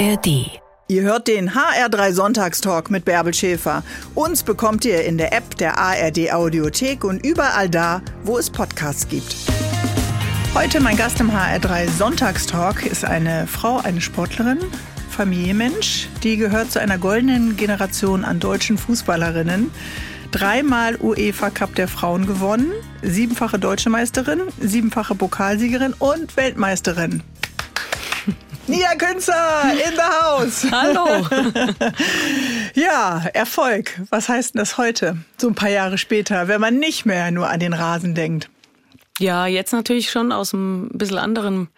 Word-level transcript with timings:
ARD. 0.00 0.50
Ihr 0.88 1.02
hört 1.02 1.28
den 1.28 1.50
HR3 1.50 2.12
Sonntagstalk 2.12 2.90
mit 2.90 3.04
Bärbel 3.04 3.34
Schäfer. 3.34 3.82
Uns 4.14 4.42
bekommt 4.42 4.86
ihr 4.86 5.04
in 5.04 5.18
der 5.18 5.34
App 5.34 5.58
der 5.58 5.76
ARD 5.76 6.32
Audiothek 6.32 7.04
und 7.04 7.24
überall 7.24 7.68
da, 7.68 8.00
wo 8.24 8.38
es 8.38 8.48
Podcasts 8.48 9.06
gibt. 9.08 9.36
Heute 10.54 10.80
mein 10.80 10.96
Gast 10.96 11.20
im 11.20 11.30
HR3 11.30 11.86
Sonntagstalk 11.90 12.86
ist 12.86 13.04
eine 13.04 13.46
Frau, 13.46 13.76
eine 13.76 14.00
Sportlerin, 14.00 14.60
Familienmensch, 15.10 16.08
die 16.22 16.38
gehört 16.38 16.72
zu 16.72 16.80
einer 16.80 16.96
goldenen 16.96 17.58
Generation 17.58 18.24
an 18.24 18.40
deutschen 18.40 18.78
Fußballerinnen. 18.78 19.70
Dreimal 20.32 20.96
UEFA 20.96 21.50
Cup 21.50 21.74
der 21.74 21.88
Frauen 21.88 22.26
gewonnen, 22.26 22.72
siebenfache 23.02 23.58
Deutsche 23.58 23.90
Meisterin, 23.90 24.40
siebenfache 24.60 25.14
Pokalsiegerin 25.14 25.92
und 25.98 26.38
Weltmeisterin. 26.38 27.22
Nia 28.70 28.94
Künzer 28.94 29.72
in 29.72 29.96
the 29.96 30.02
house. 30.02 30.64
Hallo. 30.70 31.26
ja, 32.74 33.26
Erfolg. 33.34 34.00
Was 34.10 34.28
heißt 34.28 34.54
denn 34.54 34.60
das 34.60 34.78
heute? 34.78 35.16
So 35.38 35.48
ein 35.48 35.56
paar 35.56 35.70
Jahre 35.70 35.98
später, 35.98 36.46
wenn 36.46 36.60
man 36.60 36.78
nicht 36.78 37.04
mehr 37.04 37.32
nur 37.32 37.48
an 37.48 37.58
den 37.58 37.72
Rasen 37.72 38.14
denkt. 38.14 38.48
Ja, 39.18 39.46
jetzt 39.46 39.72
natürlich 39.72 40.10
schon 40.10 40.30
aus 40.30 40.54
einem 40.54 40.88
bisschen 40.94 41.18
anderen 41.18 41.68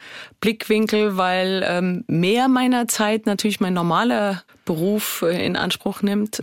Blickwinkel, 0.42 1.16
weil 1.16 1.64
ähm, 1.66 2.04
mehr 2.08 2.48
meiner 2.48 2.88
Zeit 2.88 3.26
natürlich 3.26 3.60
mein 3.60 3.74
normaler 3.74 4.42
Beruf 4.64 5.22
äh, 5.22 5.44
in 5.44 5.56
Anspruch 5.56 6.02
nimmt. 6.02 6.42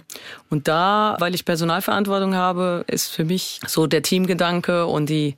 Und 0.49 0.67
da, 0.67 1.15
weil 1.19 1.35
ich 1.35 1.45
Personalverantwortung 1.45 2.33
habe, 2.33 2.85
ist 2.87 3.11
für 3.11 3.25
mich 3.25 3.59
so 3.67 3.87
der 3.87 4.01
Teamgedanke 4.01 4.85
und 4.85 5.09
die 5.09 5.35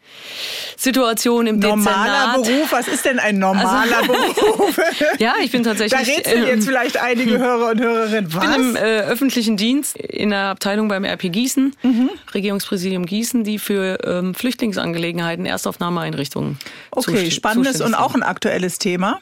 Situation 0.77 1.47
im 1.47 1.59
Normaler 1.59 2.33
Dezernat. 2.35 2.43
Beruf? 2.43 2.71
Was 2.71 2.87
ist 2.87 3.05
denn 3.05 3.19
ein 3.19 3.39
normaler 3.39 3.97
also, 3.97 4.13
Beruf? 4.13 4.79
ja, 5.17 5.33
ich 5.41 5.51
bin 5.51 5.63
tatsächlich... 5.63 5.99
Da 5.99 6.15
rätseln 6.15 6.47
jetzt 6.47 6.67
vielleicht 6.67 6.97
einige 6.97 7.39
Hörer 7.39 7.71
und 7.71 7.81
Hörerinnen. 7.81 8.33
Was? 8.33 8.43
Ich 8.43 8.49
bin 8.51 8.69
im 8.69 8.75
äh, 8.75 9.01
öffentlichen 9.01 9.57
Dienst 9.57 9.97
in 9.97 10.29
der 10.29 10.45
Abteilung 10.45 10.87
beim 10.87 11.03
RP 11.03 11.31
Gießen, 11.31 11.75
mhm. 11.81 12.09
Regierungspräsidium 12.33 13.07
Gießen, 13.07 13.43
die 13.43 13.57
für 13.57 13.97
ähm, 14.05 14.35
Flüchtlingsangelegenheiten 14.35 15.47
Erstaufnahmeeinrichtungen 15.47 16.59
Okay, 16.91 17.31
spannendes 17.31 17.81
und 17.81 17.95
auch 17.95 18.13
ein 18.13 18.23
aktuelles 18.23 18.50
Thema. 18.77 19.19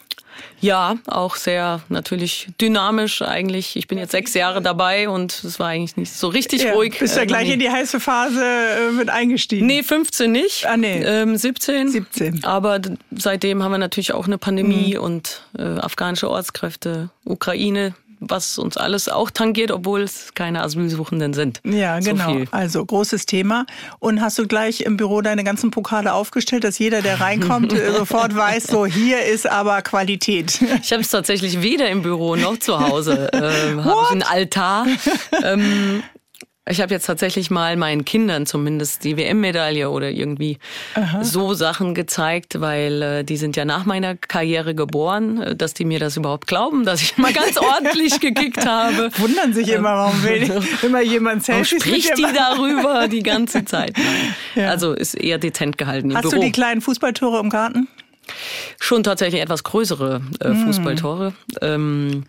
Ja, 0.62 0.98
auch 1.08 1.36
sehr 1.36 1.82
natürlich 1.90 2.50
dynamisch 2.60 3.22
eigentlich. 3.22 3.76
Ich 3.76 3.88
bin 3.88 3.98
jetzt 3.98 4.12
sechs 4.12 4.34
Jahre 4.34 4.62
dabei 4.62 5.10
und 5.10 5.44
es 5.44 5.60
war 5.60 5.68
eigentlich 5.68 5.96
nicht 5.96 6.12
so 6.12 6.28
richtig 6.28 6.64
ja, 6.64 6.74
ruhig. 6.74 6.98
Bist 7.00 7.16
ja 7.16 7.24
äh, 7.24 7.26
gleich 7.26 7.48
nee. 7.48 7.54
in 7.54 7.60
die 7.60 7.70
heiße 7.70 8.00
Phase 8.00 8.44
äh, 8.44 8.92
mit 8.92 9.10
eingestiegen? 9.10 9.66
Nee, 9.66 9.84
15 9.84 10.32
nicht. 10.32 10.66
Ah, 10.66 10.78
nee. 10.78 11.02
Ähm, 11.02 11.38
17. 11.38 11.90
17. 11.90 12.44
Aber 12.44 12.80
seitdem 13.12 13.64
haben 13.64 13.72
wir 13.72 13.78
natürlich 13.78 14.14
auch 14.14 14.28
eine 14.28 14.38
Pandemie 14.38 14.96
mhm. 14.96 15.02
und 15.02 15.44
äh, 15.58 15.64
afghanische 15.64 16.30
Ortskräfte, 16.30 17.10
Ukraine, 17.24 17.94
was 18.20 18.58
uns 18.58 18.78
alles 18.78 19.10
auch 19.10 19.32
tangiert, 19.32 19.72
obwohl 19.72 20.02
es 20.02 20.34
keine 20.34 20.62
Asylsuchenden 20.62 21.34
sind. 21.34 21.62
Ja, 21.64 22.02
so 22.02 22.12
genau. 22.12 22.34
Viel. 22.34 22.48
Also 22.52 22.86
großes 22.86 23.26
Thema. 23.26 23.66
Und 24.00 24.22
hast 24.22 24.38
du 24.38 24.48
gleich 24.48 24.82
im 24.82 24.98
Büro 24.98 25.22
deine 25.22 25.44
ganzen 25.44 25.72
Pokale 25.72 26.14
aufgestellt, 26.14 26.64
dass 26.64 26.80
jeder, 26.80 27.02
der 27.02 27.22
reinkommt, 27.22 27.74
sofort 27.98 28.36
weiß, 28.36 28.68
so 28.68 28.86
hier 28.86 29.24
ist 29.26 29.48
aber 29.50 29.82
Qualität. 29.82 30.60
Ich 30.82 30.92
habe 30.92 31.02
es 31.02 31.10
tatsächlich 31.10 31.62
weder 31.62 31.90
im 31.90 32.02
Büro 32.02 32.36
noch 32.36 32.58
zu 32.58 32.80
Hause. 32.80 33.30
Ähm, 33.40 33.84
habe 33.84 34.02
ich 34.04 34.12
einen 34.12 34.24
Altar. 34.24 34.86
ähm, 35.44 36.04
ich 36.68 36.82
habe 36.82 36.94
jetzt 36.94 37.06
tatsächlich 37.06 37.50
mal 37.50 37.76
meinen 37.78 38.06
Kindern 38.06 38.46
zumindest 38.46 39.04
die 39.04 39.18
WM-Medaille 39.18 39.90
oder 39.90 40.12
irgendwie 40.12 40.60
Aha. 40.94 41.24
so 41.24 41.54
Sachen 41.54 41.96
gezeigt, 41.96 42.62
weil 42.62 43.02
äh, 43.02 43.24
die 43.24 43.38
sind 43.38 43.56
ja 43.56 43.66
nach 43.66 43.86
meiner 43.86 44.16
Karriere 44.16 44.76
geboren, 44.76 45.42
äh, 45.42 45.56
dass 45.56 45.74
die 45.74 45.86
mir 45.86 46.00
das 46.00 46.16
überhaupt 46.18 46.48
glauben, 46.48 46.86
dass 46.86 47.02
ich 47.02 47.18
mal 47.18 47.34
ganz 47.34 47.58
ordentlich 47.58 48.20
gekickt 48.20 48.66
habe. 48.66 49.10
Wundern 49.18 49.54
sich 49.54 49.70
immer, 49.70 49.96
warum 49.96 50.24
will 50.24 50.62
immer 50.84 51.02
jemand 51.02 51.44
Selfies 51.44 51.82
spricht 51.82 52.18
die 52.18 52.26
darüber 52.34 53.08
die 53.12 53.24
ganze 53.24 53.66
Zeit? 53.66 53.94
Ja. 54.54 54.70
Also 54.70 54.94
ist 54.94 55.16
eher 55.16 55.40
dezent 55.40 55.78
gehalten 55.78 56.12
im 56.12 56.18
Hast 56.18 56.30
Büro. 56.30 56.36
du 56.36 56.42
die 56.42 56.52
kleinen 56.52 56.82
Fußballtore 56.82 57.40
im 57.40 57.50
Garten? 57.50 57.88
Schon 58.80 59.02
tatsächlich 59.02 59.42
etwas 59.42 59.64
größere 59.64 60.22
äh, 60.40 60.54
Fußballtore. 60.54 61.34
Ähm, 61.62 62.26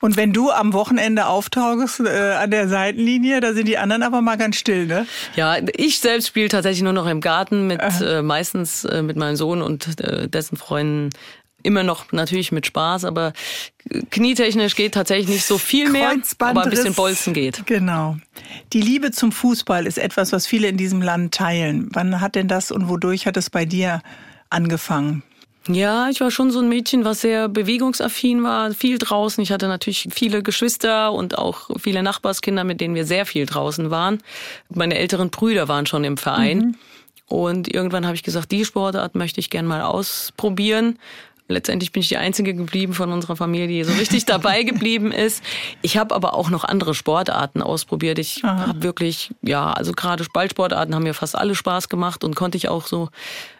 und 0.00 0.16
wenn 0.16 0.32
du 0.32 0.50
am 0.50 0.72
Wochenende 0.72 1.26
auftauchst 1.26 2.00
äh, 2.00 2.32
an 2.32 2.50
der 2.50 2.68
Seitenlinie, 2.68 3.40
da 3.40 3.54
sind 3.54 3.66
die 3.66 3.78
anderen 3.78 4.02
aber 4.02 4.20
mal 4.20 4.36
ganz 4.36 4.56
still, 4.56 4.86
ne? 4.86 5.06
Ja, 5.36 5.56
ich 5.74 6.00
selbst 6.00 6.28
spiele 6.28 6.48
tatsächlich 6.48 6.82
nur 6.82 6.92
noch 6.92 7.06
im 7.06 7.20
Garten 7.20 7.66
mit 7.66 7.80
äh, 8.00 8.22
meistens 8.22 8.84
äh, 8.84 9.02
mit 9.02 9.16
meinem 9.16 9.36
Sohn 9.36 9.62
und 9.62 10.00
äh, 10.00 10.28
dessen 10.28 10.56
Freunden 10.56 11.10
immer 11.62 11.82
noch 11.82 12.12
natürlich 12.12 12.52
mit 12.52 12.66
Spaß, 12.66 13.04
aber 13.04 13.32
knietechnisch 14.10 14.76
geht 14.76 14.94
tatsächlich 14.94 15.28
nicht 15.28 15.46
so 15.46 15.58
viel 15.58 15.90
mehr, 15.90 16.14
aber 16.38 16.62
ein 16.62 16.70
bisschen 16.70 16.94
Bolzen 16.94 17.34
geht. 17.34 17.66
Genau. 17.66 18.16
Die 18.72 18.80
Liebe 18.80 19.10
zum 19.10 19.32
Fußball 19.32 19.86
ist 19.86 19.98
etwas, 19.98 20.32
was 20.32 20.46
viele 20.46 20.68
in 20.68 20.76
diesem 20.76 21.02
Land 21.02 21.34
teilen. 21.34 21.88
Wann 21.92 22.20
hat 22.20 22.36
denn 22.36 22.46
das 22.46 22.70
und 22.70 22.88
wodurch 22.88 23.26
hat 23.26 23.36
es 23.36 23.50
bei 23.50 23.64
dir 23.64 24.00
angefangen? 24.48 25.24
Ja, 25.68 26.08
ich 26.08 26.20
war 26.20 26.30
schon 26.30 26.50
so 26.50 26.60
ein 26.60 26.68
Mädchen, 26.68 27.04
was 27.04 27.22
sehr 27.22 27.48
bewegungsaffin 27.48 28.42
war, 28.42 28.72
viel 28.72 28.98
draußen. 28.98 29.42
Ich 29.42 29.50
hatte 29.50 29.68
natürlich 29.68 30.08
viele 30.12 30.42
Geschwister 30.42 31.12
und 31.12 31.38
auch 31.38 31.70
viele 31.78 32.02
Nachbarskinder, 32.02 32.64
mit 32.64 32.80
denen 32.80 32.94
wir 32.94 33.04
sehr 33.04 33.26
viel 33.26 33.46
draußen 33.46 33.90
waren. 33.90 34.22
Meine 34.68 34.96
älteren 34.96 35.30
Brüder 35.30 35.68
waren 35.68 35.86
schon 35.86 36.04
im 36.04 36.16
Verein. 36.16 36.58
Mhm. 36.58 36.74
Und 37.28 37.74
irgendwann 37.74 38.06
habe 38.06 38.14
ich 38.14 38.22
gesagt, 38.22 38.52
die 38.52 38.64
Sportart 38.64 39.16
möchte 39.16 39.40
ich 39.40 39.50
gern 39.50 39.66
mal 39.66 39.82
ausprobieren. 39.82 40.98
Letztendlich 41.48 41.92
bin 41.92 42.02
ich 42.02 42.08
die 42.08 42.16
Einzige 42.16 42.54
geblieben 42.54 42.92
von 42.92 43.12
unserer 43.12 43.36
Familie, 43.36 43.68
die 43.68 43.84
so 43.84 43.92
richtig 43.92 44.24
dabei 44.26 44.62
geblieben 44.62 45.12
ist. 45.12 45.42
Ich 45.82 45.96
habe 45.96 46.14
aber 46.14 46.34
auch 46.34 46.50
noch 46.50 46.64
andere 46.64 46.94
Sportarten 46.94 47.62
ausprobiert. 47.62 48.18
Ich 48.18 48.42
habe 48.42 48.82
wirklich, 48.82 49.30
ja, 49.42 49.72
also 49.72 49.92
gerade 49.92 50.24
Ballsportarten 50.32 50.94
haben 50.94 51.04
mir 51.04 51.14
fast 51.14 51.36
alle 51.36 51.54
Spaß 51.54 51.88
gemacht 51.88 52.24
und 52.24 52.34
konnte 52.34 52.56
ich 52.56 52.68
auch 52.68 52.86
so 52.86 53.10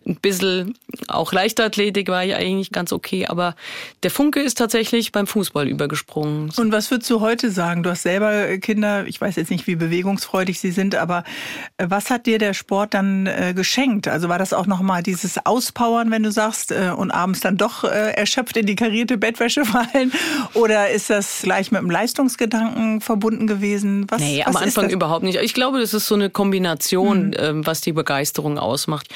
ein 0.07 0.17
bisschen, 0.17 0.75
auch 1.09 1.33
Leichtathletik 1.33 2.09
war 2.09 2.25
ich 2.25 2.35
eigentlich 2.35 2.71
ganz 2.71 2.93
okay, 2.93 3.27
aber 3.27 3.57
der 4.03 4.11
Funke 4.11 4.41
ist 4.41 4.57
tatsächlich 4.57 5.13
beim 5.13 5.27
Fußball 5.27 5.67
übergesprungen. 5.67 6.51
Und 6.57 6.73
was 6.73 6.91
würdest 6.91 7.11
du 7.11 7.21
heute 7.21 7.51
sagen? 7.51 7.83
Du 7.83 7.91
hast 7.91 8.03
selber 8.03 8.57
Kinder, 8.59 9.07
ich 9.07 9.21
weiß 9.21 9.37
jetzt 9.37 9.51
nicht, 9.51 9.67
wie 9.67 9.77
bewegungsfreudig 9.77 10.61
sie 10.61 10.71
sind, 10.71 10.95
aber 10.95 11.25
äh, 11.77 11.87
was 11.89 12.11
hat 12.11 12.27
dir 12.27 12.39
der 12.39 12.55
Sport 12.55 12.95
dann 12.95 13.27
äh, 13.27 13.53
geschenkt? 13.55 14.09
Also 14.09 14.29
war 14.29 14.39
das 14.39 14.53
auch 14.53 14.67
nochmal 14.67 15.03
dieses 15.03 15.45
Auspowern, 15.45 16.11
wenn 16.11 16.23
du 16.23 16.31
sagst, 16.31 16.71
äh, 16.71 16.93
und 16.97 17.11
abends 17.11 17.41
dann 17.41 17.57
doch 17.57 17.76
erschöpft 17.85 18.57
in 18.57 18.67
die 18.67 18.77
karierte 18.77 19.19
Bettwäsche 19.19 19.65
fallen? 19.65 20.13
Oder 20.55 20.91
ist 20.91 21.11
das 21.11 21.43
gleich 21.43 21.71
mit 21.71 21.81
dem 21.81 21.91
Leistungsgedanken 21.91 23.01
verbunden 23.01 23.47
gewesen? 23.47 24.07
Was, 24.09 24.21
nee, 24.21 24.43
was 24.45 24.57
am 24.57 24.63
Anfang 24.63 24.91
überhaupt 24.91 25.25
nicht. 25.25 25.39
Ich 25.41 25.55
glaube, 25.55 25.81
das 25.81 25.95
ist 25.95 26.07
so 26.07 26.15
eine 26.15 26.31
Kombination, 26.31 27.31
mhm. 27.31 27.67
was 27.67 27.81
die 27.81 27.93
Begeisterung 27.93 28.59
ausmacht 28.59 29.09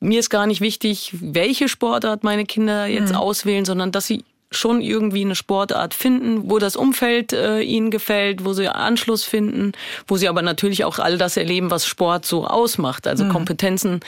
mir 0.00 0.20
ist 0.20 0.30
gar 0.30 0.46
nicht 0.46 0.60
wichtig, 0.60 1.12
welche 1.20 1.68
Sportart 1.68 2.22
meine 2.22 2.44
Kinder 2.44 2.86
jetzt 2.86 3.10
mhm. 3.10 3.18
auswählen, 3.18 3.64
sondern 3.64 3.92
dass 3.92 4.06
sie 4.06 4.24
schon 4.50 4.80
irgendwie 4.80 5.24
eine 5.24 5.34
Sportart 5.34 5.92
finden, 5.92 6.50
wo 6.50 6.58
das 6.58 6.74
Umfeld 6.74 7.32
äh, 7.32 7.60
ihnen 7.60 7.90
gefällt, 7.90 8.44
wo 8.44 8.54
sie 8.54 8.68
Anschluss 8.68 9.24
finden, 9.24 9.72
wo 10.06 10.16
sie 10.16 10.28
aber 10.28 10.40
natürlich 10.40 10.84
auch 10.84 10.98
all 10.98 11.18
das 11.18 11.36
erleben, 11.36 11.70
was 11.70 11.86
Sport 11.86 12.24
so 12.24 12.46
ausmacht, 12.46 13.06
also 13.06 13.24
mhm. 13.24 13.30
Kompetenzen 13.30 14.00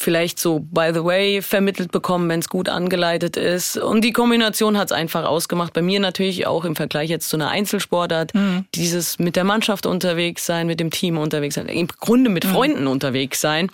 vielleicht 0.00 0.38
so 0.38 0.60
by 0.60 0.90
the 0.92 1.04
way 1.04 1.42
vermittelt 1.42 1.92
bekommen, 1.92 2.28
wenn 2.28 2.40
es 2.40 2.48
gut 2.48 2.68
angeleitet 2.68 3.36
ist. 3.36 3.76
Und 3.76 4.02
die 4.02 4.12
Kombination 4.12 4.76
hat 4.76 4.86
es 4.86 4.92
einfach 4.92 5.24
ausgemacht. 5.24 5.72
Bei 5.72 5.82
mir 5.82 6.00
natürlich 6.00 6.46
auch 6.46 6.64
im 6.64 6.74
Vergleich 6.74 7.10
jetzt 7.10 7.28
zu 7.28 7.36
einer 7.36 7.50
Einzelsportart. 7.50 8.34
Mhm. 8.34 8.64
Dieses 8.74 9.18
mit 9.18 9.36
der 9.36 9.44
Mannschaft 9.44 9.86
unterwegs 9.86 10.46
sein, 10.46 10.66
mit 10.66 10.80
dem 10.80 10.90
Team 10.90 11.18
unterwegs 11.18 11.54
sein, 11.54 11.66
im 11.66 11.88
Grunde 11.88 12.30
mit 12.30 12.44
mhm. 12.44 12.50
Freunden 12.50 12.86
unterwegs 12.86 13.40
sein 13.40 13.70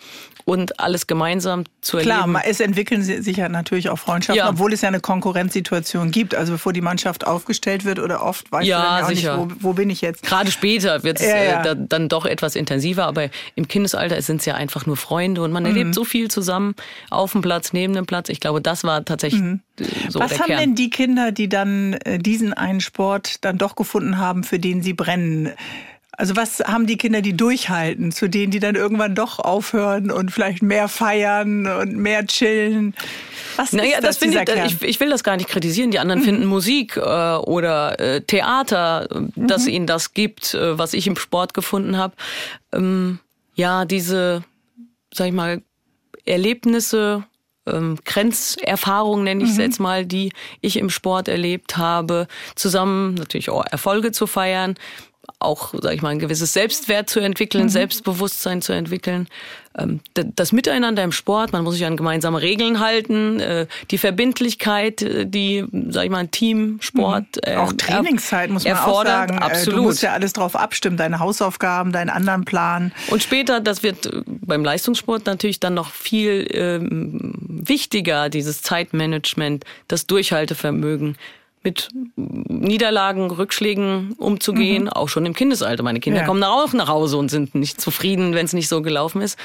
und 0.47 0.79
alles 0.79 1.09
gemeinsam 1.09 1.65
zu 1.81 1.99
erleben. 1.99 2.31
Klar, 2.31 2.43
es 2.47 2.61
entwickeln 2.61 3.03
sich 3.03 3.37
ja 3.37 3.49
natürlich 3.49 3.91
auch 3.91 3.99
Freundschaften, 3.99 4.39
ja. 4.39 4.48
obwohl 4.48 4.72
es 4.72 4.81
ja 4.81 4.89
eine 4.89 5.01
Konkurrenzsituation 5.01 6.13
gibt. 6.13 6.37
Also 6.37 6.53
bevor 6.53 6.72
die 6.72 6.81
Mannschaft 6.81 7.27
aufgestellt 7.27 7.84
wird 7.84 7.98
oder 7.98 8.22
oft 8.22 8.51
weiß 8.53 8.65
ja, 8.65 9.01
dann 9.01 9.10
ja 9.10 9.10
nicht, 9.10 9.27
wo, 9.27 9.48
wo, 9.59 9.72
bin 9.72 9.91
ich 9.91 10.03
jetzt. 10.03 10.22
Gerade 10.22 10.53
später 10.53 11.03
wird 11.03 11.19
es 11.19 11.27
ja, 11.27 11.43
ja. 11.43 11.65
äh, 11.65 11.77
dann 11.77 12.09
doch 12.09 12.27
etwas 12.27 12.54
intensiver, 12.54 13.07
aber 13.07 13.28
im 13.57 13.66
Kindesalter 13.66 14.22
sind 14.22 14.39
es 14.39 14.47
ja 14.47 14.54
einfach 14.54 14.87
nur 14.87 14.97
Freunde 14.97 15.43
und 15.43 15.51
man 15.51 15.65
mhm. 15.65 15.71
erlebt 15.71 15.95
so 15.97 16.04
viel 16.04 16.31
zusammen 16.31 16.77
auf 17.10 17.33
dem 17.33 17.42
Platz, 17.42 17.72
neben 17.72 17.95
dem 17.95 18.07
Platz. 18.07 18.28
Ich 18.28 18.39
glaube, 18.39 18.63
das 18.63 18.84
war 18.84 19.04
tatsächlich 19.04 19.42
mhm. 19.42 19.63
so 20.09 20.21
Was 20.21 20.31
der 20.31 20.39
haben 20.39 20.47
Kern. 20.47 20.60
denn 20.60 20.75
die 20.77 20.91
Kinder, 20.91 21.33
die 21.33 21.49
dann 21.49 21.95
äh, 22.04 22.21
diesen 22.21 22.53
einen 22.53 22.81
Sport 22.81 23.45
dann 23.45 23.59
doch 23.59 23.75
gefunden 23.75 24.19
haben, 24.19 24.45
für 24.45 24.60
den 24.60 24.81
sie 24.81 24.92
brennen? 24.92 25.51
Also 26.16 26.34
was 26.34 26.60
haben 26.60 26.86
die 26.86 26.97
Kinder, 26.97 27.21
die 27.21 27.36
durchhalten, 27.36 28.10
zu 28.10 28.28
denen, 28.28 28.51
die 28.51 28.59
dann 28.59 28.74
irgendwann 28.74 29.15
doch 29.15 29.39
aufhören 29.39 30.10
und 30.10 30.30
vielleicht 30.30 30.63
mehr 30.63 30.89
feiern 30.89 31.66
und 31.66 31.97
mehr 31.97 32.27
chillen? 32.27 32.95
Was 33.57 33.72
naja, 33.72 34.01
das, 34.01 34.18
das 34.18 34.18
finde 34.18 34.42
ich, 34.42 34.72
ich, 34.72 34.83
ich 34.83 35.01
will 35.01 35.10
das 35.10 35.24
gar 35.24 35.36
nicht 35.36 35.48
kritisieren. 35.48 35.91
Die 35.91 35.98
anderen 35.98 36.21
mhm. 36.21 36.24
finden 36.24 36.47
Musik 36.47 36.97
äh, 36.97 37.01
oder 37.01 38.01
äh, 38.01 38.21
Theater, 38.22 39.09
mhm. 39.13 39.47
dass 39.47 39.66
ihnen 39.66 39.86
das 39.86 40.15
gibt, 40.15 40.54
äh, 40.54 40.78
was 40.78 40.95
ich 40.95 41.07
im 41.07 41.16
Sport 41.16 41.53
gefunden 41.53 41.98
habe. 41.98 42.15
Ähm, 42.72 43.18
ja, 43.54 43.84
diese, 43.84 44.42
sag 45.13 45.28
ich 45.28 45.34
mal, 45.34 45.63
Erlebnisse 46.24 47.24
ähm, 47.66 47.98
Grenzerfahrung, 48.04 49.24
nenne 49.24 49.45
ich 49.45 49.51
es 49.51 49.57
mhm. 49.57 49.63
jetzt 49.63 49.80
mal, 49.80 50.07
die 50.07 50.33
ich 50.60 50.78
im 50.78 50.91
Sport 50.91 51.28
erlebt 51.28 51.77
habe, 51.77 52.27
zusammen 52.54 53.15
natürlich 53.15 53.51
auch 53.51 53.65
Erfolge 53.66 54.13
zu 54.13 54.27
feiern, 54.27 54.77
auch, 55.39 55.75
sag 55.81 55.95
ich 55.95 56.03
mal, 56.03 56.11
ein 56.11 56.19
gewisses 56.19 56.53
Selbstwert 56.53 57.11
zu 57.11 57.21
entwickeln, 57.21 57.65
mhm. 57.65 57.69
Selbstbewusstsein 57.71 58.63
zu 58.63 58.73
entwickeln. 58.73 59.28
Ähm, 59.78 60.01
das 60.15 60.53
Miteinander 60.53 61.03
im 61.03 61.13
Sport, 61.13 61.53
man 61.53 61.63
muss 61.63 61.75
sich 61.75 61.84
an 61.84 61.97
gemeinsame 61.97 62.41
Regeln 62.41 62.81
halten, 62.81 63.41
äh, 63.41 63.67
die 63.91 63.99
Verbindlichkeit, 63.99 65.03
äh, 65.03 65.27
die, 65.27 65.65
sag 65.91 66.05
ich 66.05 66.11
mal, 66.11 66.19
ein 66.19 66.31
Teamsport. 66.31 67.27
Mhm. 67.47 67.57
Auch 67.57 67.73
ähm, 67.73 67.78
Trainingszeit 67.78 68.51
muss 68.51 68.65
man 68.65 68.73
erfordert. 68.73 69.15
auch 69.15 69.34
sagen. 69.34 69.39
Absolut. 69.39 69.78
Du 69.78 69.83
musst 69.83 70.03
ja 70.03 70.13
alles 70.13 70.33
drauf 70.33 70.57
abstimmen, 70.57 70.97
deine 70.97 71.19
Hausaufgaben, 71.19 71.93
deinen 71.93 72.11
anderen 72.11 72.45
Plan. 72.45 72.93
Und 73.09 73.23
später, 73.23 73.61
das 73.61 73.83
wird 73.83 74.11
beim 74.27 74.65
Leistungssport 74.65 75.27
natürlich 75.27 75.61
dann 75.61 75.75
noch 75.75 75.91
viel 75.91 76.47
ähm, 76.53 77.34
wichtiger, 77.47 78.31
dieses 78.31 78.63
Zeitmanagement, 78.63 79.65
das 79.89 80.07
Durchhaltevermögen 80.07 81.17
mit 81.66 81.89
Niederlagen, 82.15 83.28
Rückschlägen 83.33 84.13
umzugehen, 84.13 84.84
mhm. 84.84 84.91
auch 84.91 85.09
schon 85.09 85.27
im 85.27 85.34
Kindesalter. 85.34 85.83
Meine 85.83 85.98
Kinder 85.98 86.21
ja. 86.21 86.27
kommen 86.27 86.45
auch 86.45 86.72
nach 86.72 86.86
Hause 86.86 87.16
und 87.16 87.28
sind 87.28 87.57
nicht 87.57 87.80
zufrieden, 87.80 88.34
wenn 88.34 88.47
es 88.47 88.53
nicht 88.53 88.68
so 88.68 88.83
gelaufen 88.83 89.21
ist. 89.21 89.36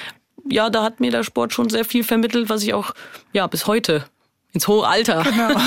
Ja, 0.47 0.69
da 0.69 0.83
hat 0.83 0.99
mir 0.99 1.09
der 1.09 1.23
Sport 1.23 1.51
schon 1.51 1.69
sehr 1.69 1.83
viel 1.83 2.03
vermittelt, 2.03 2.47
was 2.47 2.61
ich 2.61 2.75
auch 2.75 2.93
ja 3.33 3.47
bis 3.47 3.65
heute 3.65 4.05
ins 4.53 4.67
hohe 4.67 4.85
Alter. 4.85 5.23
Genau. 5.23 5.49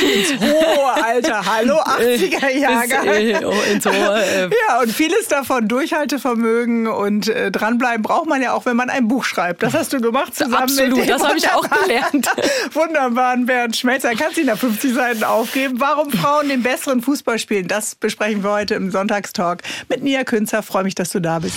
ins 0.00 0.40
hohe 0.40 1.04
Alter. 1.04 1.44
Hallo 1.44 1.74
80er-Jahrgang. 1.74 3.06
Äh, 3.06 3.44
oh, 3.44 3.54
ins 3.72 3.86
hohe. 3.86 4.24
Äh. 4.24 4.50
Ja, 4.68 4.80
und 4.80 4.92
vieles 4.92 5.28
davon 5.28 5.66
Durchhaltevermögen 5.68 6.86
und 6.86 7.28
äh, 7.28 7.50
dranbleiben 7.50 8.02
braucht 8.02 8.28
man 8.28 8.42
ja 8.42 8.52
auch, 8.52 8.66
wenn 8.66 8.76
man 8.76 8.90
ein 8.90 9.08
Buch 9.08 9.24
schreibt. 9.24 9.62
Das 9.62 9.74
hast 9.74 9.92
du 9.92 10.00
gemacht 10.00 10.34
zusammen 10.34 10.64
Absolut, 10.64 10.98
mit 10.98 11.08
dem 11.08 11.08
das 11.08 11.24
habe 11.26 11.38
ich 11.38 11.50
auch 11.50 11.68
gelernt. 11.68 12.28
Wunderbaren 12.72 13.46
Bernd 13.46 13.76
Schmelzer. 13.76 14.14
Kannst 14.14 14.36
du 14.36 14.42
ihn 14.42 14.46
nach 14.48 14.58
50 14.58 14.94
Seiten 14.94 15.24
aufgeben? 15.24 15.80
Warum 15.80 16.10
Frauen 16.10 16.48
den 16.48 16.62
besseren 16.62 17.02
Fußball 17.02 17.38
spielen, 17.38 17.68
das 17.68 17.94
besprechen 17.94 18.42
wir 18.44 18.50
heute 18.50 18.74
im 18.74 18.90
Sonntagstalk 18.90 19.62
mit 19.88 20.02
Nia 20.02 20.24
Künzer. 20.24 20.62
Freue 20.62 20.84
mich, 20.84 20.94
dass 20.94 21.10
du 21.10 21.20
da 21.20 21.38
bist. 21.38 21.56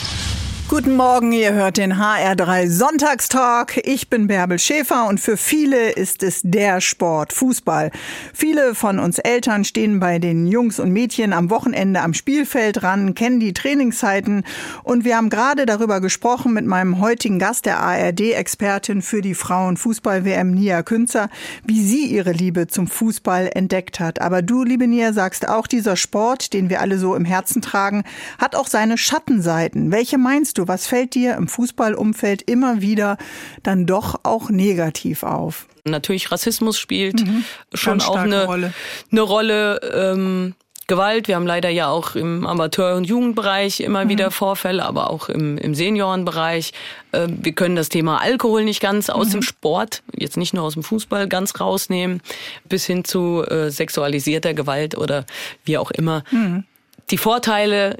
Guten 0.71 0.95
Morgen, 0.95 1.33
ihr 1.33 1.51
hört 1.51 1.75
den 1.75 1.95
HR3 1.95 2.69
Sonntagstalk. 2.69 3.85
Ich 3.85 4.09
bin 4.09 4.27
Bärbel 4.27 4.57
Schäfer 4.57 5.05
und 5.09 5.19
für 5.19 5.35
viele 5.35 5.91
ist 5.91 6.23
es 6.23 6.39
der 6.45 6.79
Sport, 6.79 7.33
Fußball. 7.33 7.91
Viele 8.33 8.73
von 8.73 8.97
uns 8.97 9.19
Eltern 9.19 9.65
stehen 9.65 9.99
bei 9.99 10.17
den 10.17 10.47
Jungs 10.47 10.79
und 10.79 10.93
Mädchen 10.93 11.33
am 11.33 11.49
Wochenende 11.49 11.99
am 11.99 12.13
Spielfeld 12.13 12.83
ran, 12.83 13.15
kennen 13.15 13.41
die 13.41 13.51
Trainingszeiten 13.51 14.45
und 14.83 15.03
wir 15.03 15.17
haben 15.17 15.29
gerade 15.29 15.65
darüber 15.65 15.99
gesprochen 15.99 16.53
mit 16.53 16.65
meinem 16.65 17.01
heutigen 17.01 17.37
Gast, 17.37 17.65
der 17.65 17.81
ARD-Expertin 17.81 19.01
für 19.01 19.21
die 19.21 19.35
Frauen-Fußball-WM, 19.35 20.51
Nia 20.51 20.83
Künzer, 20.83 21.29
wie 21.65 21.83
sie 21.83 22.05
ihre 22.05 22.31
Liebe 22.31 22.67
zum 22.67 22.87
Fußball 22.87 23.49
entdeckt 23.55 23.99
hat. 23.99 24.21
Aber 24.21 24.41
du, 24.41 24.63
liebe 24.63 24.87
Nia, 24.87 25.11
sagst 25.11 25.49
auch, 25.49 25.67
dieser 25.67 25.97
Sport, 25.97 26.53
den 26.53 26.69
wir 26.69 26.79
alle 26.79 26.97
so 26.97 27.13
im 27.13 27.25
Herzen 27.25 27.61
tragen, 27.61 28.05
hat 28.37 28.55
auch 28.55 28.67
seine 28.67 28.97
Schattenseiten. 28.97 29.91
Welche 29.91 30.17
meinst 30.17 30.59
du? 30.59 30.60
Du, 30.61 30.67
was 30.67 30.87
fällt 30.87 31.15
dir 31.15 31.35
im 31.35 31.47
Fußballumfeld 31.47 32.43
immer 32.43 32.81
wieder 32.81 33.17
dann 33.63 33.85
doch 33.85 34.21
auch 34.23 34.49
negativ 34.49 35.23
auf? 35.23 35.67
Natürlich 35.83 36.31
Rassismus 36.31 36.77
spielt 36.77 37.25
mhm. 37.25 37.43
schon 37.73 38.01
auch 38.01 38.17
eine 38.17 38.45
Rolle. 38.45 38.73
Eine 39.11 39.21
Rolle 39.21 39.79
ähm, 39.93 40.55
Gewalt. 40.91 41.29
Wir 41.29 41.35
haben 41.35 41.47
leider 41.47 41.69
ja 41.69 41.87
auch 41.87 42.15
im 42.15 42.45
Amateur- 42.45 42.97
und 42.97 43.05
Jugendbereich 43.05 43.79
immer 43.79 44.03
mhm. 44.03 44.09
wieder 44.09 44.29
Vorfälle, 44.29 44.83
aber 44.83 45.09
auch 45.09 45.29
im, 45.29 45.57
im 45.57 45.73
Seniorenbereich. 45.73 46.73
Äh, 47.13 47.27
wir 47.29 47.53
können 47.53 47.77
das 47.77 47.87
Thema 47.87 48.19
Alkohol 48.21 48.65
nicht 48.65 48.81
ganz 48.81 49.09
aus 49.09 49.27
mhm. 49.27 49.31
dem 49.31 49.41
Sport, 49.41 50.03
jetzt 50.13 50.35
nicht 50.35 50.53
nur 50.53 50.63
aus 50.63 50.73
dem 50.73 50.83
Fußball, 50.83 51.29
ganz 51.29 51.59
rausnehmen, 51.59 52.21
bis 52.67 52.85
hin 52.85 53.05
zu 53.05 53.41
äh, 53.43 53.71
sexualisierter 53.71 54.53
Gewalt 54.53 54.97
oder 54.97 55.25
wie 55.63 55.77
auch 55.77 55.91
immer. 55.91 56.23
Mhm. 56.31 56.65
Die 57.09 57.17
Vorteile 57.17 57.97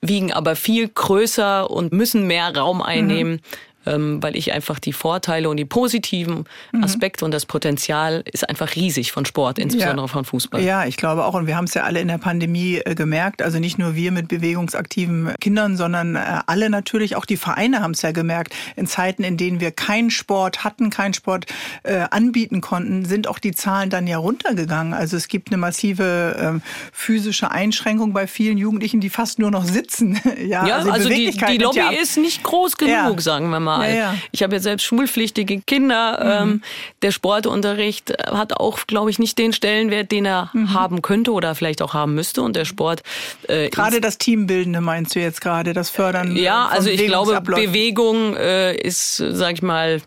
wiegen 0.00 0.32
aber 0.32 0.56
viel 0.56 0.88
größer 0.88 1.70
und 1.70 1.92
müssen 1.92 2.26
mehr 2.26 2.56
Raum 2.56 2.82
einnehmen. 2.82 3.34
Mhm 3.34 3.40
weil 3.84 4.36
ich 4.36 4.52
einfach 4.52 4.78
die 4.78 4.92
Vorteile 4.92 5.48
und 5.48 5.56
die 5.56 5.64
positiven 5.64 6.44
mhm. 6.72 6.84
Aspekte 6.84 7.24
mhm. 7.24 7.26
und 7.26 7.30
das 7.32 7.46
Potenzial 7.46 8.22
ist 8.30 8.48
einfach 8.48 8.74
riesig 8.74 9.12
von 9.12 9.24
Sport, 9.24 9.58
insbesondere 9.58 10.06
ja. 10.06 10.12
von 10.12 10.24
Fußball. 10.24 10.62
Ja, 10.62 10.84
ich 10.84 10.96
glaube 10.96 11.24
auch. 11.24 11.34
Und 11.34 11.46
wir 11.46 11.56
haben 11.56 11.64
es 11.64 11.74
ja 11.74 11.84
alle 11.84 12.00
in 12.00 12.08
der 12.08 12.18
Pandemie 12.18 12.80
äh, 12.84 12.94
gemerkt. 12.94 13.42
Also 13.42 13.58
nicht 13.58 13.78
nur 13.78 13.94
wir 13.94 14.12
mit 14.12 14.28
bewegungsaktiven 14.28 15.34
Kindern, 15.40 15.76
sondern 15.76 16.16
äh, 16.16 16.40
alle 16.46 16.70
natürlich, 16.70 17.16
auch 17.16 17.24
die 17.24 17.36
Vereine 17.36 17.80
haben 17.80 17.92
es 17.92 18.02
ja 18.02 18.12
gemerkt. 18.12 18.54
In 18.76 18.86
Zeiten, 18.86 19.24
in 19.24 19.36
denen 19.36 19.60
wir 19.60 19.70
keinen 19.70 20.10
Sport 20.10 20.64
hatten, 20.64 20.90
keinen 20.90 21.14
Sport 21.14 21.46
äh, 21.84 22.04
anbieten 22.10 22.60
konnten, 22.60 23.04
sind 23.04 23.28
auch 23.28 23.38
die 23.38 23.52
Zahlen 23.52 23.90
dann 23.90 24.06
ja 24.06 24.18
runtergegangen. 24.18 24.92
Also 24.92 25.16
es 25.16 25.28
gibt 25.28 25.48
eine 25.48 25.56
massive 25.56 26.36
ähm, 26.38 26.62
physische 26.92 27.50
Einschränkung 27.50 28.12
bei 28.12 28.26
vielen 28.26 28.58
Jugendlichen, 28.58 29.00
die 29.00 29.10
fast 29.10 29.38
nur 29.38 29.50
noch 29.50 29.64
sitzen. 29.64 30.20
ja, 30.38 30.66
ja, 30.66 30.76
also, 30.76 30.90
also 30.90 31.08
die, 31.08 31.30
die 31.30 31.58
Lobby 31.58 31.78
ja 31.78 31.90
ist 31.90 32.16
nicht 32.18 32.42
groß 32.42 32.76
genug, 32.76 32.92
ja. 32.92 33.20
sagen 33.20 33.50
wir 33.50 33.60
mal 33.60 33.67
normal. 33.68 33.90
Ja, 33.90 33.96
ja. 33.96 34.14
Ich 34.32 34.42
habe 34.42 34.54
ja 34.54 34.60
selbst 34.60 34.84
schulpflichtige 34.84 35.60
Kinder. 35.60 36.42
Mhm. 36.44 36.50
Ähm, 36.50 36.62
der 37.02 37.10
Sportunterricht 37.12 38.12
hat 38.26 38.54
auch, 38.54 38.86
glaube 38.86 39.10
ich, 39.10 39.18
nicht 39.18 39.38
den 39.38 39.52
Stellenwert, 39.52 40.10
den 40.12 40.24
er 40.26 40.50
mhm. 40.52 40.74
haben 40.74 41.02
könnte 41.02 41.32
oder 41.32 41.54
vielleicht 41.54 41.82
auch 41.82 41.94
haben 41.94 42.14
müsste. 42.14 42.42
Und 42.42 42.56
der 42.56 42.64
Sport. 42.64 43.02
Äh, 43.48 43.68
gerade 43.68 44.00
das 44.00 44.18
Teambildende 44.18 44.80
meinst 44.80 45.14
du 45.14 45.20
jetzt 45.20 45.40
gerade, 45.40 45.72
das 45.72 45.90
Fördern? 45.90 46.36
Ja, 46.36 46.66
also 46.66 46.88
ich 46.88 47.04
glaube, 47.04 47.40
Bewegung 47.40 48.36
äh, 48.36 48.74
ist, 48.76 49.16
sag 49.16 49.54
ich 49.54 49.62
mal, 49.62 50.00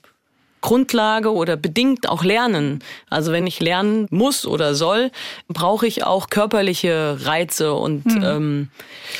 Grundlage 0.62 1.34
oder 1.34 1.58
bedingt 1.58 2.08
auch 2.08 2.24
lernen. 2.24 2.84
Also 3.10 3.32
wenn 3.32 3.48
ich 3.48 3.60
lernen 3.60 4.08
muss 4.12 4.46
oder 4.46 4.76
soll, 4.76 5.12
brauche 5.48 5.88
ich 5.88 6.04
auch 6.04 6.30
körperliche 6.30 7.18
Reize 7.22 7.74
und 7.74 8.06
hm. 8.06 8.24
ähm, 8.24 8.70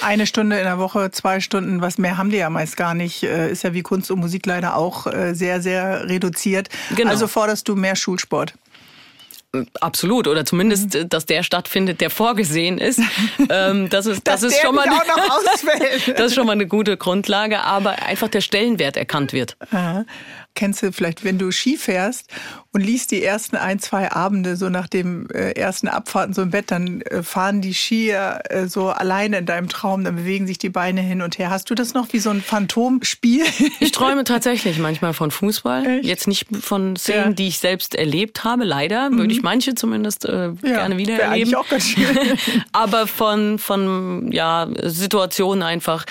eine 0.02 0.28
Stunde 0.28 0.58
in 0.58 0.64
der 0.64 0.78
Woche, 0.78 1.12
zwei 1.12 1.40
Stunden, 1.40 1.82
was 1.82 1.98
mehr 1.98 2.18
haben 2.18 2.30
die 2.30 2.38
ja 2.38 2.50
meist 2.50 2.78
gar 2.78 2.94
nicht. 2.94 3.24
Äh, 3.24 3.52
ist 3.52 3.64
ja 3.64 3.74
wie 3.74 3.82
Kunst 3.82 4.12
und 4.12 4.20
Musik 4.20 4.46
leider 4.46 4.78
auch 4.78 5.08
äh, 5.08 5.34
sehr, 5.34 5.62
sehr 5.62 6.08
reduziert. 6.08 6.70
Genau. 6.96 7.10
Also 7.10 7.28
forderst 7.28 7.68
du 7.68 7.76
mehr 7.76 7.96
Schulsport. 7.96 8.54
Absolut, 9.82 10.30
oder 10.30 10.46
zumindest, 10.46 10.94
mhm. 10.94 11.10
dass 11.10 11.26
der 11.26 11.44
stattfindet, 11.44 12.00
der 12.00 12.10
vorgesehen 12.10 12.78
ist. 12.78 13.02
Ähm, 13.50 13.90
das 13.90 14.06
ist, 14.06 14.28
das 14.28 14.44
ist 14.44 14.62
schon 14.62 14.76
mal, 14.76 14.86
das 16.16 16.28
ist 16.28 16.36
schon 16.36 16.46
mal 16.46 16.54
eine 16.54 16.68
gute 16.68 16.96
Grundlage, 16.96 17.62
aber 17.62 18.04
einfach 18.04 18.30
der 18.30 18.40
Stellenwert 18.40 18.96
erkannt 18.96 19.34
wird. 19.34 19.58
Aha 19.72 20.06
kennst 20.56 20.84
du 20.84 20.92
vielleicht, 20.92 21.24
wenn 21.24 21.38
du 21.38 21.52
Ski 21.52 21.78
fährst 21.78 22.28
und 22.72 22.82
liest 22.82 23.12
die 23.12 23.24
ersten 23.24 23.56
ein, 23.58 23.80
zwei 23.80 24.12
Abende 24.12 24.56
so 24.56 24.70
nach 24.70 24.88
dem 24.88 25.28
äh, 25.30 25.52
ersten 25.52 25.88
Abfahrten 25.88 26.34
so 26.34 26.42
im 26.42 26.52
Bett, 26.52 26.72
dann 26.72 27.02
äh, 27.02 27.24
fahren 27.24 27.62
die 27.62 27.74
Skier 27.74 28.42
äh, 28.50 28.68
so 28.68 28.90
alleine 28.90 29.40
in 29.40 29.46
deinem 29.46 29.70
Traum, 29.70 30.04
dann 30.04 30.16
bewegen 30.16 30.48
sich 30.48 30.58
die 30.58 30.70
Beine 30.70 31.02
hin 31.02 31.22
und 31.22 31.38
her. 31.38 31.50
Hast 31.50 31.70
du 31.70 31.76
das 31.76 31.94
noch 31.94 32.14
wie 32.14 32.20
so 32.20 32.30
ein 32.30 32.42
Phantomspiel? 32.42 33.44
Ich 33.80 33.92
träume 33.92 34.24
tatsächlich 34.24 34.80
manchmal 34.80 35.14
von 35.14 35.32
Fußball. 35.32 35.86
Echt? 35.86 36.06
Jetzt 36.06 36.28
nicht 36.28 36.48
von 36.62 36.96
Szenen, 36.96 37.30
ja. 37.30 37.34
die 37.34 37.48
ich 37.48 37.60
selbst 37.60 37.96
erlebt 37.96 38.44
habe, 38.44 38.64
leider. 38.64 39.10
Mhm. 39.10 39.18
Würde 39.18 39.34
ich 39.34 39.42
manche 39.42 39.76
zumindest 39.76 40.26
äh, 40.26 40.48
ja, 40.48 40.54
gerne 40.62 40.98
wieder 40.98 41.20
erleben. 41.20 41.56
Auch 41.56 41.68
ganz 41.68 41.86
schön. 41.86 42.06
Aber 42.72 43.08
von, 43.08 43.60
von 43.60 44.32
ja, 44.32 44.68
Situationen 44.84 45.64
einfach, 45.64 46.06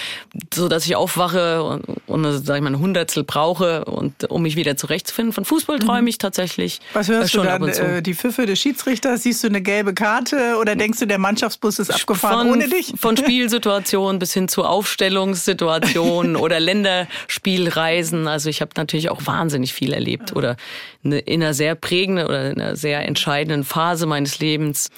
so 0.52 0.68
dass 0.68 0.84
ich 0.86 0.96
aufwache 0.96 1.62
und, 1.62 1.84
und 2.06 2.44
sag 2.44 2.56
ich 2.56 2.62
mal, 2.62 2.70
ein 2.70 2.78
Hundertstel 2.78 3.24
brauche 3.24 3.84
und 3.84 4.29
um 4.30 4.42
mich 4.42 4.56
wieder 4.56 4.76
zurechtzufinden. 4.76 5.32
Von 5.32 5.44
Fußball 5.44 5.78
träume 5.78 6.08
ich 6.08 6.18
tatsächlich. 6.18 6.80
Was 6.92 7.08
hörst 7.08 7.32
schon 7.32 7.44
du 7.44 7.48
dann? 7.48 7.68
Äh, 7.68 8.02
die 8.02 8.14
Pfiffe 8.14 8.46
des 8.46 8.58
Schiedsrichters? 8.58 9.22
Siehst 9.22 9.42
du 9.44 9.48
eine 9.48 9.60
gelbe 9.60 9.94
Karte 9.94 10.56
oder 10.60 10.76
denkst 10.76 10.98
du, 11.00 11.06
der 11.06 11.18
Mannschaftsbus 11.18 11.78
ist 11.78 11.90
abgefahren 11.90 12.48
von, 12.48 12.56
ohne 12.56 12.68
dich? 12.68 12.92
Von 12.96 13.16
Spielsituationen 13.18 14.18
bis 14.18 14.32
hin 14.32 14.48
zu 14.48 14.64
Aufstellungssituationen 14.64 16.36
oder 16.36 16.60
Länderspielreisen. 16.60 18.28
Also 18.28 18.48
ich 18.48 18.60
habe 18.60 18.72
natürlich 18.76 19.10
auch 19.10 19.26
wahnsinnig 19.26 19.72
viel 19.72 19.92
erlebt 19.92 20.34
oder 20.34 20.56
in 21.02 21.14
einer 21.14 21.54
sehr 21.54 21.74
prägenden 21.74 22.26
oder 22.26 22.50
in 22.50 22.60
einer 22.60 22.76
sehr 22.76 23.06
entscheidenden 23.06 23.64
Phase 23.64 24.06
meines 24.06 24.38
Lebens 24.38 24.90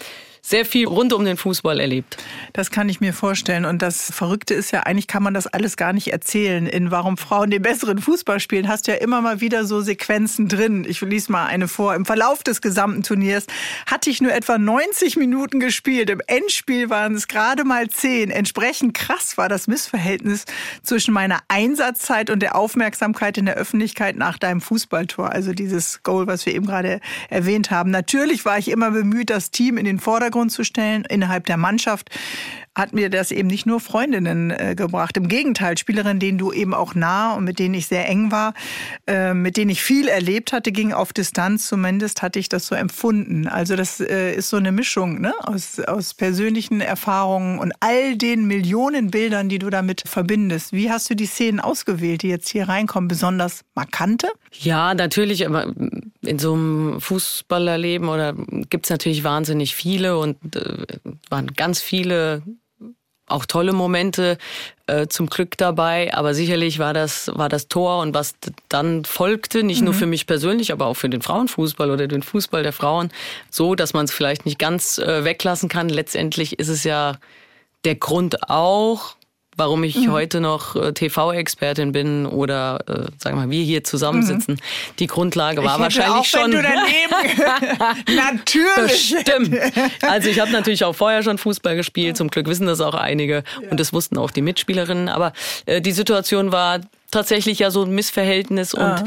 sehr 0.45 0.67
viel 0.67 0.89
rund 0.89 1.13
um 1.13 1.25
den 1.25 1.37
Fußball 1.37 1.79
erlebt. 1.79 2.17
Das 2.53 2.73
kann 2.73 2.89
ich 2.89 3.01
mir 3.01 3.13
vorstellen. 3.13 3.65
Und 3.65 3.81
das 3.81 4.11
Verrückte 4.11 4.55
ist 4.55 4.73
ja, 4.73 4.81
eigentlich 4.81 5.07
kann 5.07 5.23
man 5.23 5.35
das 5.35 5.47
alles 5.47 5.77
gar 5.77 5.93
nicht 5.93 6.13
erzählen. 6.13 6.67
In 6.67 6.91
Warum 6.91 7.17
Frauen 7.17 7.51
den 7.51 7.63
besseren 7.63 7.99
Fußball 7.99 8.41
spielen, 8.41 8.67
hast 8.67 8.89
du 8.89 8.91
ja 8.91 8.99
immer 8.99 9.21
mal 9.21 9.41
wieder 9.41 9.65
so 9.65 9.81
Sequenzen 9.83 10.49
drin. 10.49 10.85
Ich 10.87 11.01
lese 11.01 11.31
mal 11.31 11.47
eine 11.47 11.69
vor. 11.69 11.95
Im 11.95 12.05
Verlauf 12.05 12.43
des 12.43 12.61
gesamten 12.61 13.05
Turniers 13.05 13.47
hatte 13.87 14.11
ich 14.11 14.21
nur 14.21 14.35
etwa 14.35 14.59
90 14.59 15.17
Minuten 15.17 15.61
gespielt. 15.61 16.11
Im 16.11 16.21
Endspiel 16.27 16.91
waren 16.91 17.15
es 17.15 17.29
gerade 17.29 17.63
mal 17.63 17.89
10. 17.89 18.31
Entsprechend 18.31 18.95
krass 18.95 19.39
war 19.39 19.49
das 19.49 19.69
Missverhältnis 19.69 20.45
zwischen 20.83 21.15
meiner 21.15 21.39
Einsatzzeit 21.47 22.31
und 22.31 22.41
der 22.41 22.57
Aufmerksamkeit 22.57 23.39
in 23.39 23.47
der 23.47 23.55
Öffentlichkeit 23.55 24.17
nach 24.17 24.39
deinem 24.39 24.61
Fußballtor. 24.61 25.31
Also 25.31 25.53
dieses 25.53 26.03
Goal, 26.03 26.27
was 26.27 26.47
wir 26.47 26.55
eben 26.57 26.67
gerade 26.67 27.01
erwähnt 27.31 27.71
haben. 27.71 27.93
Natürlich 27.93 28.45
war 28.45 28.59
ich 28.59 28.69
immer 28.69 28.91
bemüht, 28.91 29.31
das 29.31 29.53
Team 29.53 29.79
in 29.79 29.85
den 29.85 30.01
Vordergrund 30.01 30.32
Vordergrund 30.33 30.51
zu 30.53 30.65
stellen. 30.65 31.05
Innerhalb 31.09 31.47
der 31.47 31.59
Mannschaft 31.59 32.11
hat 32.75 32.95
mir 32.95 33.11
das 33.11 33.31
eben 33.31 33.49
nicht 33.49 33.67
nur 33.67 33.81
Freundinnen 33.81 34.51
äh, 34.51 34.75
gebracht. 34.75 35.17
Im 35.19 35.29
Gegenteil, 35.29 35.77
Spielerinnen, 35.77 36.19
denen 36.19 36.39
du 36.39 36.53
eben 36.53 36.73
auch 36.73 36.95
nah 36.95 37.35
und 37.35 37.45
mit 37.45 37.59
denen 37.59 37.75
ich 37.75 37.87
sehr 37.87 38.09
eng 38.09 38.31
war, 38.31 38.55
äh, 39.07 39.35
mit 39.35 39.59
denen 39.59 39.71
ich 39.71 39.83
viel 39.83 40.09
erlebt 40.09 40.53
hatte, 40.53 40.73
ging 40.73 40.93
auf 40.93 41.13
Distanz. 41.13 41.67
Zumindest 41.67 42.23
hatte 42.23 42.39
ich 42.39 42.49
das 42.49 42.67
so 42.67 42.75
empfunden. 42.75 43.47
Also 43.47 43.77
das 43.77 44.01
äh, 44.01 44.35
ist 44.35 44.49
so 44.49 44.57
eine 44.57 44.73
Mischung 44.73 45.21
ne? 45.21 45.35
aus, 45.41 45.81
aus 45.81 46.15
persönlichen 46.15 46.81
Erfahrungen 46.81 47.59
und 47.59 47.73
all 47.81 48.17
den 48.17 48.47
Millionen 48.47 49.11
Bildern, 49.11 49.51
die 49.51 49.59
du 49.59 49.69
damit 49.69 50.05
verbindest. 50.07 50.73
Wie 50.73 50.91
hast 50.91 51.11
du 51.11 51.15
die 51.15 51.27
Szenen 51.27 51.61
ausgewählt, 51.61 52.23
die 52.23 52.29
jetzt 52.29 52.49
hier 52.49 52.69
reinkommen? 52.69 53.09
Besonders 53.09 53.65
markante? 53.75 54.29
Ja, 54.51 54.95
natürlich, 54.95 55.47
aber 55.47 55.75
in 56.23 56.39
so 56.39 56.55
einem 56.55 57.01
Fußballerleben 57.01 58.09
oder 58.09 58.35
gibt's 58.71 58.89
natürlich 58.89 59.25
wahnsinnig 59.25 59.75
viele 59.75 60.17
und 60.17 60.57
äh, 60.57 60.87
waren 61.29 61.49
ganz 61.49 61.83
viele 61.83 62.43
auch 63.33 63.47
tolle 63.47 63.73
Momente 63.73 64.39
äh, 64.87 65.07
zum 65.07 65.29
Glück 65.29 65.57
dabei, 65.57 66.13
aber 66.15 66.35
sicherlich 66.35 66.79
war 66.79 66.95
das 66.95 67.31
war 67.35 67.49
das 67.49 67.69
Tor 67.69 68.01
und 68.01 68.15
was 68.15 68.35
dann 68.69 69.05
folgte, 69.05 69.63
nicht 69.63 69.81
mhm. 69.81 69.87
nur 69.87 69.95
für 69.95 70.07
mich 70.07 70.27
persönlich, 70.27 70.73
aber 70.73 70.87
auch 70.87 70.95
für 70.95 71.09
den 71.09 71.23
Frauenfußball 71.23 71.91
oder 71.91 72.07
den 72.07 72.23
Fußball 72.23 72.63
der 72.63 72.73
Frauen, 72.73 73.11
so, 73.51 73.75
dass 73.75 73.95
man 73.95 74.05
es 74.05 74.13
vielleicht 74.13 74.47
nicht 74.47 74.59
ganz 74.59 74.99
äh, 74.99 75.25
weglassen 75.25 75.69
kann. 75.69 75.89
Letztendlich 75.89 76.59
ist 76.59 76.69
es 76.69 76.85
ja 76.85 77.19
der 77.85 77.97
Grund 77.97 78.49
auch, 78.49 79.17
warum 79.57 79.85
ich 79.85 79.97
mhm. 79.97 80.13
heute 80.13 80.41
noch 80.41 80.77
äh, 80.77 80.93
TV-Expertin 80.93 81.93
bin 81.93 82.27
oder 82.27 82.81
äh, 82.87 82.93
sagen 83.19 83.37
wir 83.37 83.47
mal, 83.47 83.51
wir 83.51 83.63
hier 83.63 83.85
zusammensitzen. 83.85 84.55
Mhm. 84.55 84.97
Die 84.99 85.07
Grundlage 85.07 85.63
war 85.63 85.79
wahrscheinlich 85.79 86.15
auch, 86.15 86.25
schon. 86.25 86.53
Wenn 86.53 86.53
du 86.53 86.63
daneben 86.63 88.05
natürlich. 88.17 89.15
Stimmt. 89.21 89.59
Also 90.03 90.29
ich 90.29 90.41
habe 90.41 90.51
natürlich 90.51 90.85
auch 90.85 90.95
vorher 90.95 91.23
schon 91.23 91.39
Fußball 91.39 91.77
gespielt. 91.77 92.17
Zum 92.17 92.29
Glück 92.29 92.47
wissen 92.47 92.67
das 92.67 92.81
auch 92.81 92.95
einige 92.95 93.45
ja. 93.63 93.71
und 93.71 93.79
das 93.79 93.93
wussten 93.93 94.19
auch 94.19 94.31
die 94.31 94.43
Mitspielerinnen. 94.43 95.09
Aber 95.09 95.33
äh, 95.67 95.81
die 95.81 95.93
Situation 95.93 96.53
war 96.53 96.81
tatsächlich 97.11 97.59
ja 97.59 97.71
so 97.71 97.83
ein 97.83 97.91
Missverhältnis 97.91 98.75
und 98.75 98.83
ah 98.83 99.05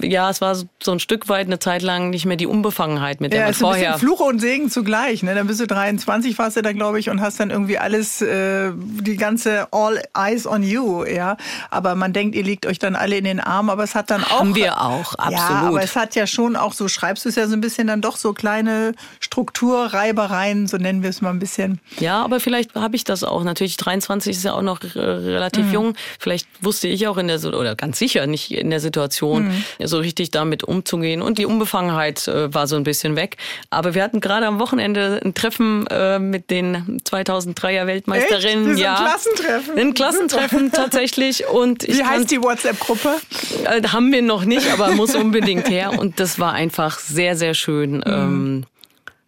ja, 0.00 0.30
es 0.30 0.40
war 0.40 0.56
so 0.56 0.92
ein 0.92 1.00
Stück 1.00 1.28
weit 1.28 1.46
eine 1.46 1.58
Zeit 1.58 1.82
lang 1.82 2.10
nicht 2.10 2.26
mehr 2.26 2.36
die 2.36 2.46
Unbefangenheit, 2.46 3.20
mit 3.20 3.32
der 3.32 3.40
ja, 3.40 3.46
man 3.46 3.54
vorher. 3.54 3.94
Ein 3.94 3.98
Fluch 3.98 4.20
und 4.20 4.40
Segen 4.40 4.70
zugleich. 4.70 5.22
Ne? 5.22 5.34
Dann 5.34 5.46
bist 5.46 5.60
du 5.60 5.66
23, 5.66 6.38
warst 6.38 6.56
du 6.56 6.62
da, 6.62 6.72
glaube 6.72 6.98
ich, 6.98 7.10
und 7.10 7.20
hast 7.20 7.40
dann 7.40 7.50
irgendwie 7.50 7.78
alles, 7.78 8.22
äh, 8.22 8.72
die 8.74 9.16
ganze 9.16 9.68
All 9.72 10.02
Eyes 10.16 10.46
on 10.46 10.62
You. 10.62 11.04
Ja, 11.04 11.36
aber 11.70 11.94
man 11.94 12.12
denkt, 12.12 12.34
ihr 12.34 12.42
liegt 12.42 12.66
euch 12.66 12.78
dann 12.78 12.94
alle 12.94 13.16
in 13.16 13.24
den 13.24 13.40
Armen, 13.40 13.70
aber 13.70 13.84
es 13.84 13.94
hat 13.94 14.10
dann 14.10 14.24
auch. 14.24 14.40
Haben 14.40 14.54
wir 14.54 14.80
auch, 14.80 15.14
absolut. 15.14 15.38
Ja, 15.38 15.68
aber 15.68 15.82
es 15.82 15.96
hat 15.96 16.14
ja 16.14 16.26
schon 16.26 16.56
auch 16.56 16.72
so, 16.72 16.88
schreibst 16.88 17.24
du 17.24 17.28
es 17.28 17.36
ja 17.36 17.46
so 17.46 17.54
ein 17.54 17.60
bisschen 17.60 17.86
dann 17.86 18.00
doch 18.00 18.16
so 18.16 18.32
kleine 18.32 18.94
Strukturreibereien, 19.20 20.66
so 20.66 20.76
nennen 20.76 21.02
wir 21.02 21.10
es 21.10 21.20
mal 21.20 21.30
ein 21.30 21.38
bisschen. 21.38 21.80
Ja, 21.98 22.22
aber 22.22 22.40
vielleicht 22.40 22.74
habe 22.74 22.96
ich 22.96 23.04
das 23.04 23.24
auch. 23.24 23.44
Natürlich 23.44 23.76
23 23.76 24.36
ist 24.36 24.44
ja 24.44 24.54
auch 24.54 24.62
noch 24.62 24.80
relativ 24.94 25.66
mhm. 25.66 25.72
jung. 25.72 25.94
Vielleicht 26.18 26.46
wusste 26.60 26.88
ich 26.88 27.06
auch 27.08 27.16
in 27.16 27.28
der 27.28 27.42
oder 27.42 27.74
ganz 27.74 27.98
sicher 27.98 28.26
nicht 28.26 28.52
in 28.52 28.70
der 28.70 28.80
Situation. 28.80 29.48
Mhm 29.48 29.64
so 29.86 29.98
richtig 29.98 30.30
damit 30.30 30.64
umzugehen. 30.64 31.22
Und 31.22 31.38
die 31.38 31.46
Unbefangenheit 31.46 32.26
äh, 32.28 32.52
war 32.52 32.66
so 32.66 32.76
ein 32.76 32.84
bisschen 32.84 33.16
weg. 33.16 33.36
Aber 33.70 33.94
wir 33.94 34.02
hatten 34.02 34.20
gerade 34.20 34.46
am 34.46 34.58
Wochenende 34.58 35.20
ein 35.24 35.34
Treffen 35.34 35.86
äh, 35.88 36.18
mit 36.18 36.50
den 36.50 37.00
2003er 37.02 37.86
Weltmeisterinnen. 37.86 38.76
Ja, 38.76 38.96
ein 38.96 39.04
Klassentreffen. 39.04 39.78
Ein 39.78 39.94
Klassentreffen 39.94 40.72
tatsächlich. 40.72 41.46
Und 41.46 41.86
Wie 41.86 42.04
heißt 42.04 42.30
die 42.30 42.42
WhatsApp-Gruppe? 42.42 43.16
Äh, 43.64 43.82
haben 43.88 44.12
wir 44.12 44.22
noch 44.22 44.44
nicht, 44.44 44.70
aber 44.72 44.90
muss 44.92 45.14
unbedingt 45.14 45.68
her. 45.68 45.98
Und 45.98 46.20
das 46.20 46.38
war 46.38 46.52
einfach 46.52 46.98
sehr, 46.98 47.36
sehr 47.36 47.54
schön. 47.54 47.96
Mhm. 47.96 48.02
Ähm, 48.06 48.64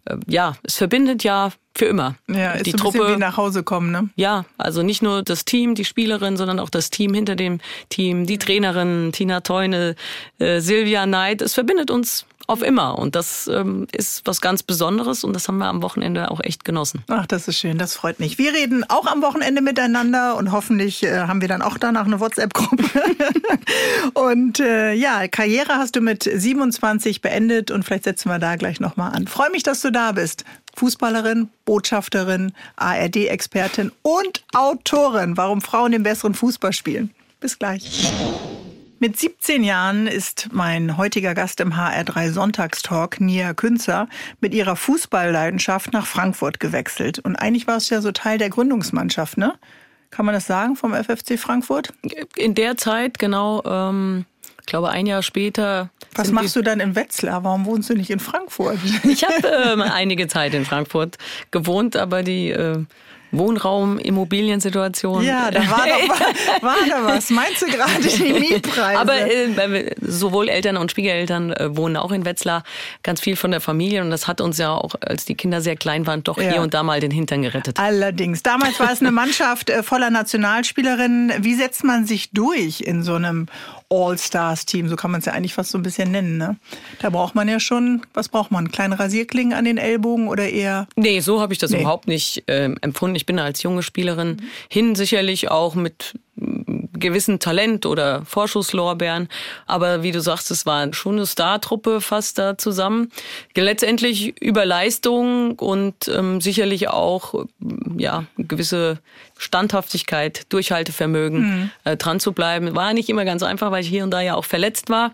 äh, 0.06 0.16
ja, 0.26 0.56
es 0.62 0.76
verbindet 0.76 1.24
ja 1.24 1.50
für 1.76 1.86
immer. 1.86 2.14
Ja, 2.28 2.52
ist 2.52 2.66
die 2.66 2.70
so 2.70 2.76
ein 2.76 2.80
Truppe, 2.80 2.98
bisschen 2.98 3.14
wie 3.16 3.20
nach 3.20 3.36
Hause 3.36 3.62
kommen, 3.62 3.90
ne? 3.90 4.08
Ja, 4.16 4.44
also 4.58 4.82
nicht 4.82 5.02
nur 5.02 5.22
das 5.22 5.44
Team, 5.44 5.74
die 5.74 5.84
Spielerin, 5.84 6.36
sondern 6.36 6.60
auch 6.60 6.70
das 6.70 6.90
Team 6.90 7.14
hinter 7.14 7.34
dem 7.36 7.60
Team, 7.88 8.26
die 8.26 8.38
Trainerin, 8.38 9.10
Tina 9.12 9.40
Teune, 9.40 9.96
äh, 10.38 10.60
Silvia 10.60 11.06
Neid. 11.06 11.42
Es 11.42 11.54
verbindet 11.54 11.90
uns 11.90 12.26
auf 12.46 12.62
immer. 12.62 12.98
Und 12.98 13.14
das 13.14 13.48
ähm, 13.48 13.86
ist 13.92 14.26
was 14.26 14.40
ganz 14.40 14.62
Besonderes 14.62 15.24
und 15.24 15.32
das 15.32 15.48
haben 15.48 15.58
wir 15.58 15.66
am 15.66 15.82
Wochenende 15.82 16.30
auch 16.30 16.40
echt 16.42 16.64
genossen. 16.64 17.02
Ach, 17.08 17.26
das 17.26 17.48
ist 17.48 17.58
schön, 17.58 17.78
das 17.78 17.94
freut 17.94 18.20
mich. 18.20 18.38
Wir 18.38 18.52
reden 18.52 18.84
auch 18.88 19.06
am 19.06 19.22
Wochenende 19.22 19.62
miteinander 19.62 20.36
und 20.36 20.52
hoffentlich 20.52 21.02
äh, 21.02 21.20
haben 21.20 21.40
wir 21.40 21.48
dann 21.48 21.62
auch 21.62 21.78
danach 21.78 22.06
eine 22.06 22.20
WhatsApp-Gruppe. 22.20 22.84
und 24.14 24.60
äh, 24.60 24.92
ja, 24.92 25.26
Karriere 25.28 25.74
hast 25.74 25.96
du 25.96 26.00
mit 26.00 26.24
27 26.24 27.20
beendet 27.20 27.70
und 27.70 27.84
vielleicht 27.84 28.04
setzen 28.04 28.28
wir 28.28 28.38
da 28.38 28.56
gleich 28.56 28.80
nochmal 28.80 29.12
an. 29.12 29.26
Freue 29.26 29.50
mich, 29.50 29.62
dass 29.62 29.80
du 29.80 29.90
da 29.90 30.12
bist. 30.12 30.44
Fußballerin, 30.76 31.48
Botschafterin, 31.64 32.52
ARD-Expertin 32.76 33.92
und 34.02 34.44
Autorin, 34.52 35.36
warum 35.36 35.60
Frauen 35.60 35.92
den 35.92 36.02
besseren 36.02 36.34
Fußball 36.34 36.72
spielen. 36.72 37.10
Bis 37.40 37.58
gleich. 37.58 38.10
Mit 38.98 39.18
17 39.18 39.64
Jahren 39.64 40.06
ist 40.06 40.48
mein 40.52 40.96
heutiger 40.96 41.34
Gast 41.34 41.60
im 41.60 41.74
HR3 41.74 42.30
Sonntagstalk, 42.30 43.20
Nia 43.20 43.52
Künzer, 43.52 44.08
mit 44.40 44.54
ihrer 44.54 44.76
Fußballleidenschaft 44.76 45.92
nach 45.92 46.06
Frankfurt 46.06 46.60
gewechselt. 46.60 47.18
Und 47.18 47.36
eigentlich 47.36 47.66
war 47.66 47.76
es 47.76 47.90
ja 47.90 48.00
so 48.00 48.12
Teil 48.12 48.38
der 48.38 48.50
Gründungsmannschaft, 48.50 49.36
ne? 49.36 49.54
Kann 50.10 50.26
man 50.26 50.34
das 50.34 50.46
sagen 50.46 50.76
vom 50.76 50.94
FFC 50.94 51.38
Frankfurt? 51.38 51.92
In 52.36 52.54
der 52.54 52.76
Zeit, 52.76 53.18
genau. 53.18 53.62
Ähm 53.64 54.26
ich 54.64 54.66
glaube, 54.66 54.88
ein 54.88 55.04
Jahr 55.04 55.22
später. 55.22 55.90
Was 56.14 56.32
machst 56.32 56.56
du 56.56 56.62
dann 56.62 56.80
in 56.80 56.96
Wetzlar? 56.96 57.44
Warum 57.44 57.66
wohnst 57.66 57.90
du 57.90 57.94
nicht 57.94 58.08
in 58.08 58.18
Frankfurt? 58.18 58.78
Ich 59.02 59.22
habe 59.22 59.46
ähm, 59.46 59.82
einige 59.82 60.26
Zeit 60.26 60.54
in 60.54 60.64
Frankfurt 60.64 61.18
gewohnt, 61.50 61.96
aber 61.96 62.22
die 62.22 62.48
äh, 62.48 62.82
Wohnraum, 63.38 63.98
Immobiliensituation. 63.98 65.22
Ja, 65.24 65.50
da 65.50 65.60
war 65.70 65.86
doch 65.86 66.20
war 66.62 66.76
da 66.88 67.04
was. 67.04 67.30
Meinst 67.30 67.62
du 67.62 67.66
gerade 67.66 68.00
die 68.00 68.32
Mietpreise? 68.40 68.98
Aber 68.98 69.14
äh, 69.14 69.94
sowohl 70.00 70.48
Eltern 70.48 70.76
und 70.76 70.92
Schwiegereltern 70.92 71.52
äh, 71.52 71.76
wohnen 71.76 71.96
auch 71.96 72.12
in 72.12 72.24
Wetzlar, 72.24 72.62
ganz 73.02 73.20
viel 73.20 73.36
von 73.36 73.50
der 73.50 73.60
Familie 73.60 74.02
und 74.02 74.10
das 74.10 74.26
hat 74.28 74.40
uns 74.40 74.58
ja 74.58 74.72
auch, 74.72 74.94
als 75.00 75.24
die 75.24 75.34
Kinder 75.34 75.60
sehr 75.60 75.76
klein 75.76 76.06
waren, 76.06 76.22
doch 76.22 76.38
ja. 76.38 76.50
hier 76.50 76.62
und 76.62 76.74
da 76.74 76.82
mal 76.82 77.00
den 77.00 77.10
Hintern 77.10 77.42
gerettet. 77.42 77.78
Allerdings. 77.78 78.42
Damals 78.42 78.78
war 78.80 78.92
es 78.92 79.00
eine 79.00 79.10
Mannschaft 79.12 79.70
äh, 79.70 79.82
voller 79.82 80.10
Nationalspielerinnen. 80.10 81.32
Wie 81.40 81.54
setzt 81.54 81.84
man 81.84 82.06
sich 82.06 82.30
durch 82.30 82.80
in 82.80 83.02
so 83.02 83.14
einem 83.14 83.46
All-Stars-Team, 83.90 84.88
so 84.88 84.96
kann 84.96 85.10
man 85.10 85.20
es 85.20 85.26
ja 85.26 85.32
eigentlich 85.32 85.54
fast 85.54 85.70
so 85.70 85.78
ein 85.78 85.82
bisschen 85.82 86.10
nennen. 86.10 86.38
Ne? 86.38 86.56
Da 87.00 87.10
braucht 87.10 87.34
man 87.34 87.48
ja 87.48 87.60
schon, 87.60 88.02
was 88.12 88.28
braucht 88.28 88.50
man? 88.50 88.70
Kleine 88.70 88.98
Rasierklingen 88.98 89.52
an 89.52 89.64
den 89.64 89.78
Ellbogen 89.78 90.28
oder 90.28 90.48
eher? 90.48 90.86
Nee, 90.96 91.20
so 91.20 91.40
habe 91.40 91.52
ich 91.52 91.58
das 91.58 91.70
nee. 91.70 91.80
überhaupt 91.80 92.08
nicht 92.08 92.48
äh, 92.48 92.70
empfunden. 92.80 93.16
Ich 93.16 93.26
bin 93.26 93.38
als 93.38 93.62
junge 93.62 93.82
Spielerin 93.82 94.28
mhm. 94.28 94.40
hin 94.68 94.94
sicherlich 94.94 95.50
auch 95.50 95.74
mit 95.74 96.14
gewissen 97.04 97.38
Talent 97.38 97.84
oder 97.84 98.24
Vorschusslorbeeren. 98.24 99.28
Aber 99.66 100.02
wie 100.02 100.10
du 100.10 100.20
sagst, 100.20 100.50
es 100.50 100.64
war 100.64 100.92
schon 100.94 101.16
eine 101.16 101.26
Star-Truppe 101.26 102.00
fast 102.00 102.38
da 102.38 102.56
zusammen. 102.56 103.10
Letztendlich 103.54 104.40
über 104.40 104.64
Leistung 104.64 105.58
und 105.58 106.08
ähm, 106.08 106.40
sicherlich 106.40 106.88
auch 106.88 107.44
ja 107.96 108.24
gewisse 108.38 108.98
Standhaftigkeit, 109.36 110.46
Durchhaltevermögen 110.48 111.40
mhm. 111.40 111.70
äh, 111.84 111.96
dran 111.96 112.20
zu 112.20 112.32
bleiben. 112.32 112.74
War 112.74 112.94
nicht 112.94 113.10
immer 113.10 113.26
ganz 113.26 113.42
einfach, 113.42 113.70
weil 113.70 113.82
ich 113.82 113.88
hier 113.88 114.04
und 114.04 114.10
da 114.10 114.22
ja 114.22 114.34
auch 114.34 114.46
verletzt 114.46 114.88
war 114.88 115.12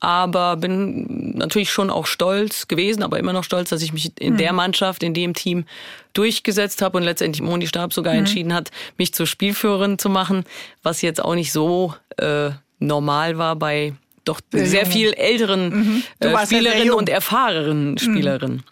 aber 0.00 0.56
bin 0.56 1.36
natürlich 1.36 1.70
schon 1.70 1.90
auch 1.90 2.06
stolz 2.06 2.68
gewesen, 2.68 3.02
aber 3.02 3.18
immer 3.18 3.32
noch 3.32 3.44
stolz, 3.44 3.70
dass 3.70 3.82
ich 3.82 3.92
mich 3.92 4.12
in 4.20 4.34
mhm. 4.34 4.38
der 4.38 4.52
Mannschaft, 4.52 5.02
in 5.02 5.14
dem 5.14 5.34
Team 5.34 5.64
durchgesetzt 6.12 6.82
habe 6.82 6.98
und 6.98 7.04
letztendlich 7.04 7.42
Moni 7.42 7.66
Stab 7.66 7.92
sogar 7.92 8.12
mhm. 8.12 8.20
entschieden 8.20 8.54
hat, 8.54 8.70
mich 8.96 9.12
zur 9.12 9.26
Spielführerin 9.26 9.98
zu 9.98 10.08
machen, 10.08 10.44
was 10.82 11.02
jetzt 11.02 11.22
auch 11.22 11.34
nicht 11.34 11.52
so 11.52 11.94
äh, 12.16 12.50
normal 12.78 13.38
war 13.38 13.56
bei 13.56 13.94
doch 14.24 14.40
sehr, 14.52 14.84
viel 14.84 15.14
älteren 15.14 15.70
mhm. 15.70 16.02
äh, 16.20 16.46
Spielerinnen 16.46 16.92
und 16.92 17.08
erfahrenen 17.08 17.96
Spielerinnen. 17.96 18.62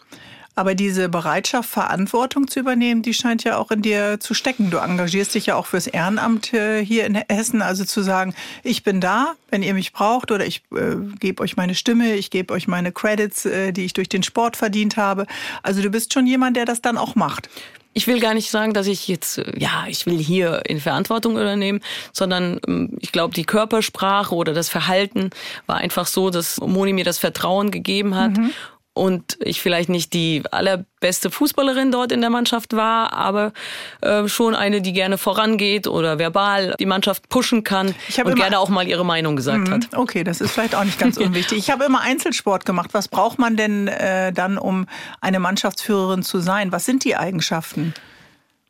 Aber 0.57 0.73
diese 0.73 1.07
Bereitschaft, 1.07 1.69
Verantwortung 1.69 2.47
zu 2.47 2.59
übernehmen, 2.59 3.03
die 3.03 3.13
scheint 3.13 3.43
ja 3.43 3.57
auch 3.57 3.69
in 3.69 3.83
dir 3.83 4.19
zu 4.19 4.33
stecken. 4.33 4.71
Du 4.71 4.77
engagierst 4.77 5.35
dich 5.35 5.45
ja 5.45 5.55
auch 5.55 5.67
fürs 5.67 5.85
Ehrenamt 5.85 6.51
äh, 6.51 6.83
hier 6.83 7.05
in 7.05 7.13
Hessen, 7.13 7.61
also 7.61 7.85
zu 7.85 8.01
sagen, 8.01 8.33
ich 8.63 8.81
bin 8.81 8.99
da, 8.99 9.35
wenn 9.51 9.61
ihr 9.61 9.75
mich 9.75 9.93
braucht, 9.93 10.31
oder 10.31 10.47
ich 10.47 10.63
äh, 10.75 10.95
gebe 11.19 11.43
euch 11.43 11.57
meine 11.57 11.75
Stimme, 11.75 12.15
ich 12.15 12.31
gebe 12.31 12.55
euch 12.55 12.67
meine 12.67 12.91
Credits, 12.91 13.45
äh, 13.45 13.71
die 13.71 13.85
ich 13.85 13.93
durch 13.93 14.09
den 14.09 14.23
Sport 14.23 14.57
verdient 14.57 14.97
habe. 14.97 15.27
Also 15.61 15.83
du 15.83 15.91
bist 15.91 16.11
schon 16.11 16.25
jemand, 16.25 16.57
der 16.57 16.65
das 16.65 16.81
dann 16.81 16.97
auch 16.97 17.13
macht 17.13 17.49
ich 17.93 18.05
will 18.05 18.19
gar 18.19 18.35
nicht 18.35 18.51
sagen, 18.51 18.73
dass 18.73 18.85
ich 18.85 19.07
jetzt, 19.07 19.39
äh, 19.39 19.53
ja, 19.57 19.85
ich 19.87 20.05
will 20.05 20.19
hier 20.19 20.61
in 20.67 20.79
Verantwortung 20.79 21.31
übernehmen, 21.31 21.81
sondern 22.13 22.59
ähm, 22.67 22.91
ich 22.99 23.11
glaube, 23.11 23.33
die 23.33 23.43
Körpersprache 23.43 24.35
oder 24.35 24.53
das 24.53 24.69
Verhalten 24.69 25.31
war 25.65 25.77
einfach 25.77 26.05
so, 26.05 26.29
dass 26.29 26.59
Moni 26.61 26.93
mir 26.93 27.05
das 27.05 27.17
Vertrauen 27.17 27.71
gegeben 27.71 28.13
hat. 28.13 28.37
Mhm 28.37 28.51
und 28.97 29.37
ich 29.39 29.61
vielleicht 29.61 29.89
nicht 29.89 30.13
die 30.13 30.43
allerbeste 30.51 31.31
Fußballerin 31.31 31.91
dort 31.91 32.11
in 32.11 32.21
der 32.21 32.29
Mannschaft 32.29 32.75
war, 32.75 33.13
aber 33.13 33.53
äh, 34.01 34.27
schon 34.27 34.55
eine, 34.55 34.81
die 34.81 34.93
gerne 34.93 35.17
vorangeht 35.17 35.87
oder 35.87 36.19
verbal 36.19 36.75
die 36.79 36.85
Mannschaft 36.85 37.29
pushen 37.29 37.63
kann 37.63 37.95
und 38.23 38.35
gerne 38.35 38.59
auch 38.59 38.69
mal 38.69 38.87
ihre 38.87 39.05
Meinung 39.05 39.35
gesagt 39.35 39.67
mhm. 39.67 39.73
hat. 39.73 39.87
Okay, 39.93 40.23
das 40.23 40.41
ist 40.41 40.51
vielleicht 40.51 40.75
auch 40.75 40.83
nicht 40.83 40.99
ganz 40.99 41.17
unwichtig. 41.17 41.57
Ich 41.59 41.69
habe 41.69 41.85
immer 41.85 42.01
Einzelsport 42.01 42.65
gemacht. 42.65 42.89
Was 42.93 43.07
braucht 43.07 43.39
man 43.39 43.55
denn 43.55 43.87
äh, 43.87 44.33
dann, 44.33 44.57
um 44.57 44.87
eine 45.21 45.39
Mannschaftsführerin 45.39 46.23
zu 46.23 46.39
sein? 46.39 46.71
Was 46.71 46.85
sind 46.85 47.03
die 47.03 47.15
Eigenschaften? 47.15 47.93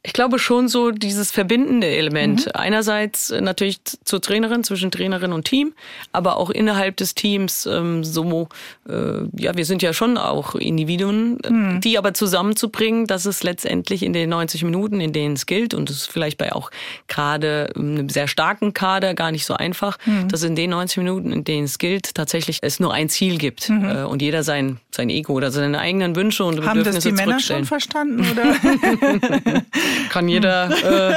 Ich 0.04 0.14
glaube 0.14 0.40
schon 0.40 0.68
so 0.68 0.92
dieses 0.92 1.32
verbindende 1.32 1.88
Element. 1.88 2.46
Mhm. 2.46 2.52
Einerseits 2.54 3.32
äh, 3.32 3.42
natürlich 3.42 3.82
zur 4.06 4.22
Trainerin, 4.22 4.64
zwischen 4.64 4.92
Trainerin 4.92 5.34
und 5.34 5.46
Team, 5.46 5.74
aber 6.12 6.38
auch 6.38 6.50
innerhalb 6.50 6.96
des 6.98 7.14
Teams 7.14 7.66
ähm, 7.66 8.04
so, 8.04 8.48
äh, 8.88 8.94
ja, 9.36 9.58
wir 9.58 9.66
sind 9.66 9.82
ja 9.82 9.94
schon 9.94 10.18
auch 10.18 10.56
Individuen, 10.56 11.40
äh, 11.44 11.50
mhm. 11.50 11.82
die 11.82 11.98
aber 11.98 12.14
zusammenzubringen, 12.14 13.08
dass 13.08 13.26
es 13.26 13.44
letztendlich 13.44 14.04
in 14.04 14.14
den 14.14 14.30
90 14.30 14.64
Minuten, 14.64 15.02
in 15.02 15.14
denen 15.14 15.36
es 15.36 15.46
gilt, 15.46 15.74
und 15.74 15.90
es 15.90 15.98
ist 15.98 16.12
vielleicht 16.12 16.38
bei 16.38 16.54
auch 16.54 16.72
gerade 17.08 17.70
einem 17.76 18.08
sehr 18.08 18.28
starken 18.28 18.74
Kader 18.74 19.14
gar 19.14 19.32
nicht 19.32 19.46
so 19.46 19.56
einfach, 19.56 19.98
mhm. 20.06 20.30
dass 20.30 20.44
in 20.44 20.56
den 20.56 20.70
90 20.70 20.98
Minuten, 21.00 21.32
in 21.32 21.44
denen 21.44 21.66
es 21.66 21.80
gilt, 21.80 22.16
tatsächlich 22.16 22.60
es 22.62 22.80
nur 22.80 22.94
ein 22.94 23.10
Ziel 23.10 23.38
gibt 23.38 23.70
mhm. 23.70 23.86
äh, 23.86 24.04
und 24.04 24.22
jeder 24.22 24.44
sein, 24.44 24.80
sein 24.98 25.10
Ego 25.10 25.34
oder 25.34 25.52
seine 25.52 25.80
eigenen 25.80 26.16
Wünsche 26.16 26.44
und 26.44 26.66
Haben 26.66 26.80
Bedürfnisse 26.80 27.10
Haben 27.10 27.16
das 27.16 27.24
die 27.24 27.30
Männer 27.30 27.40
schon 27.40 27.66
verstanden, 27.66 28.26
oder? 28.32 29.64
kann 30.10 30.28
jeder 30.28 31.16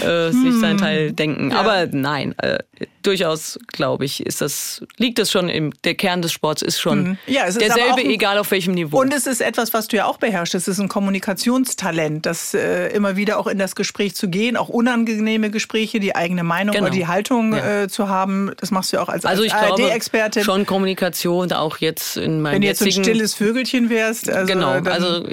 äh, 0.00 0.26
äh, 0.28 0.32
sich 0.32 0.54
sein 0.60 0.78
Teil 0.78 1.12
denken. 1.12 1.50
Ja. 1.50 1.60
Aber 1.60 1.86
nein, 1.90 2.34
äh, 2.38 2.58
durchaus, 3.02 3.58
glaube 3.66 4.04
ich, 4.04 4.24
ist 4.24 4.40
das, 4.40 4.82
liegt 4.96 5.18
das 5.18 5.30
schon 5.30 5.48
im, 5.48 5.72
der 5.84 5.94
Kern 5.94 6.22
des 6.22 6.32
Sports 6.32 6.62
ist 6.62 6.80
schon 6.80 7.02
mhm. 7.02 7.18
ja, 7.26 7.42
es 7.42 7.56
ist 7.56 7.62
derselbe, 7.62 8.00
ein, 8.00 8.10
egal 8.10 8.38
auf 8.38 8.50
welchem 8.50 8.74
Niveau. 8.74 9.00
Und 9.00 9.12
es 9.12 9.26
ist 9.26 9.40
etwas, 9.40 9.74
was 9.74 9.88
du 9.88 9.96
ja 9.96 10.06
auch 10.06 10.18
beherrschst. 10.18 10.54
Es 10.54 10.68
ist 10.68 10.78
ein 10.78 10.88
Kommunikationstalent, 10.88 12.26
das 12.26 12.54
äh, 12.54 12.88
immer 12.88 13.16
wieder 13.16 13.38
auch 13.38 13.46
in 13.46 13.58
das 13.58 13.74
Gespräch 13.74 14.14
zu 14.14 14.28
gehen, 14.28 14.56
auch 14.56 14.68
unangenehme 14.68 15.50
Gespräche, 15.50 15.98
die 15.98 16.14
eigene 16.14 16.44
Meinung 16.44 16.74
genau. 16.74 16.86
oder 16.86 16.94
die 16.94 17.06
Haltung 17.06 17.54
ja. 17.54 17.82
äh, 17.82 17.88
zu 17.88 18.08
haben. 18.08 18.52
Das 18.58 18.70
machst 18.70 18.92
du 18.92 18.98
ja 18.98 19.02
auch 19.02 19.08
als, 19.08 19.24
also 19.24 19.42
als 19.42 19.52
ARD-Expertin. 19.52 20.44
Schon 20.44 20.66
Kommunikation, 20.66 21.52
auch 21.52 21.78
jetzt 21.78 22.16
in 22.16 22.40
meinem 22.40 22.62
jetzigen, 22.62 22.99
stilles 23.02 23.34
Vögelchen 23.34 23.90
wärst. 23.90 24.30
Also 24.30 24.52
genau, 24.52 24.72
also 24.72 25.26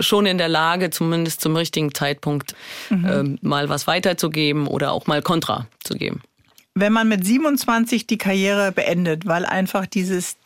schon 0.00 0.26
in 0.26 0.38
der 0.38 0.48
Lage, 0.48 0.90
zumindest 0.90 1.40
zum 1.40 1.56
richtigen 1.56 1.94
Zeitpunkt 1.94 2.54
mhm. 2.90 3.06
ähm, 3.08 3.38
mal 3.42 3.68
was 3.68 3.86
weiterzugeben 3.86 4.66
oder 4.66 4.92
auch 4.92 5.06
mal 5.06 5.22
Kontra 5.22 5.66
zu 5.84 5.94
geben 5.94 6.22
wenn 6.74 6.92
man 6.92 7.08
mit 7.08 7.24
27 7.26 8.06
die 8.06 8.18
Karriere 8.18 8.72
beendet, 8.72 9.26
weil 9.26 9.44
einfach 9.44 9.86
dieses 9.86 10.36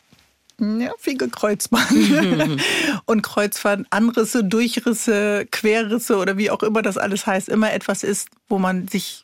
nervige 0.59 1.29
Kreuzband 1.29 1.91
mhm. 1.91 2.59
und 3.05 3.21
Kreuzbandanrisse, 3.21 4.43
Durchrisse, 4.43 5.47
Querrisse 5.51 6.17
oder 6.17 6.37
wie 6.37 6.49
auch 6.49 6.63
immer 6.63 6.81
das 6.81 6.97
alles 6.97 7.27
heißt, 7.27 7.47
immer 7.47 7.71
etwas 7.71 8.03
ist, 8.03 8.29
wo 8.49 8.57
man 8.57 8.87
sich 8.87 9.23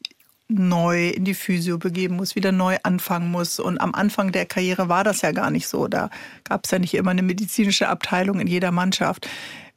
neu 0.60 1.10
in 1.10 1.26
die 1.26 1.34
Physio 1.34 1.78
begeben 1.78 2.16
muss, 2.16 2.36
wieder 2.36 2.52
neu 2.52 2.78
anfangen 2.84 3.32
muss. 3.32 3.60
Und 3.60 3.80
am 3.80 3.94
Anfang 3.94 4.32
der 4.32 4.46
Karriere 4.46 4.90
war 4.90 5.04
das 5.04 5.22
ja 5.22 5.32
gar 5.32 5.52
nicht 5.52 5.68
so. 5.68 5.88
Da 5.88 6.10
gab 6.44 6.66
es 6.66 6.72
ja 6.72 6.80
nicht 6.80 6.94
immer 6.94 7.12
eine 7.12 7.24
medizinische 7.24 7.88
Abteilung 7.88 8.40
in 8.40 8.48
jeder 8.48 8.72
Mannschaft. 8.72 9.28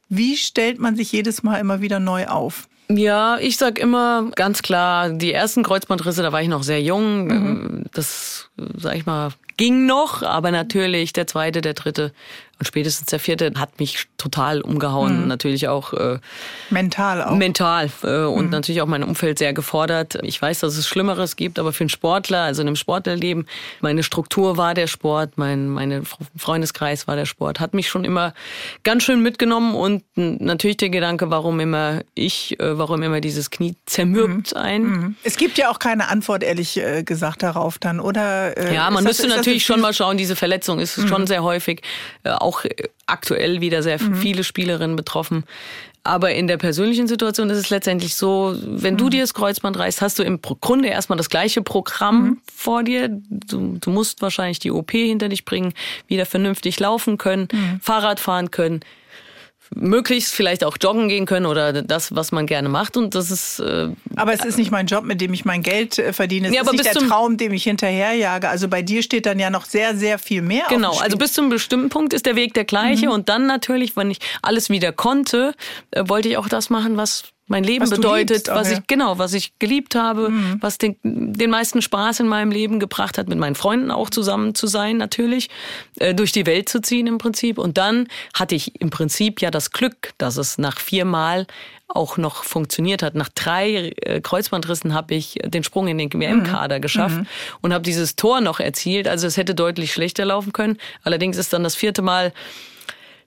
Wie 0.09 0.37
stellt 0.37 0.79
man 0.79 0.95
sich 0.95 1.11
jedes 1.11 1.43
Mal 1.43 1.57
immer 1.57 1.81
wieder 1.81 1.99
neu 1.99 2.27
auf? 2.27 2.67
Ja, 2.89 3.37
ich 3.39 3.57
sag 3.57 3.79
immer 3.79 4.31
ganz 4.35 4.61
klar, 4.61 5.09
die 5.09 5.33
ersten 5.33 5.63
Kreuzbandrisse, 5.63 6.21
da 6.21 6.31
war 6.31 6.41
ich 6.41 6.47
noch 6.47 6.63
sehr 6.63 6.81
jung. 6.81 7.27
Mhm. 7.27 7.83
Das, 7.91 8.49
sag 8.77 8.95
ich 8.95 9.05
mal, 9.05 9.31
ging 9.57 9.85
noch, 9.85 10.23
aber 10.23 10.51
natürlich 10.51 11.11
der 11.11 11.27
zweite, 11.27 11.61
der 11.61 11.73
dritte 11.73 12.13
und 12.59 12.65
spätestens 12.65 13.07
der 13.07 13.19
vierte 13.19 13.51
hat 13.57 13.79
mich 13.79 14.07
total 14.17 14.61
umgehauen. 14.61 15.21
Mhm. 15.21 15.27
Natürlich 15.27 15.67
auch 15.67 15.93
äh, 15.93 16.19
mental 16.69 17.23
auch. 17.23 17.35
Mental 17.35 17.89
äh, 18.03 18.23
und 18.23 18.45
mhm. 18.45 18.51
natürlich 18.51 18.81
auch 18.81 18.87
mein 18.87 19.03
Umfeld 19.03 19.39
sehr 19.39 19.53
gefordert. 19.53 20.17
Ich 20.23 20.41
weiß, 20.41 20.59
dass 20.59 20.77
es 20.77 20.87
Schlimmeres 20.87 21.35
gibt, 21.35 21.59
aber 21.59 21.73
für 21.73 21.81
einen 21.81 21.89
Sportler, 21.89 22.41
also 22.41 22.61
in 22.61 22.67
einem 22.67 22.75
Sportlerleben, 22.75 23.47
meine 23.81 24.03
Struktur 24.03 24.57
war 24.57 24.73
der 24.73 24.87
Sport, 24.87 25.37
mein 25.37 25.67
meine 25.67 26.03
Freundeskreis 26.35 27.07
war 27.07 27.15
der 27.15 27.25
Sport, 27.25 27.59
hat 27.59 27.73
mich 27.73 27.89
schon 27.89 28.03
immer 28.03 28.33
ganz 28.83 29.03
schön 29.03 29.21
mitgenommen 29.21 29.75
und 29.75 30.03
natürlich 30.15 30.77
der 30.77 30.89
Gedanke, 30.89 31.29
warum 31.29 31.59
immer 31.59 32.01
ich, 32.15 32.59
äh, 32.59 32.77
warum 32.77 33.03
immer 33.03 33.21
dieses 33.21 33.51
Knie 33.51 33.75
zermürbt 33.85 34.55
mhm. 34.55 34.61
ein. 34.61 34.81
Mhm. 34.83 35.15
Es 35.23 35.37
gibt 35.37 35.57
ja 35.57 35.69
auch 35.69 35.79
keine 35.79 36.09
Antwort 36.09 36.43
ehrlich 36.43 36.77
äh, 36.77 37.03
gesagt 37.03 37.43
darauf 37.43 37.77
dann, 37.77 37.99
oder? 37.99 38.57
Äh, 38.57 38.73
ja, 38.73 38.89
man 38.89 39.03
müsste 39.03 39.27
das, 39.27 39.37
natürlich 39.37 39.65
schon 39.65 39.81
mal 39.81 39.93
schauen. 39.93 40.17
Diese 40.17 40.35
Verletzung 40.35 40.79
ist 40.79 40.95
schon 40.95 41.21
mhm. 41.21 41.27
sehr 41.27 41.43
häufig. 41.43 41.81
Äh, 42.23 42.31
auch 42.47 42.63
aktuell 43.05 43.61
wieder 43.61 43.83
sehr 43.83 44.01
mhm. 44.01 44.15
viele 44.15 44.43
Spielerinnen 44.43 44.95
betroffen. 44.95 45.43
Aber 46.03 46.33
in 46.33 46.47
der 46.47 46.55
persönlichen 46.55 47.07
Situation 47.07 47.49
ist 47.49 47.57
es 47.57 47.69
letztendlich 47.69 48.15
so, 48.15 48.55
wenn 48.63 48.93
mhm. 48.93 48.97
du 48.97 49.09
dir 49.09 49.21
das 49.21 49.33
Kreuzband 49.33 49.77
reißt, 49.77 50.01
hast 50.01 50.17
du 50.17 50.23
im 50.23 50.39
Grunde 50.41 50.87
erstmal 50.87 51.17
das 51.17 51.29
gleiche 51.29 51.61
Programm 51.61 52.23
mhm. 52.23 52.41
vor 52.53 52.83
dir. 52.83 53.09
Du, 53.09 53.77
du, 53.79 53.89
musst 53.89 54.21
wahrscheinlich 54.21 54.59
die 54.59 54.71
OP 54.71 54.91
hinter 54.91 55.27
dich 55.27 55.43
bringen, 55.43 55.73
wieder 56.07 56.25
vernünftig 56.25 56.79
laufen 56.79 57.17
können, 57.17 57.49
mhm. 57.51 57.81
Fahrrad 57.81 58.21
fahren 58.21 58.51
können, 58.51 58.79
möglichst 59.75 60.33
vielleicht 60.33 60.63
auch 60.63 60.77
joggen 60.79 61.09
gehen 61.09 61.25
können 61.25 61.45
oder 61.45 61.81
das, 61.81 62.15
was 62.15 62.31
man 62.31 62.45
gerne 62.45 62.69
macht. 62.69 62.97
Und 62.97 63.15
das 63.15 63.31
ist. 63.31 63.59
Äh, 63.59 63.89
aber 64.15 64.33
es 64.33 64.43
ist 64.43 64.57
nicht 64.57 64.71
mein 64.71 64.87
Job, 64.87 65.03
mit 65.03 65.21
dem 65.21 65.33
ich 65.33 65.45
mein 65.45 65.61
Geld 65.61 65.97
äh, 65.99 66.13
verdiene. 66.13 66.47
Es 66.47 66.55
ja, 66.55 66.61
ist 66.61 66.71
nicht 66.71 66.85
der 66.85 66.93
Traum, 66.93 67.37
dem 67.37 67.53
ich 67.53 67.63
hinterherjage. 67.63 68.49
Also 68.49 68.67
bei 68.67 68.81
dir 68.81 69.03
steht 69.03 69.25
dann 69.25 69.39
ja 69.39 69.49
noch 69.49 69.65
sehr, 69.65 69.95
sehr 69.95 70.19
viel 70.19 70.41
mehr. 70.41 70.65
Genau, 70.69 70.97
also 70.97 71.17
bis 71.17 71.33
zu 71.33 71.41
einem 71.41 71.49
bestimmten 71.49 71.89
Punkt 71.89 72.13
ist 72.13 72.25
der 72.25 72.35
Weg 72.35 72.53
der 72.53 72.65
gleiche. 72.65 73.07
Mhm. 73.07 73.11
Und 73.11 73.29
dann 73.29 73.47
natürlich, 73.47 73.95
wenn 73.95 74.11
ich 74.11 74.19
alles 74.41 74.69
wieder 74.69 74.91
konnte, 74.91 75.53
äh, 75.91 76.03
wollte 76.07 76.29
ich 76.29 76.37
auch 76.37 76.49
das 76.49 76.69
machen, 76.69 76.97
was 76.97 77.23
mein 77.47 77.63
Leben 77.63 77.83
was 77.83 77.89
bedeutet, 77.91 78.49
was 78.49 78.71
ich 78.71 78.85
genau, 78.87 79.17
was 79.19 79.33
ich 79.33 79.57
geliebt 79.57 79.95
habe, 79.95 80.29
mhm. 80.29 80.57
was 80.59 80.77
den, 80.77 80.97
den 81.03 81.49
meisten 81.49 81.81
Spaß 81.81 82.19
in 82.19 82.27
meinem 82.27 82.51
Leben 82.51 82.79
gebracht 82.79 83.17
hat, 83.17 83.29
mit 83.29 83.37
meinen 83.37 83.55
Freunden 83.55 83.89
auch 83.89 84.09
zusammen 84.09 84.53
zu 84.53 84.67
sein, 84.67 84.97
natürlich, 84.97 85.49
äh, 85.99 86.13
durch 86.13 86.33
die 86.33 86.45
Welt 86.45 86.67
zu 86.67 86.81
ziehen 86.81 87.07
im 87.07 87.17
Prinzip. 87.17 87.57
Und 87.57 87.77
dann 87.77 88.07
hatte 88.33 88.55
ich 88.55 88.79
im 88.81 88.89
Prinzip 88.89 89.41
ja 89.41 89.49
das 89.49 89.71
Glück, 89.71 90.13
dass 90.17 90.35
es 90.35 90.57
nach 90.57 90.79
viermal 90.79 91.47
auch 91.87 92.17
noch 92.17 92.43
funktioniert 92.43 93.01
hat. 93.01 93.15
Nach 93.15 93.29
drei 93.29 93.93
äh, 94.01 94.19
Kreuzbandrissen 94.19 94.93
habe 94.93 95.15
ich 95.15 95.35
den 95.45 95.63
Sprung 95.63 95.87
in 95.87 95.97
den 95.97 96.11
WM-Kader 96.11 96.77
mhm. 96.77 96.81
geschafft 96.81 97.17
mhm. 97.17 97.27
und 97.61 97.73
habe 97.73 97.83
dieses 97.83 98.17
Tor 98.17 98.41
noch 98.41 98.59
erzielt. 98.59 99.07
Also 99.07 99.25
es 99.25 99.37
hätte 99.37 99.55
deutlich 99.55 99.93
schlechter 99.93 100.25
laufen 100.25 100.51
können. 100.51 100.77
Allerdings 101.03 101.37
ist 101.37 101.53
dann 101.53 101.63
das 101.63 101.75
vierte 101.75 102.01
Mal 102.01 102.33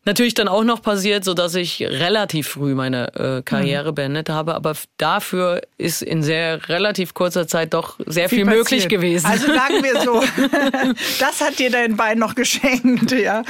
natürlich 0.04 0.34
dann 0.34 0.48
auch 0.48 0.64
noch 0.64 0.80
passiert, 0.82 1.24
so 1.24 1.34
dass 1.34 1.54
ich 1.54 1.82
relativ 1.82 2.48
früh 2.48 2.74
meine 2.74 3.14
äh, 3.14 3.42
Karriere 3.42 3.90
mhm. 3.90 3.94
beendet 3.96 4.28
habe. 4.30 4.54
Aber 4.54 4.74
dafür 4.96 5.60
ist 5.76 6.02
in 6.02 6.22
sehr 6.22 6.68
relativ 6.68 7.14
kurzer 7.14 7.46
Zeit 7.46 7.74
doch 7.74 7.98
sehr 8.06 8.28
viel, 8.28 8.38
viel 8.38 8.44
möglich 8.46 8.88
gewesen. 8.88 9.26
Also 9.26 9.46
sagen 9.46 9.82
wir 9.82 10.00
so, 10.02 10.22
das 11.20 11.40
hat 11.40 11.58
dir 11.58 11.70
dein 11.70 11.96
Bein 11.96 12.18
noch 12.18 12.34
geschenkt. 12.34 13.12
Ja. 13.12 13.42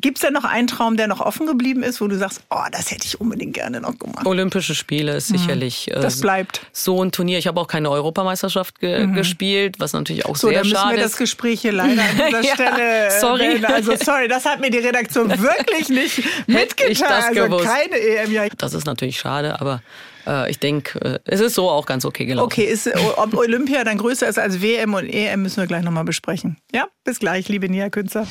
Gibt 0.00 0.18
es 0.18 0.22
denn 0.22 0.34
noch 0.34 0.44
einen 0.44 0.66
Traum, 0.66 0.96
der 0.96 1.08
noch 1.08 1.20
offen 1.20 1.46
geblieben 1.46 1.82
ist, 1.82 2.00
wo 2.00 2.08
du 2.08 2.16
sagst, 2.16 2.42
oh, 2.50 2.64
das 2.70 2.90
hätte 2.90 3.06
ich 3.06 3.20
unbedingt 3.20 3.54
gerne 3.54 3.80
noch 3.80 3.98
gemacht? 3.98 4.26
Olympische 4.26 4.74
Spiele 4.74 5.16
ist 5.16 5.30
mhm. 5.30 5.38
sicherlich 5.38 5.90
äh, 5.90 6.00
das 6.00 6.20
bleibt. 6.20 6.60
so 6.72 7.02
ein 7.02 7.10
Turnier. 7.10 7.38
Ich 7.38 7.46
habe 7.46 7.58
auch 7.60 7.68
keine 7.68 7.90
Europameisterschaft 7.90 8.80
ge 8.80 9.06
mhm. 9.06 9.14
gespielt, 9.14 9.76
was 9.78 9.94
natürlich 9.94 10.26
auch 10.26 10.36
so, 10.36 10.48
sehr 10.48 10.64
schade 10.64 10.66
ist. 10.66 10.70
So, 10.70 10.76
dann 10.76 10.88
müssen 10.88 10.96
wir 10.98 11.04
das 11.04 11.16
Gespräch 11.16 11.60
hier 11.62 11.72
leider 11.72 12.02
an 12.02 12.08
dieser 12.16 12.40
ja, 12.42 12.54
Stelle. 12.54 13.10
Sorry. 13.20 13.64
Also 13.64 13.96
sorry, 13.96 14.28
das 14.28 14.44
hat 14.44 14.60
mir 14.60 14.70
die 14.70 14.78
Redaktion 14.78 15.30
wirklich 15.40 15.85
nicht 15.88 16.22
mitgeteilt. 16.46 16.90
Ich 16.90 17.00
das 17.00 17.24
also 17.26 17.44
gewusst. 17.44 17.64
keine 17.64 17.98
EM. 17.98 18.32
Ja. 18.32 18.46
Das 18.58 18.74
ist 18.74 18.86
natürlich 18.86 19.18
schade, 19.18 19.60
aber 19.60 19.82
äh, 20.26 20.50
ich 20.50 20.58
denke, 20.58 21.00
äh, 21.00 21.18
es 21.24 21.40
ist 21.40 21.54
so 21.54 21.70
auch 21.70 21.86
ganz 21.86 22.04
okay 22.04 22.26
gelaufen. 22.26 22.46
Okay, 22.46 22.64
ist, 22.64 22.90
ob 23.16 23.34
Olympia 23.34 23.84
dann 23.84 23.98
größer 23.98 24.28
ist 24.28 24.38
als 24.38 24.60
WM 24.60 24.94
und 24.94 25.06
EM, 25.06 25.42
müssen 25.42 25.58
wir 25.58 25.66
gleich 25.66 25.82
nochmal 25.82 26.04
besprechen. 26.04 26.58
Ja, 26.72 26.88
bis 27.04 27.18
gleich, 27.18 27.48
liebe 27.48 27.68
Nia 27.68 27.90
Künzer. 27.90 28.26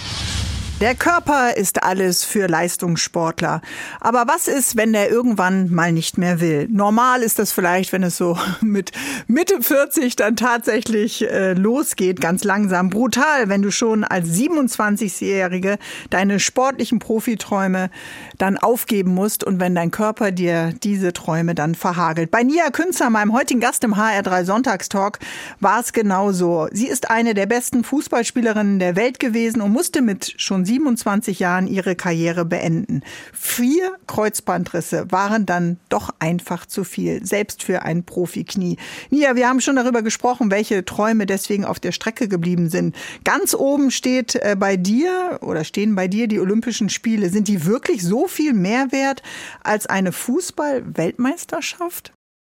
Der 0.81 0.93
Körper 0.93 1.55
ist 1.55 1.83
alles 1.83 2.25
für 2.25 2.47
Leistungssportler. 2.47 3.61
Aber 4.01 4.25
was 4.27 4.49
ist, 4.49 4.75
wenn 4.75 4.91
der 4.91 5.09
irgendwann 5.09 5.73
mal 5.73 5.93
nicht 5.93 6.17
mehr 6.17 6.41
will? 6.41 6.67
Normal 6.69 7.21
ist 7.21 7.39
das 7.39 7.53
vielleicht, 7.53 7.93
wenn 7.93 8.03
es 8.03 8.17
so 8.17 8.37
mit 8.61 8.91
Mitte 9.27 9.61
40 9.61 10.17
dann 10.17 10.35
tatsächlich 10.35 11.29
äh, 11.31 11.53
losgeht, 11.53 12.19
ganz 12.19 12.43
langsam. 12.43 12.89
Brutal, 12.89 13.47
wenn 13.47 13.61
du 13.61 13.71
schon 13.71 14.03
als 14.03 14.27
27-Jährige 14.27 15.77
deine 16.09 16.41
sportlichen 16.41 16.99
Profiträume 16.99 17.89
dann 18.37 18.57
aufgeben 18.57 19.13
musst 19.13 19.43
und 19.43 19.59
wenn 19.59 19.75
dein 19.75 19.91
Körper 19.91 20.31
dir 20.31 20.73
diese 20.83 21.13
Träume 21.13 21.53
dann 21.55 21.75
verhagelt. 21.75 22.31
Bei 22.31 22.43
Nia 22.43 22.71
Künzer, 22.71 23.09
meinem 23.09 23.33
heutigen 23.33 23.59
Gast 23.59 23.83
im 23.83 23.95
HR3 23.95 24.45
Sonntagstalk, 24.45 25.19
war 25.59 25.79
es 25.79 25.93
genauso. 25.93 26.67
Sie 26.71 26.87
ist 26.87 27.09
eine 27.11 27.35
der 27.35 27.45
besten 27.45 27.83
Fußballspielerinnen 27.83 28.79
der 28.79 28.95
Welt 28.95 29.19
gewesen 29.19 29.61
und 29.61 29.71
musste 29.71 30.01
mit 30.01 30.33
schon 30.37 30.55
von 30.55 30.63
27 30.63 31.39
Jahren 31.39 31.67
ihre 31.67 31.97
Karriere 31.97 32.45
beenden. 32.45 33.01
Vier 33.33 33.97
Kreuzbandrisse 34.07 35.11
waren 35.11 35.45
dann 35.45 35.75
doch 35.89 36.11
einfach 36.19 36.65
zu 36.65 36.85
viel, 36.85 37.25
selbst 37.25 37.61
für 37.61 37.81
ein 37.81 38.05
Profiknie. 38.05 38.77
Nia, 39.09 39.35
wir 39.35 39.49
haben 39.49 39.59
schon 39.59 39.75
darüber 39.75 40.01
gesprochen, 40.01 40.49
welche 40.49 40.85
Träume 40.85 41.25
deswegen 41.25 41.65
auf 41.65 41.81
der 41.81 41.91
Strecke 41.91 42.29
geblieben 42.29 42.69
sind. 42.69 42.95
Ganz 43.25 43.53
oben 43.53 43.91
steht 43.91 44.35
äh, 44.35 44.55
bei 44.57 44.77
dir 44.77 45.39
oder 45.41 45.65
stehen 45.65 45.93
bei 45.93 46.07
dir 46.07 46.29
die 46.29 46.39
Olympischen 46.39 46.87
Spiele. 46.87 47.29
Sind 47.29 47.49
die 47.49 47.65
wirklich 47.65 48.01
so 48.01 48.24
viel 48.27 48.53
mehr 48.53 48.91
wert 48.91 49.23
als 49.63 49.87
eine 49.87 50.11
Fußball-Weltmeisterschaft? 50.11 52.11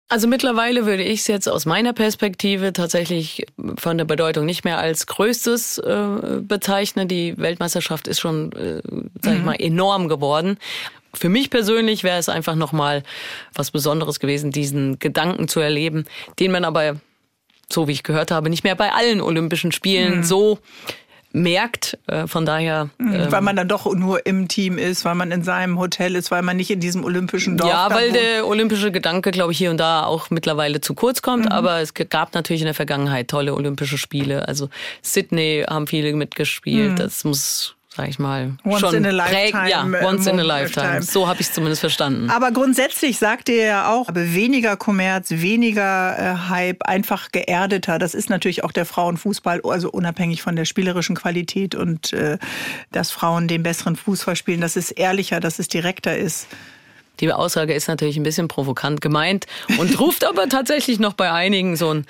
Also 0.08 0.28
mittlerweile 0.28 0.86
würde 0.86 1.02
ich 1.02 1.22
es 1.22 1.28
jetzt 1.28 1.50
aus 1.50 1.66
meiner 1.66 1.92
Perspektive 1.92 2.74
tatsächlich 2.74 3.48
von 3.78 3.98
der 3.98 4.06
Bedeutung 4.06 4.46
nicht 4.46 4.64
mehr 4.64 4.78
als 4.78 5.08
größtes 5.08 5.80
äh, 5.80 6.42
bezeichnen. 6.42 7.08
Die 7.08 7.36
Weltmeisterschaft 7.38 8.08
ist 8.08 8.20
schon, 8.20 8.52
äh, 8.52 8.82
sag 9.22 9.34
ich 9.34 9.40
mhm. 9.40 9.46
mal, 9.46 9.56
enorm 9.56 10.08
geworden. 10.08 10.60
Für 11.16 11.30
mich 11.30 11.50
persönlich 11.50 12.04
wäre 12.04 12.20
es 12.20 12.30
einfach 12.30 12.56
nochmal 12.56 13.02
was 13.56 13.72
Besonderes 13.72 14.20
gewesen, 14.20 14.52
diesen 14.52 15.00
Gedanken 15.00 15.48
zu 15.48 15.60
erleben, 15.60 16.06
den 16.40 16.52
man 16.52 16.66
aber, 16.66 16.98
so 17.72 17.88
wie 17.88 17.94
ich 17.94 18.04
gehört 18.04 18.30
habe, 18.30 18.52
nicht 18.52 18.64
mehr 18.64 18.76
bei 18.76 18.92
allen 18.92 19.22
Olympischen 19.22 19.72
Spielen 19.72 20.18
mhm. 20.18 20.24
so 20.24 20.60
merkt. 21.36 21.98
Äh, 22.08 22.28
von 22.28 22.46
daher. 22.46 22.90
Mhm, 22.98 23.14
ähm, 23.14 23.32
weil 23.32 23.42
man 23.42 23.56
dann 23.56 23.68
doch 23.68 23.94
nur 23.94 24.26
im 24.26 24.48
Team 24.48 24.78
ist, 24.78 25.06
weil 25.06 25.16
man 25.16 25.32
in 25.32 25.44
seinem 25.44 25.78
Hotel 25.78 26.16
ist, 26.16 26.32
weil 26.32 26.42
man 26.42 26.58
nicht 26.58 26.72
in 26.72 26.80
diesem 26.80 27.04
olympischen 27.04 27.58
Dorf 27.58 27.70
Ja, 27.70 27.90
weil 27.92 28.12
der 28.12 28.48
olympische 28.48 28.92
Gedanke, 28.92 29.32
glaube 29.32 29.52
ich, 29.52 29.58
hier 29.58 29.70
und 29.70 29.78
da 29.78 30.06
auch 30.06 30.30
mittlerweile 30.30 30.82
zu 30.82 30.94
kurz 30.96 31.22
kommt. 31.22 31.46
Mhm. 31.46 31.52
Aber 31.52 31.82
es 31.82 31.94
gab 31.94 32.34
natürlich 32.34 32.62
in 32.62 32.66
der 32.66 32.74
Vergangenheit 32.74 33.28
tolle 33.28 33.54
Olympische 33.54 33.98
Spiele. 33.98 34.48
Also 34.48 34.70
Sydney 35.02 35.66
haben 35.70 35.88
viele 35.88 36.14
mitgespielt. 36.14 36.94
Mhm. 36.94 36.96
Das 36.96 37.24
muss 37.24 37.75
sag 37.96 38.10
ich 38.10 38.20
mal, 38.20 38.54
once 38.66 38.82
schon 38.82 38.96
in 38.96 39.06
a 39.06 39.12
lifetime. 39.12 39.70
Ja, 39.70 39.88
äh, 39.88 40.06
once 40.06 40.28
in 40.28 40.40
a 40.40 40.44
lifetime. 40.44 41.02
So 41.02 41.28
habe 41.28 41.40
ich 41.40 41.48
es 41.48 41.54
zumindest 41.54 41.80
verstanden. 41.80 42.30
Aber 42.30 42.52
grundsätzlich 42.52 43.18
sagt 43.18 43.48
ihr 43.48 43.64
ja 43.64 43.94
auch, 43.94 44.10
weniger 44.14 44.76
Kommerz, 44.76 45.32
weniger 45.32 46.18
äh, 46.18 46.50
Hype, 46.50 46.84
einfach 46.84 47.32
geerdeter. 47.32 47.98
Das 47.98 48.14
ist 48.14 48.30
natürlich 48.30 48.64
auch 48.64 48.72
der 48.72 48.86
Frauenfußball, 48.86 49.62
also 49.64 49.90
unabhängig 49.90 50.42
von 50.42 50.56
der 50.56 50.66
spielerischen 50.66 51.16
Qualität 51.16 51.74
und 51.74 52.12
äh, 52.12 52.38
dass 52.92 53.12
Frauen 53.12 53.48
den 53.48 53.64
besseren 53.64 53.96
Fußball 53.96 54.36
spielen. 54.36 54.62
Das 54.62 54.76
ist 54.76 54.92
ehrlicher, 54.92 55.40
dass 55.40 55.60
es 55.60 55.68
direkter 55.70 56.18
ist. 56.18 56.48
Die 57.22 57.32
Aussage 57.32 57.74
ist 57.74 57.88
natürlich 57.88 58.18
ein 58.18 58.24
bisschen 58.24 58.50
provokant 58.50 59.00
gemeint 59.00 59.46
und 59.80 59.98
ruft 60.02 60.26
aber 60.26 60.50
tatsächlich 60.50 61.00
noch 61.00 61.14
bei 61.14 61.32
einigen 61.32 61.78
so 61.78 61.94
ein 61.94 62.06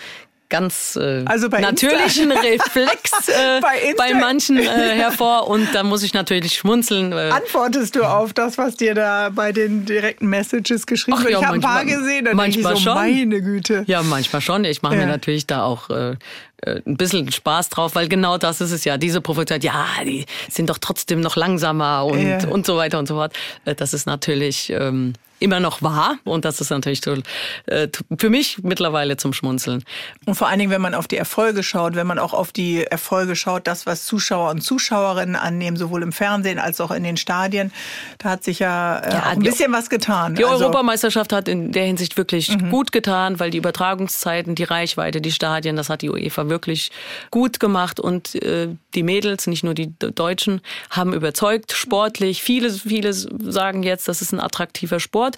ganz 0.49 0.95
äh, 0.95 1.23
also 1.25 1.47
natürlichen 1.47 2.31
Insta. 2.31 2.41
Reflex 2.45 3.27
äh, 3.27 3.59
bei, 3.61 3.93
bei, 3.97 4.13
manchen 4.13 4.57
äh, 4.57 4.65
hervor 4.65 5.47
und 5.47 5.67
da 5.73 5.83
muss 5.83 6.03
ich 6.03 6.13
natürlich 6.13 6.55
schmunzeln. 6.55 7.11
Äh. 7.11 7.31
Antwortest 7.31 7.95
du 7.95 8.03
auf 8.03 8.33
das, 8.33 8.57
was 8.57 8.75
dir 8.75 8.93
da 8.93 9.29
bei 9.29 9.51
den 9.51 9.85
direkten 9.85 10.27
Messages 10.27 10.85
geschrieben 10.85 11.19
wird? 11.19 11.31
Ja, 11.31 11.39
ich 11.39 11.45
habe 11.45 11.55
ein 11.55 11.61
paar 11.61 11.85
gesehen, 11.85 12.25
dann 12.25 12.35
manchmal 12.35 12.73
ich 12.73 12.79
so, 12.79 12.85
schon. 12.85 12.95
meine 12.95 13.41
Güte. 13.41 13.83
Ja, 13.87 14.03
manchmal 14.03 14.41
schon. 14.41 14.65
Ich 14.65 14.81
mache 14.81 14.95
ja. 14.95 15.01
mir 15.01 15.07
natürlich 15.07 15.47
da 15.47 15.63
auch 15.63 15.89
äh, 15.89 16.11
äh, 16.11 16.15
ein 16.63 16.97
bisschen 16.97 17.31
Spaß 17.31 17.69
drauf, 17.69 17.95
weil 17.95 18.07
genau 18.07 18.37
das 18.37 18.61
ist 18.61 18.71
es 18.71 18.85
ja. 18.85 18.97
Diese 18.97 19.21
Provokation, 19.21 19.61
ja, 19.61 19.85
die 20.03 20.25
sind 20.49 20.69
doch 20.69 20.77
trotzdem 20.77 21.21
noch 21.21 21.35
langsamer 21.35 22.05
und, 22.05 22.27
ja. 22.27 22.47
und 22.47 22.65
so 22.65 22.77
weiter 22.77 22.99
und 22.99 23.07
so 23.07 23.15
fort. 23.15 23.33
Das 23.65 23.93
ist 23.93 24.05
natürlich 24.05 24.69
ähm, 24.71 25.13
immer 25.39 25.59
noch 25.59 25.81
wahr. 25.81 26.17
Und 26.23 26.45
das 26.45 26.61
ist 26.61 26.69
natürlich 26.69 27.01
äh, 27.05 27.87
für 28.17 28.29
mich 28.29 28.59
mittlerweile 28.63 29.17
zum 29.17 29.33
Schmunzeln. 29.33 29.83
Und 30.25 30.35
vor 30.35 30.47
allen 30.47 30.59
Dingen, 30.59 30.71
wenn 30.71 30.81
man 30.81 30.93
auf 30.93 31.07
die 31.07 31.17
Erfolge 31.17 31.61
schaut, 31.63 31.95
wenn 31.95 32.07
man 32.07 32.19
auch 32.19 32.33
auf 32.33 32.51
die 32.51 32.83
Erfolge 32.83 33.35
schaut, 33.35 33.67
das, 33.67 33.85
was 33.85 34.05
Zuschauer 34.05 34.49
und 34.51 34.61
Zuschauerinnen 34.61 35.35
annehmen, 35.35 35.77
sowohl 35.77 36.03
im 36.03 36.11
Fernsehen 36.11 36.57
als 36.57 36.79
auch 36.79 36.91
in 36.91 37.03
den 37.03 37.17
Stadien, 37.17 37.71
da 38.17 38.29
hat 38.29 38.43
sich 38.43 38.59
ja, 38.59 38.97
äh, 38.99 39.13
ja 39.13 39.23
ein 39.23 39.39
bisschen 39.39 39.71
was 39.73 39.89
getan. 39.89 40.35
Die 40.35 40.45
also, 40.45 40.65
Europameisterschaft 40.65 41.33
hat 41.33 41.47
in 41.47 41.71
der 41.71 41.85
Hinsicht 41.85 42.17
wirklich 42.17 42.49
mhm. 42.49 42.69
gut 42.69 42.91
getan, 42.91 43.39
weil 43.39 43.51
die 43.51 43.57
Übertragungszeiten, 43.57 44.55
die 44.55 44.63
Reichweite, 44.63 45.21
die 45.21 45.31
Stadien, 45.31 45.75
das 45.75 45.89
hat 45.89 46.01
die 46.01 46.09
UEFA 46.09 46.44
wirklich 46.49 46.91
gut 47.31 47.59
gemacht 47.59 47.99
und 47.99 48.35
äh, 48.35 48.69
die 48.93 49.03
Mädels, 49.03 49.47
nicht 49.47 49.63
nur 49.63 49.73
die 49.73 49.93
Deutschen, 49.99 50.61
haben 50.89 51.13
überzeugt, 51.13 51.71
sportlich. 51.71 52.41
Viele, 52.41 52.71
viele 52.71 53.13
sagen 53.13 53.83
jetzt, 53.83 54.07
das 54.07 54.21
ist 54.21 54.31
ein 54.31 54.39
attraktiver. 54.39 54.99
Sport 54.99 55.37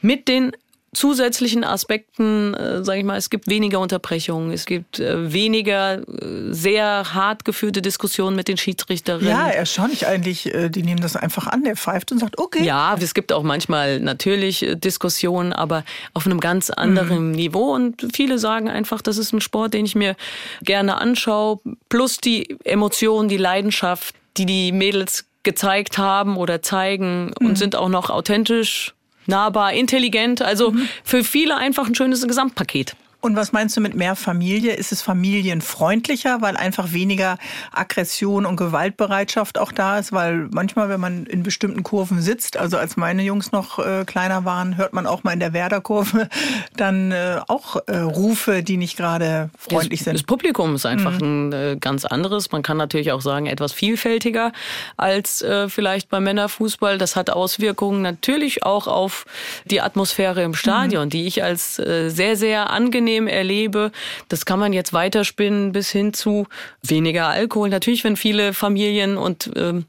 mit 0.00 0.28
den 0.28 0.52
zusätzlichen 0.94 1.64
Aspekten, 1.64 2.54
äh, 2.54 2.84
sage 2.84 3.00
ich 3.00 3.04
mal, 3.04 3.16
es 3.16 3.30
gibt 3.30 3.48
weniger 3.48 3.80
Unterbrechungen, 3.80 4.52
es 4.52 4.66
gibt 4.66 5.00
äh, 5.00 5.32
weniger 5.32 5.98
äh, 5.98 6.02
sehr 6.50 7.14
hart 7.14 7.44
geführte 7.44 7.82
Diskussionen 7.82 8.36
mit 8.36 8.48
den 8.48 8.56
Schiedsrichterinnen. 8.56 9.28
Ja, 9.28 9.48
erstaunlich 9.48 10.06
eigentlich, 10.06 10.52
äh, 10.54 10.70
die 10.70 10.82
nehmen 10.82 11.00
das 11.00 11.16
einfach 11.16 11.46
an, 11.46 11.64
der 11.64 11.76
pfeift 11.76 12.12
und 12.12 12.18
sagt, 12.18 12.38
okay. 12.38 12.64
Ja, 12.64 12.96
es 12.98 13.14
gibt 13.14 13.32
auch 13.32 13.42
manchmal 13.42 14.00
natürlich 14.00 14.62
äh, 14.62 14.76
Diskussionen, 14.76 15.52
aber 15.52 15.84
auf 16.14 16.26
einem 16.26 16.40
ganz 16.40 16.70
anderen 16.70 17.28
mhm. 17.28 17.32
Niveau 17.32 17.74
und 17.74 18.06
viele 18.14 18.38
sagen 18.38 18.68
einfach, 18.68 19.02
das 19.02 19.18
ist 19.18 19.32
ein 19.32 19.40
Sport, 19.40 19.74
den 19.74 19.84
ich 19.84 19.94
mir 19.94 20.16
gerne 20.62 21.00
anschaue, 21.00 21.60
plus 21.88 22.18
die 22.18 22.56
Emotion, 22.64 23.28
die 23.28 23.36
Leidenschaft, 23.36 24.14
die 24.36 24.46
die 24.46 24.72
Mädels 24.72 25.26
gezeigt 25.42 25.98
haben 25.98 26.36
oder 26.36 26.62
zeigen 26.62 27.26
mhm. 27.38 27.46
und 27.46 27.58
sind 27.58 27.76
auch 27.76 27.88
noch 27.88 28.10
authentisch 28.10 28.94
nahbar, 29.26 29.72
intelligent. 29.72 30.42
Also 30.42 30.72
mhm. 30.72 30.88
für 31.04 31.24
viele 31.24 31.56
einfach 31.56 31.86
ein 31.86 31.94
schönes 31.94 32.26
Gesamtpaket. 32.26 32.96
Und 33.24 33.36
was 33.36 33.52
meinst 33.52 33.74
du 33.74 33.80
mit 33.80 33.94
mehr 33.94 34.16
Familie? 34.16 34.74
Ist 34.74 34.92
es 34.92 35.00
familienfreundlicher, 35.00 36.42
weil 36.42 36.58
einfach 36.58 36.92
weniger 36.92 37.38
Aggression 37.72 38.44
und 38.44 38.56
Gewaltbereitschaft 38.56 39.56
auch 39.56 39.72
da 39.72 39.98
ist? 39.98 40.12
Weil 40.12 40.48
manchmal, 40.52 40.90
wenn 40.90 41.00
man 41.00 41.24
in 41.24 41.42
bestimmten 41.42 41.82
Kurven 41.82 42.20
sitzt, 42.20 42.58
also 42.58 42.76
als 42.76 42.98
meine 42.98 43.22
Jungs 43.22 43.50
noch 43.50 43.78
äh, 43.78 44.04
kleiner 44.04 44.44
waren, 44.44 44.76
hört 44.76 44.92
man 44.92 45.06
auch 45.06 45.24
mal 45.24 45.32
in 45.32 45.40
der 45.40 45.54
Werder-Kurve 45.54 46.28
dann 46.76 47.12
äh, 47.12 47.40
auch 47.48 47.76
äh, 47.86 47.96
Rufe, 47.96 48.62
die 48.62 48.76
nicht 48.76 48.98
gerade 48.98 49.48
freundlich 49.56 50.00
das, 50.00 50.04
sind. 50.04 50.14
Das 50.16 50.24
Publikum 50.24 50.74
ist 50.74 50.84
einfach 50.84 51.18
mhm. 51.18 51.48
ein 51.48 51.52
äh, 51.54 51.76
ganz 51.80 52.04
anderes. 52.04 52.52
Man 52.52 52.62
kann 52.62 52.76
natürlich 52.76 53.10
auch 53.10 53.22
sagen, 53.22 53.46
etwas 53.46 53.72
vielfältiger 53.72 54.52
als 54.98 55.40
äh, 55.40 55.70
vielleicht 55.70 56.10
beim 56.10 56.24
Männerfußball. 56.24 56.98
Das 56.98 57.16
hat 57.16 57.30
Auswirkungen 57.30 58.02
natürlich 58.02 58.64
auch 58.64 58.86
auf 58.86 59.24
die 59.64 59.80
Atmosphäre 59.80 60.42
im 60.42 60.52
Stadion, 60.52 61.06
mhm. 61.06 61.10
die 61.10 61.26
ich 61.26 61.42
als 61.42 61.78
äh, 61.78 62.10
sehr, 62.10 62.36
sehr 62.36 62.68
angenehm 62.68 63.13
angenehm 63.14 63.26
erlebe. 63.26 63.90
Das 64.28 64.44
kann 64.44 64.58
man 64.58 64.72
jetzt 64.72 64.92
weiterspinnen 64.92 65.72
bis 65.72 65.90
hin 65.90 66.12
zu 66.12 66.46
weniger 66.82 67.28
Alkohol. 67.28 67.68
Natürlich, 67.68 68.04
wenn 68.04 68.16
viele 68.16 68.52
Familien 68.52 69.16
und 69.16 69.50
ähm, 69.56 69.86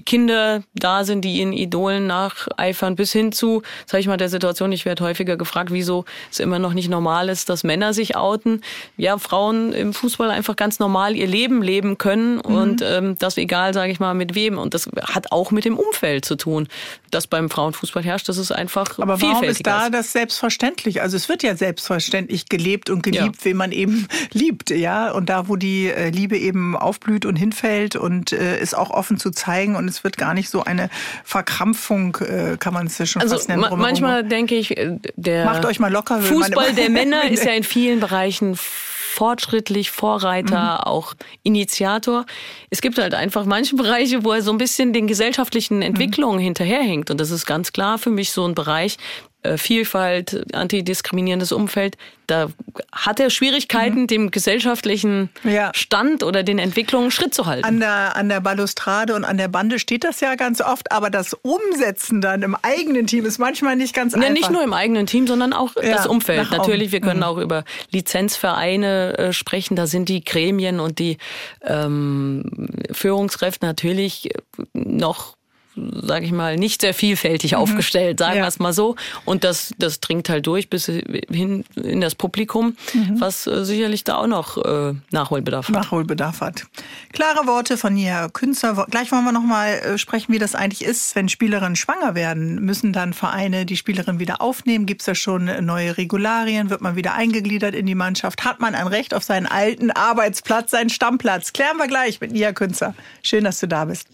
Kinder 0.00 0.62
da 0.74 1.04
sind, 1.04 1.22
die 1.24 1.38
ihren 1.38 1.52
Idolen 1.52 2.06
nacheifern, 2.06 2.96
bis 2.96 3.12
hin 3.12 3.32
zu, 3.32 3.62
sag 3.86 4.00
ich 4.00 4.06
mal, 4.06 4.16
der 4.16 4.28
Situation, 4.28 4.72
ich 4.72 4.84
werde 4.84 5.04
häufiger 5.04 5.36
gefragt, 5.36 5.70
wieso 5.72 6.04
es 6.30 6.40
immer 6.40 6.58
noch 6.58 6.72
nicht 6.72 6.88
normal 6.88 7.28
ist, 7.28 7.48
dass 7.48 7.64
Männer 7.64 7.92
sich 7.92 8.16
outen. 8.16 8.62
Ja, 8.96 9.18
Frauen 9.18 9.72
im 9.72 9.92
Fußball 9.92 10.30
einfach 10.30 10.56
ganz 10.56 10.78
normal 10.78 11.16
ihr 11.16 11.26
Leben 11.26 11.62
leben 11.62 11.98
können 11.98 12.36
mhm. 12.36 12.40
und 12.40 12.82
ähm, 12.82 13.16
das 13.18 13.36
egal, 13.36 13.74
sage 13.74 13.92
ich 13.92 14.00
mal, 14.00 14.14
mit 14.14 14.34
wem. 14.34 14.58
Und 14.58 14.74
das 14.74 14.88
hat 15.02 15.30
auch 15.32 15.50
mit 15.50 15.64
dem 15.64 15.76
Umfeld 15.76 16.24
zu 16.24 16.36
tun, 16.36 16.68
das 17.10 17.26
beim 17.26 17.50
Frauenfußball 17.50 18.02
herrscht. 18.02 18.28
Das 18.28 18.38
ist 18.38 18.52
einfach 18.52 18.98
Aber 18.98 19.20
warum 19.20 19.44
ist 19.44 19.66
da 19.66 19.90
das 19.90 20.12
selbstverständlich? 20.12 21.02
Also 21.02 21.16
es 21.16 21.28
wird 21.28 21.42
ja 21.42 21.56
selbstverständlich 21.56 22.48
gelebt 22.48 22.90
und 22.90 23.02
geliebt, 23.02 23.36
ja. 23.38 23.44
wen 23.44 23.56
man 23.56 23.72
eben 23.72 24.08
liebt, 24.32 24.70
ja. 24.70 25.10
Und 25.10 25.28
da, 25.28 25.48
wo 25.48 25.56
die 25.56 25.88
äh, 25.88 26.10
Liebe 26.10 26.38
eben 26.38 26.76
aufblüht 26.76 27.26
und 27.26 27.36
hinfällt 27.36 27.96
und 27.96 28.32
äh, 28.32 28.60
ist 28.60 28.76
auch 28.76 28.90
offen 28.90 29.18
zu 29.18 29.30
zeigen 29.30 29.76
und 29.82 29.88
es 29.88 30.04
wird 30.04 30.16
gar 30.16 30.32
nicht 30.32 30.48
so 30.48 30.64
eine 30.64 30.88
Verkrampfung, 31.24 32.16
äh, 32.16 32.56
kann 32.58 32.72
man 32.72 32.86
es 32.86 32.98
ja 32.98 33.06
schon 33.06 33.20
also 33.20 33.36
fast 33.36 33.48
nennen. 33.48 33.60
Ma 33.60 33.74
manchmal 33.76 34.24
denke 34.24 34.54
ich, 34.54 34.76
äh, 34.76 34.98
der 35.16 35.44
Macht 35.44 35.64
euch 35.64 35.78
mal 35.78 35.92
locker. 35.92 36.20
Fußball 36.20 36.72
der 36.72 36.90
Männer 37.00 37.30
ist 37.30 37.44
ja 37.44 37.52
in 37.52 37.64
vielen 37.64 38.00
Bereichen 38.00 38.56
fortschrittlich, 38.56 39.90
Vorreiter, 39.90 40.80
mhm. 40.80 40.90
auch 40.90 41.14
Initiator. 41.42 42.24
Es 42.70 42.80
gibt 42.80 42.98
halt 42.98 43.14
einfach 43.14 43.44
manche 43.44 43.76
Bereiche, 43.76 44.24
wo 44.24 44.32
er 44.32 44.42
so 44.42 44.50
ein 44.50 44.58
bisschen 44.58 44.92
den 44.92 45.06
gesellschaftlichen 45.06 45.82
Entwicklungen 45.82 46.38
mhm. 46.38 46.44
hinterherhinkt. 46.44 47.10
Und 47.10 47.20
das 47.20 47.30
ist 47.30 47.44
ganz 47.44 47.72
klar 47.72 47.98
für 47.98 48.10
mich 48.10 48.32
so 48.32 48.46
ein 48.46 48.54
Bereich, 48.54 48.96
äh, 49.42 49.56
Vielfalt, 49.56 50.46
antidiskriminierendes 50.54 51.52
Umfeld, 51.52 51.96
da 52.26 52.48
hat 52.92 53.20
er 53.20 53.30
Schwierigkeiten, 53.30 54.02
mhm. 54.02 54.06
dem 54.06 54.30
gesellschaftlichen 54.30 55.30
ja. 55.44 55.70
Stand 55.74 56.22
oder 56.22 56.42
den 56.42 56.58
Entwicklungen 56.58 57.10
Schritt 57.10 57.34
zu 57.34 57.46
halten. 57.46 57.64
An 57.64 57.80
der, 57.80 58.16
an 58.16 58.28
der 58.28 58.40
Balustrade 58.40 59.14
und 59.14 59.24
an 59.24 59.36
der 59.36 59.48
Bande 59.48 59.78
steht 59.78 60.04
das 60.04 60.20
ja 60.20 60.34
ganz 60.36 60.60
oft, 60.60 60.92
aber 60.92 61.10
das 61.10 61.34
Umsetzen 61.34 62.20
dann 62.20 62.42
im 62.42 62.56
eigenen 62.62 63.06
Team 63.06 63.26
ist 63.26 63.38
manchmal 63.38 63.76
nicht 63.76 63.94
ganz 63.94 64.14
einfach. 64.14 64.28
Ja, 64.28 64.32
nicht 64.32 64.50
nur 64.50 64.62
im 64.62 64.72
eigenen 64.72 65.06
Team, 65.06 65.26
sondern 65.26 65.52
auch 65.52 65.76
ja, 65.76 65.96
das 65.96 66.06
Umfeld. 66.06 66.50
Natürlich, 66.50 66.92
wir 66.92 67.00
können 67.00 67.20
mhm. 67.20 67.24
auch 67.24 67.38
über 67.38 67.64
Lizenzvereine 67.90 69.18
äh, 69.18 69.32
sprechen, 69.32 69.76
da 69.76 69.86
sind 69.86 70.08
die 70.08 70.24
Gremien 70.24 70.80
und 70.80 70.98
die 70.98 71.18
ähm, 71.62 72.68
Führungskräfte 72.92 73.66
natürlich 73.66 74.30
noch 74.72 75.36
sage 75.74 76.26
ich 76.26 76.32
mal, 76.32 76.56
nicht 76.56 76.82
sehr 76.82 76.94
vielfältig 76.94 77.52
mhm. 77.52 77.58
aufgestellt, 77.58 78.18
sagen 78.18 78.36
ja. 78.36 78.42
wir 78.42 78.48
es 78.48 78.58
mal 78.58 78.72
so. 78.72 78.96
Und 79.24 79.44
das, 79.44 79.72
das 79.78 80.00
dringt 80.00 80.28
halt 80.28 80.46
durch 80.46 80.68
bis 80.68 80.86
hin 80.86 81.64
in 81.76 82.00
das 82.00 82.14
Publikum, 82.14 82.76
mhm. 82.92 83.20
was 83.20 83.46
äh, 83.46 83.64
sicherlich 83.64 84.04
da 84.04 84.16
auch 84.16 84.26
noch 84.26 84.58
äh, 84.58 84.94
Nachholbedarf 85.10 85.68
hat. 85.68 85.74
Nachholbedarf 85.74 86.40
hat. 86.40 86.66
Klare 87.12 87.46
Worte 87.46 87.76
von 87.76 87.94
Nia 87.94 88.28
Künzer. 88.28 88.86
Gleich 88.90 89.12
wollen 89.12 89.24
wir 89.24 89.32
noch 89.32 89.42
mal 89.42 89.70
äh, 89.70 89.98
sprechen, 89.98 90.32
wie 90.32 90.38
das 90.38 90.54
eigentlich 90.54 90.84
ist, 90.84 91.14
wenn 91.16 91.28
Spielerinnen 91.28 91.76
schwanger 91.76 92.14
werden. 92.14 92.60
Müssen 92.62 92.92
dann 92.92 93.12
Vereine 93.12 93.64
die 93.64 93.76
Spielerin 93.76 94.18
wieder 94.18 94.42
aufnehmen? 94.42 94.86
Gibt 94.86 95.02
es 95.02 95.06
da 95.06 95.14
schon 95.14 95.50
neue 95.64 95.96
Regularien? 95.96 96.70
Wird 96.70 96.82
man 96.82 96.96
wieder 96.96 97.14
eingegliedert 97.14 97.74
in 97.74 97.86
die 97.86 97.94
Mannschaft? 97.94 98.44
Hat 98.44 98.60
man 98.60 98.74
ein 98.74 98.86
Recht 98.86 99.14
auf 99.14 99.24
seinen 99.24 99.46
alten 99.46 99.90
Arbeitsplatz, 99.90 100.70
seinen 100.70 100.90
Stammplatz? 100.90 101.52
Klären 101.52 101.76
wir 101.78 101.86
gleich 101.86 102.20
mit 102.20 102.32
Nia 102.32 102.52
Künzer. 102.52 102.94
Schön, 103.22 103.44
dass 103.44 103.60
du 103.60 103.68
da 103.68 103.86
bist. 103.86 104.08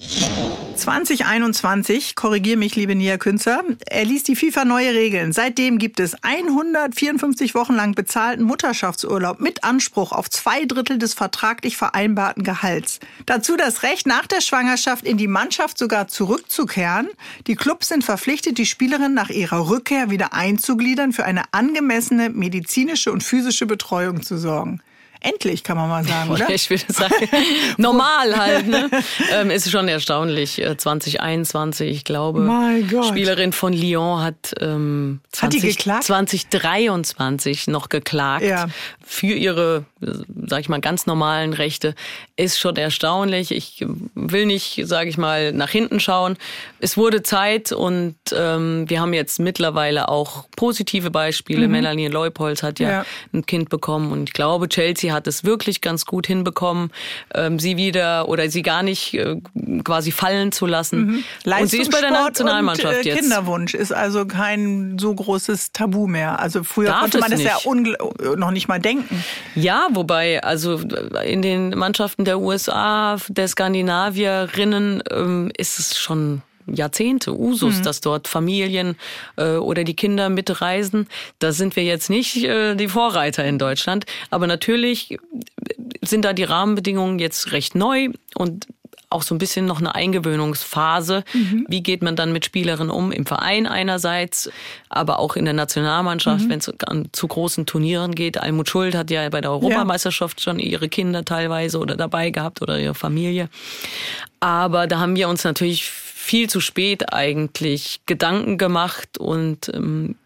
2021, 0.77 1.27
korrigier 2.14 2.56
mich, 2.56 2.76
liebe 2.76 2.94
Nia 2.94 3.16
Künzer, 3.16 3.62
erließ 3.87 4.22
die 4.24 4.37
FIFA 4.37 4.64
neue 4.64 4.92
Regeln. 4.92 5.32
Seitdem 5.32 5.78
gibt 5.78 6.00
es 6.00 6.14
154 6.22 7.54
Wochen 7.54 7.74
lang 7.74 7.94
bezahlten 7.94 8.44
Mutterschaftsurlaub 8.44 9.40
mit 9.40 9.64
Anspruch 9.64 10.12
auf 10.12 10.28
zwei 10.28 10.64
Drittel 10.64 10.98
des 10.98 11.14
vertraglich 11.14 11.76
vereinbarten 11.76 12.44
Gehalts. 12.44 13.00
Dazu 13.26 13.56
das 13.56 13.82
Recht, 13.82 14.06
nach 14.06 14.26
der 14.26 14.40
Schwangerschaft 14.40 15.04
in 15.04 15.16
die 15.16 15.28
Mannschaft 15.28 15.78
sogar 15.78 16.08
zurückzukehren. 16.08 17.08
Die 17.46 17.56
Clubs 17.56 17.88
sind 17.88 18.04
verpflichtet, 18.04 18.58
die 18.58 18.66
Spielerin 18.66 19.14
nach 19.14 19.30
ihrer 19.30 19.68
Rückkehr 19.70 20.11
wieder 20.11 20.34
einzugliedern, 20.34 21.12
für 21.12 21.24
eine 21.24 21.44
angemessene 21.52 22.30
medizinische 22.30 23.12
und 23.12 23.22
physische 23.22 23.66
Betreuung 23.66 24.22
zu 24.22 24.37
sorgen. 24.37 24.82
Endlich, 25.20 25.64
kann 25.64 25.76
man 25.76 25.88
mal 25.88 26.04
sagen, 26.04 26.31
oder? 26.31 26.48
Ich 26.50 26.70
würde 26.70 26.85
sagen, 26.88 27.14
normal 27.76 28.37
halt. 28.37 28.68
Ne? 28.68 28.88
ähm, 29.33 29.50
ist 29.50 29.70
schon 29.70 29.88
erstaunlich. 29.88 30.62
2021, 30.76 31.88
äh, 31.88 31.90
ich 31.90 32.04
glaube. 32.04 32.48
Spielerin 33.09 33.52
von 33.52 33.72
Lyon 33.72 34.22
hat, 34.22 34.54
ähm, 34.61 35.20
20, 35.33 35.42
hat 35.42 35.52
die 35.52 35.74
geklagt? 35.76 36.04
2023 36.04 37.66
noch 37.66 37.88
geklagt 37.88 38.44
ja. 38.44 38.66
Für 39.11 39.35
ihre, 39.35 39.87
sag 40.47 40.61
ich 40.61 40.68
mal, 40.68 40.83
ganz 40.83 41.07
normalen 41.07 41.55
Rechte. 41.55 41.94
Ist 42.37 42.61
schon 42.61 42.77
erstaunlich. 42.77 43.53
Ich 43.53 43.85
will 44.14 44.44
nicht, 44.44 44.83
sage 44.85 45.09
ich 45.09 45.16
mal, 45.16 45.53
nach 45.53 45.71
hinten 45.71 45.99
schauen. 45.99 46.37
Es 46.79 46.99
wurde 46.99 47.23
Zeit 47.23 47.73
und 47.73 48.16
ähm, 48.33 48.85
wir 48.88 49.01
haben 49.01 49.14
jetzt 49.14 49.40
mittlerweile 49.40 50.11
auch 50.11 50.44
positive 50.57 51.11
Beispiele. 51.11 51.66
Mhm. 51.66 51.73
Melanie 51.73 52.09
Leupolz 52.09 52.62
hat 52.62 52.81
ja, 52.81 52.90
ja 52.90 53.07
ein 53.33 53.47
Kind 53.47 53.71
bekommen 53.71 54.12
und 54.12 54.29
ich 54.29 54.35
glaube, 54.35 54.68
Chelsea 54.68 55.12
hat 55.12 55.27
es 55.27 55.42
wirklich 55.42 55.81
ganz 55.81 56.05
gut 56.05 56.27
hinbekommen, 56.27 56.90
ähm, 57.35 57.59
sie 57.59 57.79
wieder 57.79 58.29
oder 58.29 58.51
sie 58.51 58.61
gar 58.61 58.83
nicht 58.83 59.14
äh, 59.14 59.37
quasi 59.85 60.12
fallen 60.12 60.53
zu 60.53 60.66
lassen. 60.66 61.25
Mhm. 61.47 61.53
Und 61.61 61.71
sie 61.71 61.79
ist 61.79 61.90
bei 61.90 62.03
der 62.03 62.11
Nationalmannschaft 62.11 62.99
und, 62.99 63.07
äh, 63.07 63.09
jetzt. 63.09 63.21
Kinderwunsch 63.21 63.73
ist 63.73 63.92
also 63.92 64.27
kein 64.27 64.99
so 64.99 65.14
großes 65.14 65.73
Tabu 65.73 66.07
mehr. 66.07 66.38
Also 66.40 66.62
früher 66.62 66.88
Darf 66.88 67.01
konnte 67.01 67.18
man 67.21 67.31
das 67.31 67.40
nicht. 67.40 67.64
ja 67.64 68.37
noch 68.37 68.51
nicht 68.51 68.68
mal 68.68 68.79
denken. 68.79 68.97
Ja, 69.54 69.88
wobei 69.92 70.42
also 70.42 70.80
in 71.24 71.42
den 71.42 71.70
Mannschaften 71.70 72.24
der 72.24 72.38
USA, 72.38 73.16
der 73.28 73.48
Skandinavierinnen 73.48 75.02
ähm, 75.11 75.50
ist 75.56 75.78
es 75.78 75.98
schon 75.98 76.42
Jahrzehnte 76.66 77.32
Usus, 77.32 77.78
mhm. 77.78 77.82
dass 77.82 78.00
dort 78.00 78.28
Familien 78.28 78.96
äh, 79.37 79.54
oder 79.54 79.84
die 79.84 79.96
Kinder 79.96 80.28
mitreisen. 80.28 81.08
Da 81.38 81.52
sind 81.52 81.76
wir 81.76 81.84
jetzt 81.84 82.11
nicht 82.11 82.44
äh, 82.44 82.74
die 82.74 82.88
Vorreiter 82.88 83.44
in 83.44 83.58
Deutschland. 83.58 84.04
Aber 84.30 84.46
natürlich 84.46 85.18
sind 86.02 86.24
da 86.24 86.32
die 86.32 86.44
Rahmenbedingungen 86.44 87.18
jetzt 87.18 87.52
recht 87.52 87.74
neu 87.74 88.08
und 88.34 88.66
auch 89.11 89.23
so 89.23 89.35
ein 89.35 89.38
bisschen 89.38 89.64
noch 89.64 89.79
eine 89.79 89.94
Eingewöhnungsphase. 89.94 91.25
Mhm. 91.33 91.66
Wie 91.68 91.83
geht 91.83 92.03
man 92.03 92.16
dann 92.16 92.33
mit 92.33 92.44
Spielerinnen 92.44 92.90
um? 92.90 93.11
Im 93.11 93.25
Verein 93.25 93.66
einerseits, 93.66 94.51
aber 94.88 95.18
auch 95.18 95.37
in 95.37 95.44
der 95.44 95.55
Nationalmannschaft, 95.55 96.44
mhm. 96.44 96.51
wenn 96.51 96.59
es 96.59 96.73
zu 97.12 97.29
großen 97.29 97.66
Turnieren 97.66 98.14
geht. 98.14 98.38
Almut 98.38 98.68
Schuld 98.68 98.94
hat 98.94 99.11
ja 99.11 99.29
bei 99.31 99.40
der 99.40 99.51
Europameisterschaft 99.51 100.40
ja. 100.40 100.44
schon 100.44 100.59
ihre 100.59 100.88
Kinder 100.88 101.25
teilweise 101.25 101.79
oder 101.79 101.97
dabei 101.97 102.31
gehabt 102.31 102.61
oder 102.61 102.79
ihre 102.79 102.94
Familie. 102.94 103.49
Aber 104.40 104.87
da 104.87 104.99
haben 104.99 105.16
wir 105.16 105.29
uns 105.29 105.44
natürlich 105.44 105.85
viel 105.85 106.51
zu 106.51 106.61
spät 106.61 107.12
eigentlich 107.12 108.01
Gedanken 108.05 108.59
gemacht 108.59 109.16
und 109.16 109.71
ähm, 109.75 110.16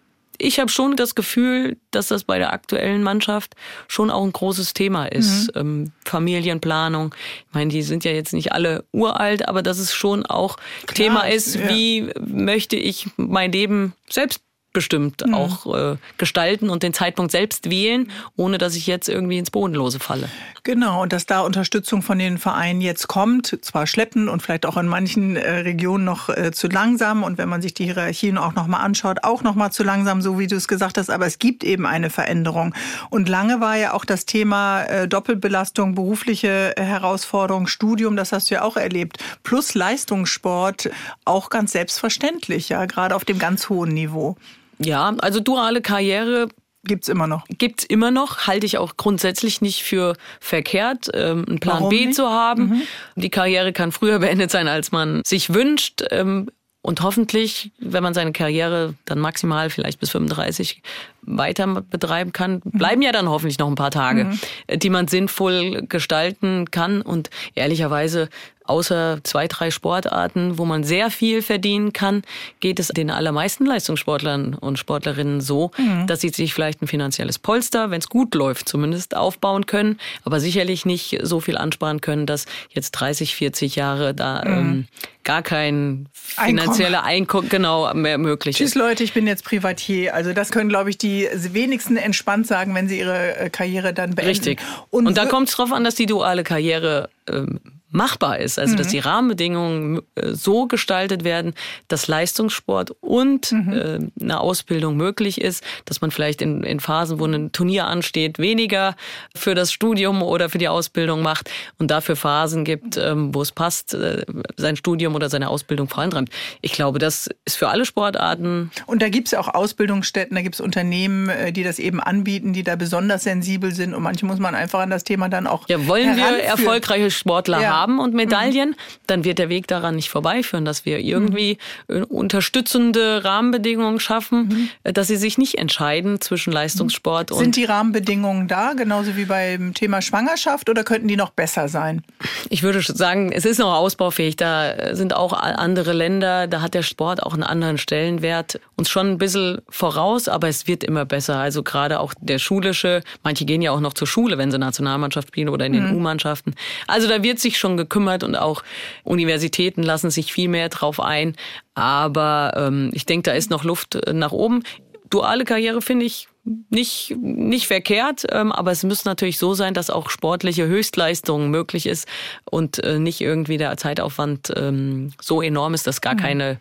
ich 0.43 0.59
habe 0.59 0.71
schon 0.71 0.97
das 0.97 1.15
Gefühl, 1.15 1.77
dass 1.91 2.09
das 2.09 2.25
bei 2.25 2.39
der 2.39 2.53
aktuellen 2.53 3.03
Mannschaft 3.03 3.55
schon 3.89 4.11
auch 4.11 4.25
ein 4.25 4.33
großes 4.33 4.75
Thema 4.75 5.07
ist. 5.07 5.55
Mhm. 5.55 5.61
Ähm, 5.61 5.93
Familienplanung. 6.05 7.15
Ich 7.49 7.55
meine, 7.55 7.71
die 7.71 7.83
sind 7.83 8.05
ja 8.05 8.13
jetzt 8.13 8.33
nicht 8.33 8.53
alle 8.53 8.85
uralt, 8.93 9.49
aber 9.49 9.63
dass 9.63 9.79
es 9.79 9.95
schon 9.95 10.27
auch 10.27 10.57
Klar, 10.87 10.95
Thema 10.95 11.21
ist, 11.23 11.57
ja. 11.57 11.69
wie 11.69 12.11
möchte 12.21 12.77
ich 12.77 13.09
mein 13.17 13.53
Leben 13.53 13.95
selbst 14.11 14.43
bestimmt 14.73 15.27
mhm. 15.27 15.35
auch 15.35 15.75
äh, 15.75 15.97
gestalten 16.19 16.71
und 16.71 16.83
den 16.83 16.95
Zeitpunkt 16.95 17.33
selbst 17.33 17.71
wählen, 17.71 18.11
ohne 18.37 18.59
dass 18.59 18.75
ich 18.75 18.87
jetzt 18.87 19.09
irgendwie 19.09 19.39
ins 19.39 19.51
Bodenlose 19.51 20.01
falle. 20.01 20.29
Genau, 20.65 21.03
und 21.03 21.13
dass 21.13 21.27
da 21.27 21.41
Unterstützung 21.41 22.03
von 22.03 22.19
den 22.19 22.39
Vereinen 22.39 22.81
jetzt 22.81 23.09
kommt, 23.09 23.59
zwar 23.63 23.87
schleppend 23.87 24.29
und 24.29 24.43
vielleicht 24.43 24.65
auch 24.65 24.77
in 24.77 24.87
manchen 24.87 25.37
äh, 25.37 25.61
Regionen 25.61 26.05
noch 26.05 26.29
äh, 26.29 26.53
zu 26.53 26.69
langsam 26.69 27.25
und 27.25 27.37
wenn 27.37 27.49
man 27.49 27.63
sich 27.63 27.75
die 27.75 27.85
Hierarchien 27.85 28.39
auch 28.39 28.55
nochmal 28.55 28.83
anschaut, 28.83 29.25
auch 29.25 29.43
nochmal 29.43 29.73
zu 29.73 29.83
langsam, 29.83 30.23
so 30.23 30.39
wie 30.39 30.47
du 30.47 30.57
es 30.57 30.69
gesagt 30.69 30.99
hast, 30.99 31.11
aber 31.11 31.27
es 31.27 31.39
gibt 31.39 31.65
eben 31.65 31.85
eine 31.85 32.11
Veränderung. 32.11 32.75
Und 33.11 33.29
lange 33.29 33.61
war 33.61 33.77
ja 33.77 33.93
auch 33.93 34.05
das 34.05 34.25
Thema 34.25 34.85
äh, 34.85 35.09
Doppelbelastung, 35.09 35.95
berufliche 35.95 36.75
Herausforderung, 36.77 37.67
Studium, 37.67 38.17
das 38.17 38.33
hast 38.33 38.51
du 38.51 38.55
ja 38.55 38.63
auch 38.63 38.77
erlebt, 38.77 39.19
plus 39.43 39.75
Leistungssport 39.75 40.91
auch 41.25 41.51
ganz 41.51 41.73
selbstverständlich, 41.73 42.69
ja, 42.69 42.87
gerade 42.87 43.17
auf 43.17 43.25
dem 43.25 43.39
ganz 43.39 43.69
hohen 43.69 43.93
Niveau. 43.93 44.37
Ja, 44.85 45.15
also 45.19 45.41
duale 45.41 45.81
Karriere 45.81 46.49
Gibt's 46.85 47.09
immer 47.09 47.29
noch. 47.29 47.45
Gibt's 47.47 47.85
immer 47.85 48.11
noch. 48.11 48.49
Halte 48.49 48.67
ich 48.67 48.77
auch 48.79 48.97
grundsätzlich 48.97 49.61
nicht 49.61 49.85
für 49.85 50.17
verkehrt, 50.41 51.09
ähm, 51.15 51.45
einen 51.49 51.61
Plan 51.61 51.77
Warum 51.77 51.91
B 51.91 52.07
nicht? 52.07 52.17
zu 52.17 52.29
haben. 52.29 52.69
Mhm. 52.71 52.83
Die 53.15 53.31
Karriere 53.31 53.73
kann 53.73 53.93
früher 53.93 54.19
beendet 54.19 54.51
sein, 54.51 54.67
als 54.67 54.91
man 54.91 55.23
sich 55.25 55.55
wünscht. 55.55 56.03
Ähm, 56.11 56.51
und 56.85 57.01
hoffentlich, 57.03 57.71
wenn 57.79 58.03
man 58.03 58.15
seine 58.15 58.33
Karriere 58.33 58.95
dann 59.05 59.21
maximal 59.21 59.71
vielleicht 59.71 60.01
bis 60.01 60.11
35 60.11 60.83
weiter 61.23 61.83
betreiben 61.83 62.33
kann, 62.33 62.61
bleiben 62.65 63.03
ja 63.03 63.13
dann 63.13 63.29
hoffentlich 63.29 63.59
noch 63.59 63.69
ein 63.69 63.77
paar 63.77 63.91
Tage, 63.91 64.25
mhm. 64.25 64.39
die 64.79 64.91
man 64.91 65.09
sinnvoll 65.09 65.83
gestalten 65.89 66.71
kann. 66.71 67.01
Und 67.01 67.31
ehrlicherweise, 67.55 68.29
außer 68.65 69.21
zwei, 69.23 69.49
drei 69.49 69.71
Sportarten, 69.71 70.59
wo 70.59 70.65
man 70.65 70.85
sehr 70.85 71.11
viel 71.11 71.43
verdienen 71.43 71.93
kann, 71.93 72.23
geht 72.61 72.79
es 72.81 72.89
den 72.89 73.11
allermeisten 73.11 73.67
Leistungssportlern 73.67 74.55
und 74.55 74.79
Sportlerinnen 74.79 75.41
so, 75.41 75.71
mhm. 75.77 76.07
dass 76.07 76.21
sie 76.21 76.31
sich 76.31 76.55
vielleicht 76.55 76.83
ein 76.83 76.89
finanzielles 76.89 77.39
Polster, 77.39 77.91
wenn 77.91 77.99
es 77.99 78.09
gut 78.09 78.35
läuft, 78.35 78.69
zumindest 78.69 79.17
aufbauen 79.17 79.67
können, 79.67 79.99
aber 80.25 80.41
sicherlich 80.41 80.87
nicht 80.87 81.19
so 81.23 81.41
viel 81.41 81.57
ansparen 81.57 82.01
können, 82.01 82.27
dass 82.27 82.47
jetzt 82.71 82.93
30, 82.93 83.35
40 83.35 83.77
Jahre 83.77 84.15
da 84.15 84.43
mhm. 84.45 84.53
ähm, 84.53 84.89
gar 85.25 85.43
kein 85.43 86.09
finanzieller 86.13 87.05
Einkommen 87.05 87.49
genau 87.49 87.93
mehr 87.95 88.19
möglich 88.19 88.57
Tschüss 88.57 88.69
ist. 88.69 88.73
Tschüss 88.73 88.83
Leute, 88.83 89.05
ich 89.05 89.13
bin 89.13 89.27
jetzt 89.27 89.45
Privatier. 89.45 90.15
Also 90.15 90.33
das 90.33 90.51
können, 90.51 90.69
glaube 90.69 90.91
ich, 90.91 90.99
die 90.99 91.12
die 91.21 91.55
wenigsten 91.55 91.97
entspannt 91.97 92.47
sagen, 92.47 92.75
wenn 92.75 92.89
sie 92.89 92.99
ihre 92.99 93.37
äh, 93.37 93.51
Karriere 93.51 93.93
dann 93.95 94.15
beenden. 94.15 94.31
Richtig. 94.31 94.61
Und, 94.91 95.07
Und 95.07 95.17
da 95.17 95.27
kommt 95.27 95.49
es 95.49 95.57
darauf 95.57 95.73
an, 95.73 95.85
dass 95.85 95.95
die 95.95 96.07
duale 96.07 96.45
Karriere 96.45 97.09
ähm, 97.29 97.61
machbar 97.93 98.39
ist. 98.39 98.59
Also, 98.59 98.73
mhm. 98.73 98.79
dass 98.79 98.89
die 98.89 98.99
Rahmenbedingungen 98.99 100.01
äh, 100.15 100.33
so 100.33 100.67
gestaltet 100.67 101.25
werden, 101.25 101.55
dass 101.89 102.09
Leistungssport 102.09 102.93
und 103.01 103.53
mhm. 103.53 103.73
äh, 103.73 104.23
eine 104.23 104.41
Ausbildung 104.41 104.97
möglich 104.97 105.41
ist, 105.41 105.63
dass 105.85 106.01
man 106.01 106.11
vielleicht 106.11 106.43
in, 106.43 106.63
in 106.63 106.81
Phasen, 106.81 107.21
wo 107.21 107.27
ein 107.27 107.53
Turnier 107.53 107.87
ansteht, 107.87 108.39
weniger 108.39 108.97
für 109.37 109.55
das 109.55 109.73
Studium 109.73 110.23
oder 110.23 110.49
für 110.49 110.59
die 110.59 110.69
Ausbildung 110.69 111.23
macht 111.23 111.51
und 111.79 111.91
dafür 111.91 112.17
Phasen 112.17 112.65
gibt, 112.65 112.97
ähm, 112.97 113.35
wo 113.35 113.43
es 113.43 113.53
passt, 113.53 113.95
äh, 113.95 114.25
sein 114.57 114.77
Studium 114.77 115.15
oder 115.15 115.29
seine 115.29 115.49
Ausbildung 115.49 115.89
vorantreibt. 115.89 116.33
Ich 116.61 116.73
glaube, 116.73 116.99
das 116.99 117.29
ist 117.45 117.57
für 117.57 117.69
alle 117.69 117.85
Sportarten. 117.85 118.71
Und 118.87 119.03
da 119.03 119.09
gibt 119.09 119.29
es 119.29 119.33
ja 119.33 119.41
auch 119.41 119.49
Ausbildungsstätten, 119.49 120.35
da 120.35 120.43
gibt 120.43 120.55
es 120.55 120.61
Unternehmen, 120.61 121.29
äh, 121.29 121.53
die 121.53 121.63
das 121.63 121.79
eben 121.79 122.01
anbieten, 122.01 122.53
die 122.53 122.63
da 122.63 122.77
besonders 122.77 123.25
sensibel 123.25 123.73
sind 123.75 123.95
und 123.95 124.03
manche 124.03 124.27
muss 124.27 124.39
man 124.39 124.55
einfach 124.55 124.81
an 124.81 124.91
das 124.91 125.05
Thema 125.05 125.29
dann 125.29 125.47
auch. 125.47 125.69
Ja, 125.69 125.87
wollen 125.87 126.17
wir 126.17 126.43
erfolgreiche 126.43 127.11
Sportler 127.11 127.61
ja. 127.61 127.71
haben? 127.71 127.82
Haben 127.83 127.99
und 127.99 128.15
Medaillen, 128.15 128.71
mhm. 128.71 128.75
dann 129.07 129.25
wird 129.25 129.39
der 129.39 129.49
Weg 129.49 129.67
daran 129.67 129.97
nicht 129.97 130.11
vorbeiführen, 130.11 130.65
dass 130.65 130.85
wir 130.85 130.99
irgendwie 130.99 131.59
mhm. 131.89 132.05
unterstützende 132.05 133.25
Rahmenbedingungen 133.25 134.01
schaffen, 134.01 134.49
mhm. 134.49 134.69
Äh, 134.85 134.93
dass 134.93 135.09
sie 135.09 135.17
sich 135.17 135.39
nicht 135.39 135.59
entscheiden 135.59 136.21
zwischen 136.21 136.53
Leistungssport 136.53 137.31
und. 137.33 137.39
Sind 137.39 137.57
die 137.57 137.65
Rahmenbedingungen 137.65 138.49
da, 138.49 138.73
genauso 138.75 139.17
wie 139.17 139.25
beim 139.25 139.75
Thema 139.75 140.01
Schwangerschaft, 140.03 140.69
oder 140.69 140.85
könnten 140.85 141.09
die 141.09 141.17
noch 141.17 141.31
besser 141.31 141.69
sein? 141.69 142.03
Ich 142.49 142.63
würde 142.63 142.81
sagen, 142.81 143.33
es 143.33 143.45
ist 143.45 143.59
noch 143.59 143.75
ausbaufähig. 143.75 144.37
Da 144.37 144.95
sind 144.95 145.15
auch 145.15 145.33
andere 145.33 145.93
Länder, 145.93 146.47
da 146.47 146.61
hat 146.61 146.75
der 146.75 146.83
Sport 146.83 147.23
auch 147.23 147.35
einen 147.35 147.43
anderen 147.43 147.79
Stellenwert. 147.79 148.61
Uns 148.77 148.91
schon 148.91 149.09
ein 149.09 149.19
bisschen 149.19 149.61
voraus, 149.69 150.29
aber 150.29 150.49
es 150.49 150.67
wird 150.67 150.85
immer 150.85 151.05
besser. 151.05 151.39
Also 151.39 151.63
gerade 151.63 152.01
auch 152.01 152.15
der 152.21 152.39
schulische, 152.39 153.03
manche 153.23 153.45
gehen 153.45 153.63
ja 153.63 153.73
auch 153.73 153.81
noch 153.81 153.95
zur 153.95 154.07
Schule, 154.07 154.39
wenn 154.39 154.51
sie 154.51 154.59
Nationalmannschaft 154.59 155.29
spielen 155.29 155.49
oder 155.49 155.67
in 155.67 155.73
den 155.73 155.89
mhm. 155.89 155.97
U-Mannschaften. 155.97 156.55
Also 156.87 157.09
da 157.09 157.23
wird 157.23 157.39
sich 157.39 157.59
schon 157.59 157.72
Leistung 157.73 157.77
gekümmert 157.77 158.25
und 158.25 158.37
auch 158.37 158.63
Universitäten 159.05 159.83
lassen 159.83 160.11
sich 160.11 160.33
viel 160.33 160.49
mehr 160.49 160.69
drauf 160.69 161.01
ein. 161.01 161.35
Aber 161.75 162.53
ähm, 162.57 162.91
ich 162.93 163.07
denke, 163.07 163.31
da 163.31 163.37
ist 163.37 163.51
noch 163.51 163.65
Luft 163.65 163.95
äh, 163.95 164.13
nach 164.13 164.33
oben. 164.33 164.63
Duale 165.11 165.45
Karriere 165.45 165.83
finde 165.83 166.07
ich 166.07 166.29
nicht, 166.71 167.15
nicht 167.21 167.67
verkehrt, 167.67 168.27
ähm, 168.31 168.51
aber 168.51 168.73
es 168.73 168.83
muss 168.83 169.05
natürlich 169.05 169.39
so 169.39 169.55
sein, 169.55 169.75
dass 169.75 169.91
auch 169.91 170.11
sportliche 170.11 170.67
Höchstleistung 170.67 171.51
möglich 171.51 171.87
ist 171.87 172.09
und 172.51 172.83
äh, 172.83 172.99
nicht 172.99 173.21
irgendwie 173.21 173.59
der 173.59 173.77
Zeitaufwand 173.77 174.53
ähm, 174.57 175.13
so 175.21 175.43
enorm 175.43 175.75
ist, 175.75 175.87
dass 175.87 176.01
gar 176.01 176.15
mhm. 176.15 176.19
keine 176.19 176.61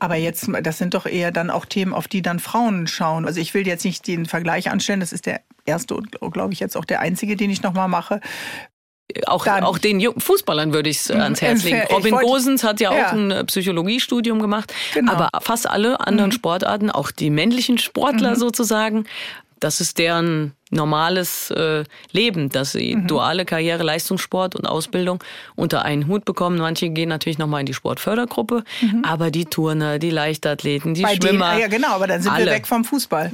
aber 0.00 0.16
jetzt, 0.16 0.48
das 0.62 0.78
sind 0.78 0.94
doch 0.94 1.06
eher 1.06 1.30
dann 1.30 1.48
auch 1.48 1.66
Themen, 1.66 1.94
auf 1.94 2.08
die 2.08 2.20
dann 2.20 2.40
Frauen 2.40 2.88
schauen. 2.88 3.24
Also 3.24 3.40
ich 3.40 3.54
will 3.54 3.64
jetzt 3.64 3.84
nicht 3.84 4.06
den 4.08 4.26
Vergleich 4.26 4.70
anstellen, 4.70 4.98
das 4.98 5.12
ist 5.12 5.26
der 5.26 5.40
erste 5.64 5.94
und 5.94 6.10
glaube 6.32 6.52
ich 6.52 6.60
jetzt 6.60 6.76
auch 6.76 6.84
der 6.84 7.00
einzige, 7.00 7.36
den 7.36 7.50
ich 7.50 7.62
nochmal 7.62 7.88
mache. 7.88 8.20
Auch, 9.26 9.46
auch 9.46 9.78
den 9.78 10.00
Fußballern 10.18 10.72
würde 10.72 10.90
ich 10.90 10.98
es 10.98 11.10
ans 11.10 11.40
Herz 11.40 11.64
legen. 11.64 11.82
Robin 11.90 12.16
Gosens 12.16 12.64
hat 12.64 12.80
ja, 12.80 12.92
ja, 12.94 13.06
auch 13.06 13.12
ein 13.12 13.30
äh, 13.30 13.44
Psychologiestudium 13.44 14.40
gemacht. 14.40 14.72
Genau. 14.94 15.12
Aber 15.12 15.30
fast 15.40 15.68
alle 15.68 16.00
anderen 16.00 16.30
mhm. 16.30 16.34
Sportarten, 16.34 16.90
auch 16.90 17.10
die 17.10 17.30
männlichen 17.30 17.78
Sportler 17.78 18.30
mhm. 18.30 18.36
sozusagen, 18.36 19.04
das 19.62 19.80
ist 19.80 19.98
deren 19.98 20.54
normales 20.70 21.50
äh, 21.52 21.84
Leben, 22.10 22.48
dass 22.48 22.72
sie 22.72 22.96
mhm. 22.96 23.06
duale 23.06 23.44
Karriere, 23.44 23.84
Leistungssport 23.84 24.56
und 24.56 24.66
Ausbildung 24.66 25.22
unter 25.54 25.84
einen 25.84 26.08
Hut 26.08 26.24
bekommen. 26.24 26.58
Manche 26.58 26.90
gehen 26.90 27.08
natürlich 27.08 27.38
nochmal 27.38 27.60
in 27.60 27.66
die 27.66 27.74
Sportfördergruppe, 27.74 28.64
mhm. 28.80 29.04
aber 29.04 29.30
die 29.30 29.44
Turner, 29.44 29.98
die 30.00 30.10
Leichtathleten, 30.10 30.94
die 30.94 31.02
Bei 31.02 31.14
Schwimmer. 31.14 31.50
Denen, 31.50 31.60
ja, 31.60 31.68
genau, 31.68 31.90
aber 31.90 32.08
dann 32.08 32.22
sind 32.22 32.32
alle. 32.32 32.46
wir 32.46 32.52
weg 32.52 32.66
vom 32.66 32.84
Fußball. 32.84 33.30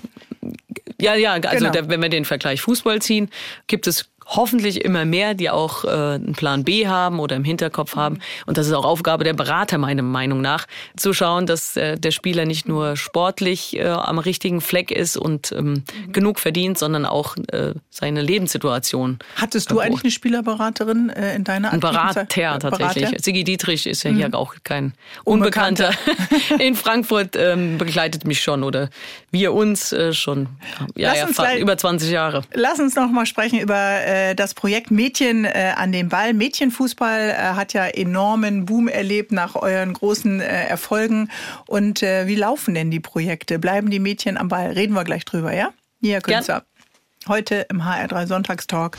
Ja, 1.00 1.14
ja, 1.14 1.32
also 1.32 1.58
genau. 1.58 1.70
der, 1.70 1.88
wenn 1.88 2.02
wir 2.02 2.08
den 2.08 2.24
Vergleich 2.24 2.60
Fußball 2.60 3.00
ziehen, 3.00 3.30
gibt 3.66 3.86
es 3.86 4.10
hoffentlich 4.28 4.84
immer 4.84 5.04
mehr, 5.04 5.34
die 5.34 5.50
auch 5.50 5.84
äh, 5.84 5.88
einen 5.88 6.32
Plan 6.32 6.64
B 6.64 6.86
haben 6.86 7.18
oder 7.18 7.36
im 7.36 7.44
Hinterkopf 7.44 7.96
haben. 7.96 8.20
Und 8.46 8.58
das 8.58 8.66
ist 8.66 8.72
auch 8.72 8.84
Aufgabe 8.84 9.24
der 9.24 9.32
Berater, 9.32 9.78
meiner 9.78 10.02
Meinung 10.02 10.40
nach, 10.40 10.66
zu 10.96 11.12
schauen, 11.12 11.46
dass 11.46 11.76
äh, 11.76 11.96
der 11.98 12.10
Spieler 12.10 12.44
nicht 12.44 12.68
nur 12.68 12.96
sportlich 12.96 13.76
äh, 13.76 13.86
am 13.86 14.18
richtigen 14.18 14.60
Fleck 14.60 14.90
ist 14.90 15.16
und 15.16 15.52
ähm, 15.52 15.84
mhm. 16.06 16.12
genug 16.12 16.40
verdient, 16.40 16.78
sondern 16.78 17.06
auch 17.06 17.36
äh, 17.52 17.72
seine 17.90 18.22
Lebenssituation. 18.22 19.18
Hattest 19.36 19.70
du 19.70 19.80
eigentlich 19.80 20.04
eine 20.04 20.10
Spielerberaterin 20.10 21.08
äh, 21.10 21.34
in 21.34 21.44
deiner 21.44 21.72
Ein 21.72 21.80
Berater 21.80 22.28
tatsächlich. 22.28 23.04
Berater? 23.04 23.22
Sigi 23.22 23.44
Dietrich 23.44 23.86
ist 23.86 24.02
ja 24.02 24.10
hier 24.10 24.28
mhm. 24.28 24.34
auch 24.34 24.54
kein 24.62 24.92
Unbekannter. 25.24 25.88
Unbekannter. 25.88 26.58
in 26.58 26.74
Frankfurt 26.74 27.36
ähm, 27.36 27.78
begleitet 27.78 28.26
mich 28.26 28.42
schon 28.42 28.62
oder 28.62 28.90
wir 29.30 29.52
uns 29.52 29.92
äh, 29.92 30.12
schon 30.12 30.48
ja, 30.94 31.14
ja, 31.14 31.56
über 31.56 31.76
20 31.76 32.10
Jahre. 32.10 32.42
Lass 32.52 32.78
uns 32.78 32.94
noch 32.94 33.10
mal 33.10 33.26
sprechen 33.26 33.60
über 33.60 33.74
äh, 33.76 34.17
äh, 34.18 34.34
das 34.34 34.54
Projekt 34.54 34.90
Mädchen 34.90 35.44
äh, 35.44 35.72
an 35.76 35.92
den 35.92 36.08
Ball. 36.08 36.34
Mädchenfußball 36.34 37.30
äh, 37.30 37.34
hat 37.34 37.72
ja 37.72 37.86
enormen 37.86 38.66
Boom 38.66 38.88
erlebt 38.88 39.32
nach 39.32 39.54
euren 39.54 39.92
großen 39.92 40.40
Erfolgen. 40.40 41.30
Und 41.66 42.00
wie 42.00 42.34
laufen 42.34 42.74
denn 42.74 42.90
die 42.90 43.00
Projekte? 43.00 43.58
Bleiben 43.58 43.90
die 43.90 43.98
Mädchen 43.98 44.36
am 44.36 44.48
Ball? 44.48 44.72
Reden 44.72 44.94
wir 44.94 45.04
gleich 45.04 45.24
drüber, 45.24 45.54
ja? 45.54 45.70
Nia 46.00 46.20
Künzer. 46.20 46.64
Heute 47.26 47.66
im 47.68 47.82
HR3 47.82 48.26
Sonntagstalk. 48.26 48.98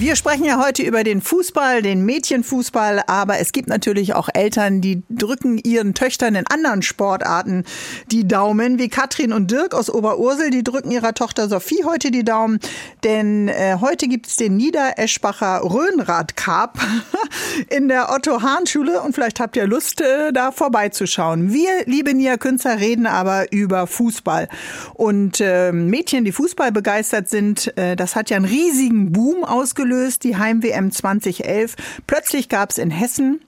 Wir 0.00 0.14
sprechen 0.14 0.44
ja 0.44 0.64
heute 0.64 0.84
über 0.84 1.02
den 1.02 1.20
Fußball, 1.20 1.82
den 1.82 2.04
Mädchenfußball, 2.04 3.02
aber 3.08 3.40
es 3.40 3.50
gibt 3.50 3.68
natürlich 3.68 4.14
auch 4.14 4.28
Eltern, 4.32 4.80
die 4.80 5.02
drücken 5.10 5.58
ihren 5.58 5.92
Töchtern 5.92 6.36
in 6.36 6.46
anderen 6.46 6.82
Sportarten 6.82 7.64
die 8.12 8.28
Daumen, 8.28 8.78
wie 8.78 8.90
Katrin 8.90 9.32
und 9.32 9.50
Dirk 9.50 9.74
aus 9.74 9.90
Oberursel, 9.90 10.50
die 10.50 10.62
drücken 10.62 10.92
ihrer 10.92 11.14
Tochter 11.14 11.48
Sophie 11.48 11.82
heute 11.84 12.12
die 12.12 12.22
Daumen, 12.22 12.60
denn 13.02 13.48
äh, 13.48 13.78
heute 13.80 14.06
gibt 14.06 14.28
es 14.28 14.36
den 14.36 14.56
Niedereschbacher 14.56 15.62
Rhönrad 15.64 16.36
Cup 16.36 16.78
in 17.68 17.88
der 17.88 18.12
Otto 18.12 18.40
Hahn 18.40 18.68
Schule 18.68 19.02
und 19.02 19.16
vielleicht 19.16 19.40
habt 19.40 19.56
ihr 19.56 19.66
Lust, 19.66 20.00
äh, 20.00 20.32
da 20.32 20.52
vorbeizuschauen. 20.52 21.52
Wir, 21.52 21.70
liebe 21.86 22.14
Nia 22.14 22.36
Künzer, 22.36 22.78
reden 22.78 23.08
aber 23.08 23.50
über 23.52 23.88
Fußball. 23.88 24.48
Und 24.94 25.40
äh, 25.40 25.72
Mädchen, 25.72 26.24
die 26.24 26.30
Fußball 26.30 26.70
begeistert 26.70 27.28
sind, 27.28 27.76
äh, 27.76 27.96
das 27.96 28.14
hat 28.14 28.30
ja 28.30 28.36
einen 28.36 28.46
riesigen 28.46 29.10
Boom 29.10 29.42
ausgelöst 29.42 29.87
ausgelöst, 29.88 30.24
die 30.24 30.36
Heim-WM 30.36 30.90
2011. 30.90 31.76
Plötzlich 32.06 32.48
gab 32.48 32.70
es 32.70 32.78
in 32.78 32.90
Hessen 32.90 33.40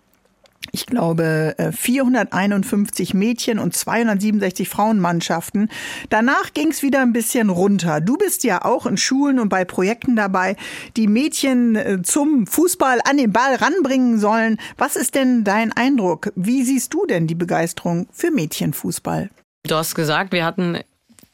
ich 0.72 0.84
glaube, 0.84 1.56
451 1.72 3.14
äh, 3.14 3.16
Mädchen 3.16 3.58
und 3.58 3.74
267 3.74 4.68
Frauenmannschaften. 4.68 5.68
Danach 6.10 6.52
ging 6.52 6.68
es 6.68 6.82
wieder 6.82 7.00
ein 7.00 7.14
bisschen 7.14 7.48
runter. 7.48 8.02
Du 8.02 8.18
bist 8.18 8.44
ja 8.44 8.62
auch 8.64 8.84
in 8.84 8.98
Schulen 8.98 9.40
und 9.40 9.48
bei 9.48 9.64
Projekten 9.64 10.16
dabei, 10.16 10.56
die 10.98 11.08
Mädchen 11.08 11.76
äh, 11.76 12.02
zum 12.02 12.46
Fußball 12.46 13.00
an 13.08 13.16
den 13.16 13.32
Ball 13.32 13.54
ranbringen 13.54 14.20
sollen. 14.20 14.58
Was 14.76 14.96
ist 14.96 15.14
denn 15.14 15.44
dein 15.44 15.72
Eindruck? 15.72 16.30
Wie 16.36 16.62
siehst 16.62 16.92
du 16.92 17.06
denn 17.06 17.26
die 17.26 17.34
Begeisterung 17.34 18.06
für 18.12 18.30
Mädchenfußball? 18.30 19.30
Du 19.66 19.74
hast 19.74 19.94
gesagt, 19.94 20.32
wir 20.32 20.44
hatten 20.44 20.78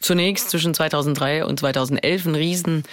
zunächst 0.07 0.51
zwischen 0.51 0.73
2003 0.73 1.45
und 1.45 1.61
2011 1.61 2.27
einen 2.27 2.35
riesen 2.37 2.85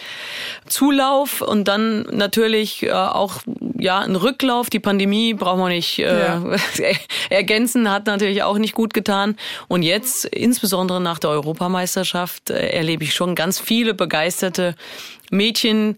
Zulauf 0.68 1.42
und 1.42 1.68
dann 1.68 2.02
natürlich 2.12 2.84
äh, 2.84 2.92
auch 2.92 3.42
ja 3.78 4.00
ein 4.00 4.16
Rücklauf. 4.16 4.70
Die 4.70 4.80
Pandemie 4.80 5.34
brauchen 5.34 5.60
wir 5.60 5.70
nicht 5.70 6.00
äh, 6.00 6.20
ja. 6.20 6.44
ergänzen, 7.30 7.90
hat 7.90 8.08
natürlich 8.08 8.44
auch 8.44 8.58
nicht 8.58 8.74
gut 8.74 8.94
getan. 8.94 9.38
Und 9.68 9.84
jetzt, 9.84 10.26
insbesondere 10.26 11.00
nach 11.00 11.20
der 11.20 11.30
Europameisterschaft, 11.30 12.50
äh, 12.50 12.70
erlebe 12.70 13.04
ich 13.04 13.14
schon 13.14 13.36
ganz 13.36 13.60
viele 13.60 13.94
begeisterte 13.94 14.76
Mädchen. 15.30 15.98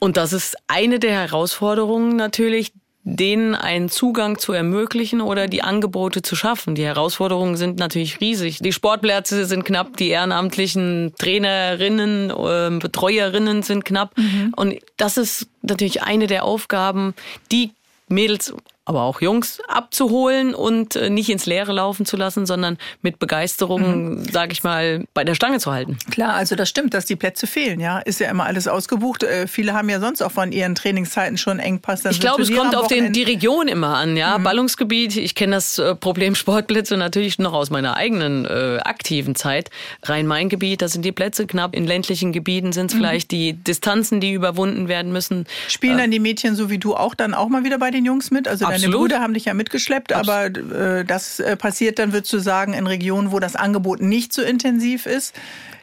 Und 0.00 0.16
das 0.16 0.32
ist 0.32 0.56
eine 0.66 0.98
der 0.98 1.12
Herausforderungen 1.12 2.16
natürlich, 2.16 2.72
denen 3.16 3.54
einen 3.54 3.88
Zugang 3.88 4.38
zu 4.38 4.52
ermöglichen 4.52 5.22
oder 5.22 5.48
die 5.48 5.62
Angebote 5.62 6.20
zu 6.20 6.36
schaffen. 6.36 6.74
Die 6.74 6.84
Herausforderungen 6.84 7.56
sind 7.56 7.78
natürlich 7.78 8.20
riesig. 8.20 8.58
Die 8.58 8.72
Sportplätze 8.72 9.46
sind 9.46 9.64
knapp, 9.64 9.96
die 9.96 10.08
ehrenamtlichen 10.08 11.14
Trainerinnen, 11.18 12.30
äh, 12.30 12.78
Betreuerinnen 12.78 13.62
sind 13.62 13.86
knapp. 13.86 14.16
Mhm. 14.18 14.52
Und 14.54 14.74
das 14.98 15.16
ist 15.16 15.48
natürlich 15.62 16.02
eine 16.02 16.26
der 16.26 16.44
Aufgaben, 16.44 17.14
die 17.50 17.70
Mädels 18.08 18.54
aber 18.88 19.02
auch 19.02 19.20
Jungs 19.20 19.60
abzuholen 19.68 20.54
und 20.54 20.96
äh, 20.96 21.10
nicht 21.10 21.28
ins 21.28 21.44
Leere 21.44 21.72
laufen 21.72 22.06
zu 22.06 22.16
lassen, 22.16 22.46
sondern 22.46 22.78
mit 23.02 23.18
Begeisterung, 23.18 24.14
mhm. 24.14 24.24
sage 24.32 24.52
ich 24.52 24.64
mal, 24.64 25.04
bei 25.12 25.24
der 25.24 25.34
Stange 25.34 25.60
zu 25.60 25.70
halten. 25.70 25.98
Klar, 26.10 26.32
also 26.32 26.56
das 26.56 26.70
stimmt, 26.70 26.94
dass 26.94 27.04
die 27.04 27.14
Plätze 27.14 27.46
fehlen. 27.46 27.80
Ja, 27.80 27.98
ist 27.98 28.18
ja 28.18 28.30
immer 28.30 28.46
alles 28.46 28.66
ausgebucht. 28.66 29.24
Äh, 29.24 29.46
viele 29.46 29.74
haben 29.74 29.90
ja 29.90 30.00
sonst 30.00 30.22
auch 30.22 30.32
von 30.32 30.52
ihren 30.52 30.74
Trainingszeiten 30.74 31.36
schon 31.36 31.58
Engpass. 31.58 32.02
ich 32.06 32.18
glaube, 32.18 32.42
es 32.42 32.50
kommt 32.50 32.74
auf 32.74 32.86
den, 32.86 33.12
die 33.12 33.24
Region 33.24 33.68
immer 33.68 33.94
an. 33.98 34.16
Ja, 34.16 34.38
mhm. 34.38 34.44
Ballungsgebiet. 34.44 35.16
Ich 35.16 35.34
kenne 35.34 35.56
das 35.56 35.78
äh, 35.78 35.94
Problem 35.94 36.34
Sportplätze 36.34 36.96
natürlich 36.96 37.38
noch 37.38 37.52
aus 37.52 37.68
meiner 37.68 37.94
eigenen 37.94 38.46
äh, 38.46 38.78
aktiven 38.82 39.34
Zeit. 39.34 39.68
Rhein-Main-Gebiet, 40.04 40.80
da 40.80 40.88
sind 40.88 41.04
die 41.04 41.12
Plätze 41.12 41.46
knapp. 41.46 41.76
In 41.76 41.86
ländlichen 41.86 42.32
Gebieten 42.32 42.72
sind 42.72 42.86
es 42.86 42.94
mhm. 42.94 43.00
vielleicht 43.00 43.32
die 43.32 43.52
Distanzen, 43.52 44.22
die 44.22 44.32
überwunden 44.32 44.88
werden 44.88 45.12
müssen. 45.12 45.46
Spielen 45.68 45.98
dann 45.98 46.10
die 46.10 46.20
Mädchen 46.20 46.54
so 46.54 46.70
wie 46.70 46.78
du 46.78 46.96
auch 46.96 47.14
dann 47.14 47.34
auch 47.34 47.50
mal 47.50 47.64
wieder 47.64 47.78
bei 47.78 47.90
den 47.90 48.06
Jungs 48.06 48.30
mit? 48.30 48.48
Also 48.48 48.64
Absolut. 48.78 48.94
Deine 48.94 49.00
Brüder 49.00 49.20
haben 49.20 49.34
dich 49.34 49.44
ja 49.46 49.54
mitgeschleppt, 49.54 50.12
Absolut. 50.12 50.58
aber 50.58 50.98
äh, 50.98 51.04
das 51.04 51.40
äh, 51.40 51.56
passiert 51.56 51.98
dann, 51.98 52.12
würdest 52.12 52.32
du 52.32 52.38
sagen, 52.38 52.74
in 52.74 52.86
Regionen, 52.86 53.32
wo 53.32 53.38
das 53.38 53.56
Angebot 53.56 54.00
nicht 54.00 54.32
so 54.32 54.42
intensiv 54.42 55.06
ist 55.06 55.34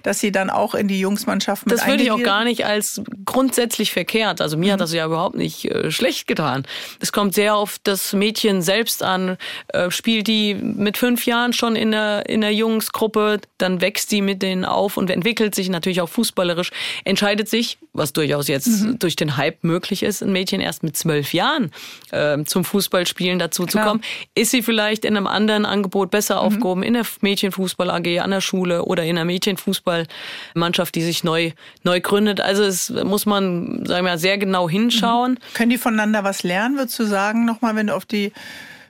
dass 0.06 0.20
sie 0.20 0.32
dann 0.32 0.52
auch 0.52 0.76
in 0.76 0.88
die 0.88 1.00
Jungsmannschaft 1.00 1.66
mit 1.66 1.74
Das 1.74 1.88
würde 1.88 2.04
ich 2.04 2.12
auch 2.12 2.22
gar 2.22 2.44
nicht 2.44 2.66
als 2.66 3.02
grundsätzlich 3.26 3.92
verkehrt. 3.92 4.40
Also 4.40 4.56
mir 4.56 4.68
mhm. 4.68 4.74
hat 4.74 4.82
das 4.82 4.94
ja 4.94 5.06
überhaupt 5.06 5.36
nicht 5.36 5.66
äh, 5.66 5.90
schlecht 5.90 6.28
getan. 6.28 6.64
Es 7.00 7.12
kommt 7.12 7.34
sehr 7.34 7.56
auf 7.56 7.80
das 7.82 8.14
Mädchen 8.14 8.62
selbst 8.62 9.02
an. 9.02 9.38
Äh, 9.70 9.90
spielt 9.90 10.28
die 10.28 10.54
mit 10.54 10.98
fünf 10.98 11.26
Jahren 11.26 11.54
schon 11.54 11.76
in 11.76 11.90
der, 11.90 12.30
in 12.30 12.42
der 12.42 12.54
Jungsgruppe, 12.54 13.40
dann 13.58 13.82
wächst 13.82 14.12
sie 14.12 14.22
mit 14.22 14.44
denen 14.44 14.64
auf 14.64 14.98
und 14.98 15.10
entwickelt 15.10 15.56
sich 15.56 15.70
natürlich 15.70 16.02
auch 16.02 16.10
fußballerisch, 16.10 16.72
entscheidet 17.04 17.50
sich, 17.50 17.80
was 17.94 18.14
durchaus 18.14 18.48
jetzt 18.48 18.68
mhm. 18.68 19.00
durch 19.00 19.16
den 19.16 19.38
Hype 19.38 19.64
möglich 19.64 20.04
ist, 20.04 20.22
ein 20.22 20.32
Mädchen 20.32 20.62
erst 20.62 20.84
mit 20.84 20.96
zwölf 20.96 21.34
Jahren 21.34 21.72
äh, 22.12 22.44
zum 22.44 22.64
Fußballspielen 22.64 23.40
dazu 23.40 23.66
Klar. 23.66 23.84
zu 23.84 23.90
kommen. 23.90 24.02
Ist 24.36 24.52
sie 24.52 24.62
vielleicht 24.62 25.04
in 25.04 25.18
einem 25.18 25.26
anderen 25.26 25.66
Angebot 25.66 26.12
besser 26.12 26.36
mhm. 26.36 26.42
aufgehoben, 26.42 26.84
in 26.84 26.94
der 26.94 27.06
Mädchenfußball 27.22 27.90
AG, 27.90 28.20
an 28.20 28.30
der 28.30 28.42
Schule 28.42 28.86
oder 28.86 29.04
in 29.04 29.16
der 29.16 29.26
Mädchenfußball 29.26 29.95
Fußballmannschaft, 29.96 30.96
die 30.96 31.04
sich 31.04 31.24
neu, 31.24 31.52
neu 31.84 32.02
gründet. 32.02 32.42
Also 32.42 32.64
es 32.64 32.90
muss 32.90 33.26
man, 33.26 33.86
sagen 33.86 34.06
wir, 34.06 34.18
sehr 34.18 34.38
genau 34.38 34.70
hinschauen. 34.70 35.34
Mhm. 35.34 35.54
Können 35.54 35.70
die 35.70 35.78
voneinander 35.78 36.24
was 36.24 36.44
lernen, 36.44 36.78
würdest 36.78 37.00
du 37.00 37.06
sagen, 37.06 37.46
nochmal, 37.46 37.76
wenn 37.76 37.88
du 37.88 37.96
auf 37.96 38.06
die 38.06 38.32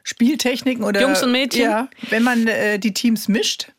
Spieltechniken 0.04 0.84
oder 0.84 1.02
Jungs 1.02 1.24
und 1.24 1.32
Mädchen? 1.32 1.64
Ja, 1.64 1.90
wenn 2.10 2.24
man 2.24 2.48
äh, 2.48 2.80
die 2.80 2.94
Teams 2.94 3.28
mischt, 3.28 3.72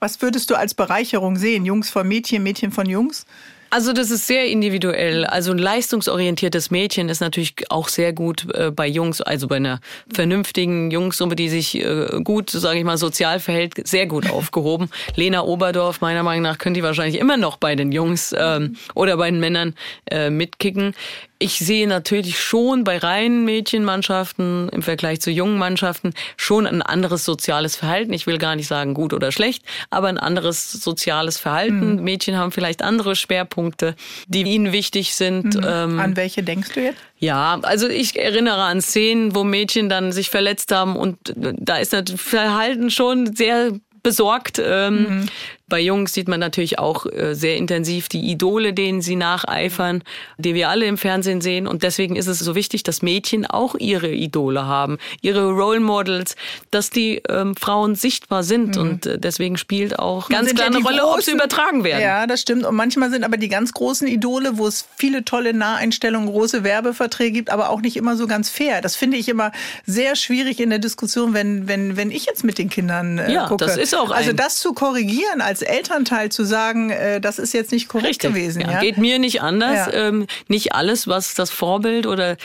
was 0.00 0.22
würdest 0.22 0.50
du 0.50 0.54
als 0.54 0.74
Bereicherung 0.74 1.36
sehen? 1.36 1.64
Jungs 1.64 1.90
von 1.90 2.06
Mädchen, 2.06 2.42
Mädchen 2.42 2.70
von 2.70 2.88
Jungs? 2.88 3.26
Also 3.70 3.92
das 3.92 4.10
ist 4.10 4.26
sehr 4.26 4.46
individuell. 4.46 5.24
Also 5.26 5.52
ein 5.52 5.58
leistungsorientiertes 5.58 6.70
Mädchen 6.70 7.08
ist 7.08 7.20
natürlich 7.20 7.54
auch 7.70 7.88
sehr 7.88 8.12
gut 8.14 8.46
äh, 8.54 8.70
bei 8.70 8.86
Jungs, 8.86 9.20
also 9.20 9.46
bei 9.46 9.56
einer 9.56 9.80
vernünftigen 10.12 10.90
Jungssumme, 10.90 11.36
die 11.36 11.50
sich 11.50 11.74
äh, 11.74 12.20
gut, 12.24 12.50
sage 12.50 12.78
ich 12.78 12.84
mal, 12.84 12.96
sozial 12.96 13.40
verhält, 13.40 13.86
sehr 13.86 14.06
gut 14.06 14.30
aufgehoben. 14.30 14.88
Lena 15.16 15.42
Oberdorf, 15.42 16.00
meiner 16.00 16.22
Meinung 16.22 16.44
nach, 16.44 16.58
könnte 16.58 16.80
die 16.80 16.84
wahrscheinlich 16.84 17.20
immer 17.20 17.36
noch 17.36 17.58
bei 17.58 17.76
den 17.76 17.92
Jungs 17.92 18.34
ähm, 18.36 18.76
oder 18.94 19.16
bei 19.18 19.30
den 19.30 19.40
Männern 19.40 19.74
äh, 20.10 20.30
mitkicken. 20.30 20.94
Ich 21.38 21.58
sehe 21.58 21.86
natürlich 21.86 22.40
schon 22.40 22.84
bei 22.84 22.98
reinen 22.98 23.44
Mädchenmannschaften 23.44 24.68
im 24.70 24.82
Vergleich 24.82 25.20
zu 25.20 25.30
jungen 25.30 25.56
Mannschaften 25.58 26.12
schon 26.36 26.66
ein 26.66 26.82
anderes 26.82 27.24
soziales 27.24 27.76
Verhalten. 27.76 28.12
Ich 28.12 28.26
will 28.26 28.38
gar 28.38 28.56
nicht 28.56 28.66
sagen 28.66 28.94
gut 28.94 29.12
oder 29.12 29.30
schlecht, 29.30 29.62
aber 29.90 30.08
ein 30.08 30.18
anderes 30.18 30.72
soziales 30.72 31.38
Verhalten. 31.38 31.96
Mhm. 31.96 32.02
Mädchen 32.02 32.36
haben 32.36 32.50
vielleicht 32.50 32.82
andere 32.82 33.14
Schwerpunkte, 33.14 33.94
die 34.26 34.42
ihnen 34.42 34.72
wichtig 34.72 35.14
sind. 35.14 35.54
Mhm. 35.54 35.64
Ähm, 35.64 36.00
an 36.00 36.16
welche 36.16 36.42
denkst 36.42 36.72
du 36.74 36.80
jetzt? 36.80 36.98
Ja, 37.18 37.58
also 37.62 37.88
ich 37.88 38.18
erinnere 38.18 38.62
an 38.62 38.80
Szenen, 38.80 39.34
wo 39.34 39.44
Mädchen 39.44 39.88
dann 39.88 40.12
sich 40.12 40.30
verletzt 40.30 40.72
haben 40.72 40.96
und 40.96 41.18
da 41.36 41.76
ist 41.76 41.92
das 41.92 42.04
Verhalten 42.16 42.90
schon 42.90 43.34
sehr 43.34 43.72
besorgt. 44.02 44.60
Ähm, 44.64 44.94
mhm. 44.94 45.26
Bei 45.68 45.80
Jungs 45.80 46.12
sieht 46.14 46.28
man 46.28 46.40
natürlich 46.40 46.78
auch 46.78 47.06
äh, 47.06 47.34
sehr 47.34 47.56
intensiv 47.56 48.08
die 48.08 48.30
Idole, 48.30 48.72
denen 48.72 49.02
sie 49.02 49.16
nacheifern, 49.16 50.02
die 50.38 50.54
wir 50.54 50.68
alle 50.68 50.86
im 50.86 50.98
Fernsehen 50.98 51.40
sehen. 51.40 51.66
Und 51.66 51.82
deswegen 51.82 52.16
ist 52.16 52.26
es 52.26 52.38
so 52.38 52.54
wichtig, 52.54 52.82
dass 52.82 53.02
Mädchen 53.02 53.46
auch 53.46 53.74
ihre 53.74 54.10
Idole 54.10 54.66
haben, 54.66 54.98
ihre 55.20 55.50
Role 55.50 55.80
Models, 55.80 56.36
dass 56.70 56.90
die 56.90 57.22
ähm, 57.28 57.54
Frauen 57.56 57.94
sichtbar 57.94 58.42
sind. 58.42 58.76
Mhm. 58.76 58.82
Und 58.82 59.06
äh, 59.06 59.18
deswegen 59.18 59.56
spielt 59.56 59.98
auch 59.98 60.28
ganz 60.28 60.54
klar 60.54 60.70
ja 60.70 60.76
eine 60.76 60.84
Rolle, 60.84 61.00
großen, 61.00 61.14
ob 61.14 61.22
sie 61.22 61.32
übertragen 61.32 61.84
werden. 61.84 62.02
Ja, 62.02 62.26
das 62.26 62.40
stimmt. 62.40 62.64
Und 62.64 62.74
manchmal 62.74 63.10
sind 63.10 63.24
aber 63.24 63.36
die 63.36 63.48
ganz 63.48 63.72
großen 63.72 64.06
Idole, 64.08 64.58
wo 64.58 64.66
es 64.66 64.86
viele 64.96 65.24
tolle 65.24 65.54
Naheinstellungen, 65.54 66.28
große 66.28 66.64
Werbeverträge 66.64 67.32
gibt, 67.32 67.50
aber 67.50 67.70
auch 67.70 67.80
nicht 67.80 67.96
immer 67.96 68.16
so 68.16 68.26
ganz 68.26 68.50
fair. 68.50 68.80
Das 68.80 68.96
finde 68.96 69.16
ich 69.16 69.28
immer 69.28 69.52
sehr 69.86 70.16
schwierig 70.16 70.60
in 70.60 70.70
der 70.70 70.78
Diskussion, 70.78 71.34
wenn, 71.34 71.68
wenn, 71.68 71.96
wenn 71.96 72.10
ich 72.10 72.26
jetzt 72.26 72.44
mit 72.44 72.58
den 72.58 72.68
Kindern 72.68 73.18
äh, 73.18 73.32
ja, 73.32 73.46
gucke. 73.46 73.64
Das 73.64 73.76
ist 73.76 73.94
auch 73.94 74.10
also 74.10 74.32
das 74.32 74.58
zu 74.58 74.72
korrigieren 74.72 75.40
als 75.40 75.57
als 75.58 75.62
Elternteil 75.62 76.30
zu 76.30 76.44
sagen, 76.44 76.90
äh, 76.90 77.20
das 77.20 77.38
ist 77.38 77.52
jetzt 77.52 77.72
nicht 77.72 77.88
korrekt 77.88 78.08
Richtig. 78.08 78.30
gewesen. 78.30 78.60
Ja, 78.62 78.72
ja, 78.72 78.80
Geht 78.80 78.98
mir 78.98 79.18
nicht 79.18 79.42
anders. 79.42 79.92
Ja. 79.92 80.08
Ähm, 80.08 80.26
nicht 80.46 80.74
alles, 80.74 81.08
was 81.08 81.34
das 81.34 81.50
Vorbild 81.50 82.06
oder 82.06 82.36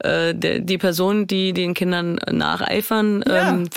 äh, 0.00 0.34
die 0.34 0.78
Person, 0.78 1.26
die 1.26 1.52
den 1.52 1.74
Kindern 1.74 2.20
nacheifern, 2.30 3.24
ähm, 3.28 3.68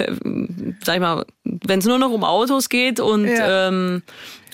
sag 0.84 0.96
ich 0.96 1.02
mal, 1.02 1.26
wenn 1.44 1.80
es 1.80 1.86
nur 1.86 2.00
noch 2.00 2.12
um 2.12 2.24
Autos 2.24 2.70
geht 2.70 3.00
und 3.00 3.30
ähm, 3.30 4.04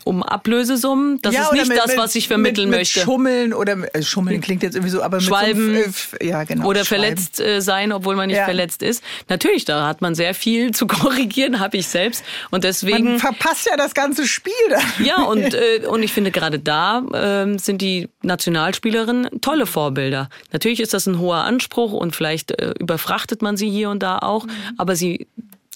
um 0.08 0.24
Ablösesummen. 0.24 1.22
Das 1.22 1.34
ja, 1.34 1.44
ist 1.44 1.54
nicht 1.54 1.68
mit, 1.68 1.78
das, 1.78 1.98
was 1.98 2.16
ich 2.16 2.28
vermitteln 2.28 2.70
mit, 2.70 2.80
mit 2.80 2.80
möchte. 2.80 3.02
Schummeln 3.02 3.54
oder 3.54 3.78
äh, 3.94 4.02
Schummeln 4.02 4.42
klingt 4.42 4.64
jetzt 4.64 4.76
irgendwie 4.76 4.92
so, 4.92 5.04
aber 5.04 5.20
Schwalben 5.20 5.74
mit 5.74 5.94
so, 5.94 6.18
ja, 6.22 6.44
genau, 6.46 6.66
oder 6.68 6.86
Schwalben. 6.86 7.04
verletzt 7.04 7.40
äh, 7.40 7.62
sein, 7.62 7.92
obwohl 7.92 8.16
man 8.16 8.28
nicht 8.28 8.38
ja. 8.38 8.46
verletzt 8.46 8.82
ist. 8.82 9.04
Natürlich, 9.28 9.66
da 9.66 9.86
hat 9.86 10.02
man 10.02 10.16
sehr 10.16 10.34
viel 10.34 10.72
zu 10.72 10.88
korrigieren, 10.88 11.60
habe 11.60 11.78
ich 11.78 11.88
selbst 11.88 12.24
und 12.50 12.64
deswegen 12.64 13.04
man 13.04 13.20
verpasst 13.20 13.68
ja 13.70 13.78
das 13.78 13.94
ganze 13.94 14.26
Spiel. 14.26 14.54
Dann. 14.70 15.06
Ja 15.06 15.24
und 15.24 15.54
äh, 15.54 15.86
und 15.86 16.02
ich 16.02 16.14
finde 16.14 16.32
gerade 16.32 16.60
da 16.60 17.00
äh, 17.14 17.58
sind 17.60 17.82
die 17.82 18.10
Nationalspielerinnen 18.24 19.42
tolle 19.42 19.66
Vorbilder. 19.66 20.30
Natürlich 20.52 20.80
ist 20.80 20.94
das 20.94 21.06
ein 21.06 21.20
hoher 21.20 21.44
Anspruch 21.44 21.94
und 21.94 22.16
vielleicht 22.16 22.52
äh, 22.52 22.74
überfrachtet 22.80 23.42
man 23.42 23.58
sie 23.58 23.70
hier 23.70 23.90
und 23.90 24.02
da 24.02 24.20
auch, 24.20 24.46
mhm. 24.46 24.52
aber 24.78 24.96
sie 24.96 25.28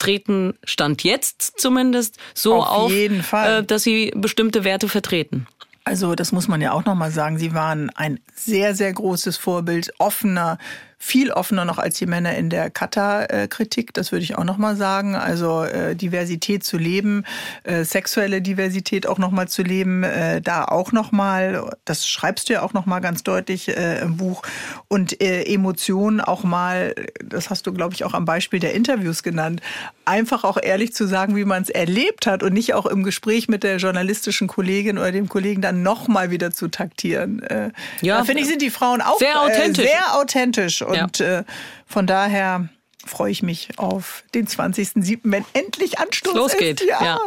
treten, 0.02 0.54
stand 0.64 1.04
jetzt 1.04 1.60
zumindest, 1.60 2.18
so 2.34 2.56
auf, 2.56 2.92
auf 2.92 2.92
äh, 2.92 3.64
dass 3.64 3.84
sie 3.84 4.12
bestimmte 4.16 4.64
Werte 4.64 4.90
vertreten. 4.90 5.48
Also 5.84 6.16
das 6.16 6.32
muss 6.32 6.48
man 6.48 6.62
ja 6.62 6.74
auch 6.74 6.86
nochmal 6.86 7.12
sagen. 7.12 7.38
Sie 7.40 7.54
waren 7.54 7.90
ein 7.92 8.20
sehr, 8.36 8.76
sehr 8.76 8.94
großes 8.94 9.38
Vorbild, 9.38 9.92
offener, 9.98 10.58
viel 11.04 11.32
offener 11.32 11.66
noch 11.66 11.80
als 11.80 11.98
die 11.98 12.06
Männer 12.06 12.36
in 12.36 12.52
der 12.52 12.70
Kata-Kritik, 12.70 13.92
das 13.92 14.12
würde 14.12 14.24
ich 14.24 14.38
auch 14.38 14.44
nochmal 14.44 14.76
sagen. 14.76 15.16
Also 15.16 15.64
äh, 15.64 15.96
Diversität 15.96 16.64
zu 16.64 16.78
leben, 16.78 17.26
äh, 17.64 17.84
sexuelle 17.84 18.40
Diversität 18.40 19.08
auch 19.08 19.18
nochmal 19.18 19.48
zu 19.48 19.64
leben, 19.64 20.04
äh, 20.04 20.42
da 20.42 20.64
auch 20.64 20.92
nochmal, 20.92 21.76
das 21.86 22.08
schreibst 22.08 22.50
du 22.50 22.54
ja 22.54 22.62
auch 22.62 22.74
nochmal 22.74 23.02
ganz 23.02 23.24
deutlich 23.24 23.68
äh, 23.76 24.00
im 24.00 24.18
Buch. 24.18 24.44
Und 24.90 25.20
äh, 25.24 25.44
Emotionen 25.52 26.22
auch 26.22 26.44
mal, 26.44 26.94
das 27.26 27.50
hast 27.50 27.66
du, 27.66 27.74
glaube 27.74 27.96
ich, 27.96 28.04
auch 28.04 28.14
am 28.14 28.26
Beispiel 28.26 28.60
der 28.60 28.76
Interviews 28.76 29.24
genannt, 29.24 29.60
einfach 30.06 30.44
auch 30.44 30.58
ehrlich 30.62 30.94
zu 30.94 31.08
sagen, 31.08 31.36
wie 31.36 31.46
man 31.46 31.64
es 31.64 31.70
erlebt 31.70 32.28
hat 32.28 32.44
und 32.44 32.54
nicht 32.54 32.76
auch 32.76 32.86
im 32.86 33.02
Gespräch 33.04 33.48
mit 33.48 33.64
der 33.64 33.78
journalistischen 33.78 34.48
Kollegin 34.48 35.00
oder 35.00 35.12
dem 35.12 35.30
Kollegen 35.30 35.64
dann 35.64 35.82
nochmal 35.82 36.30
wieder 36.30 36.52
zu 36.52 36.68
taktieren. 36.68 37.42
Äh, 37.42 37.72
ja, 38.02 38.20
da 38.20 38.24
finde 38.24 38.44
ich, 38.44 38.48
sind 38.48 38.62
die 38.62 38.70
Frauen 38.70 39.02
auch 39.02 39.18
sehr 39.18 39.42
authentisch. 39.42 39.86
Äh, 39.86 39.88
sehr 39.88 40.16
authentisch. 40.16 40.84
Und 40.92 41.20
ja. 41.20 41.40
äh, 41.40 41.44
von 41.86 42.08
daher 42.08 42.70
freue 43.06 43.32
ich 43.32 43.44
mich 43.44 43.70
auf 43.78 44.24
den 44.34 44.48
20.07., 44.48 45.20
wenn 45.24 45.46
endlich 45.54 46.00
Anstoß 46.00 46.34
Losgeht. 46.34 46.82
ist. 46.82 46.90
Ja. 46.90 47.04
ja. 47.04 47.20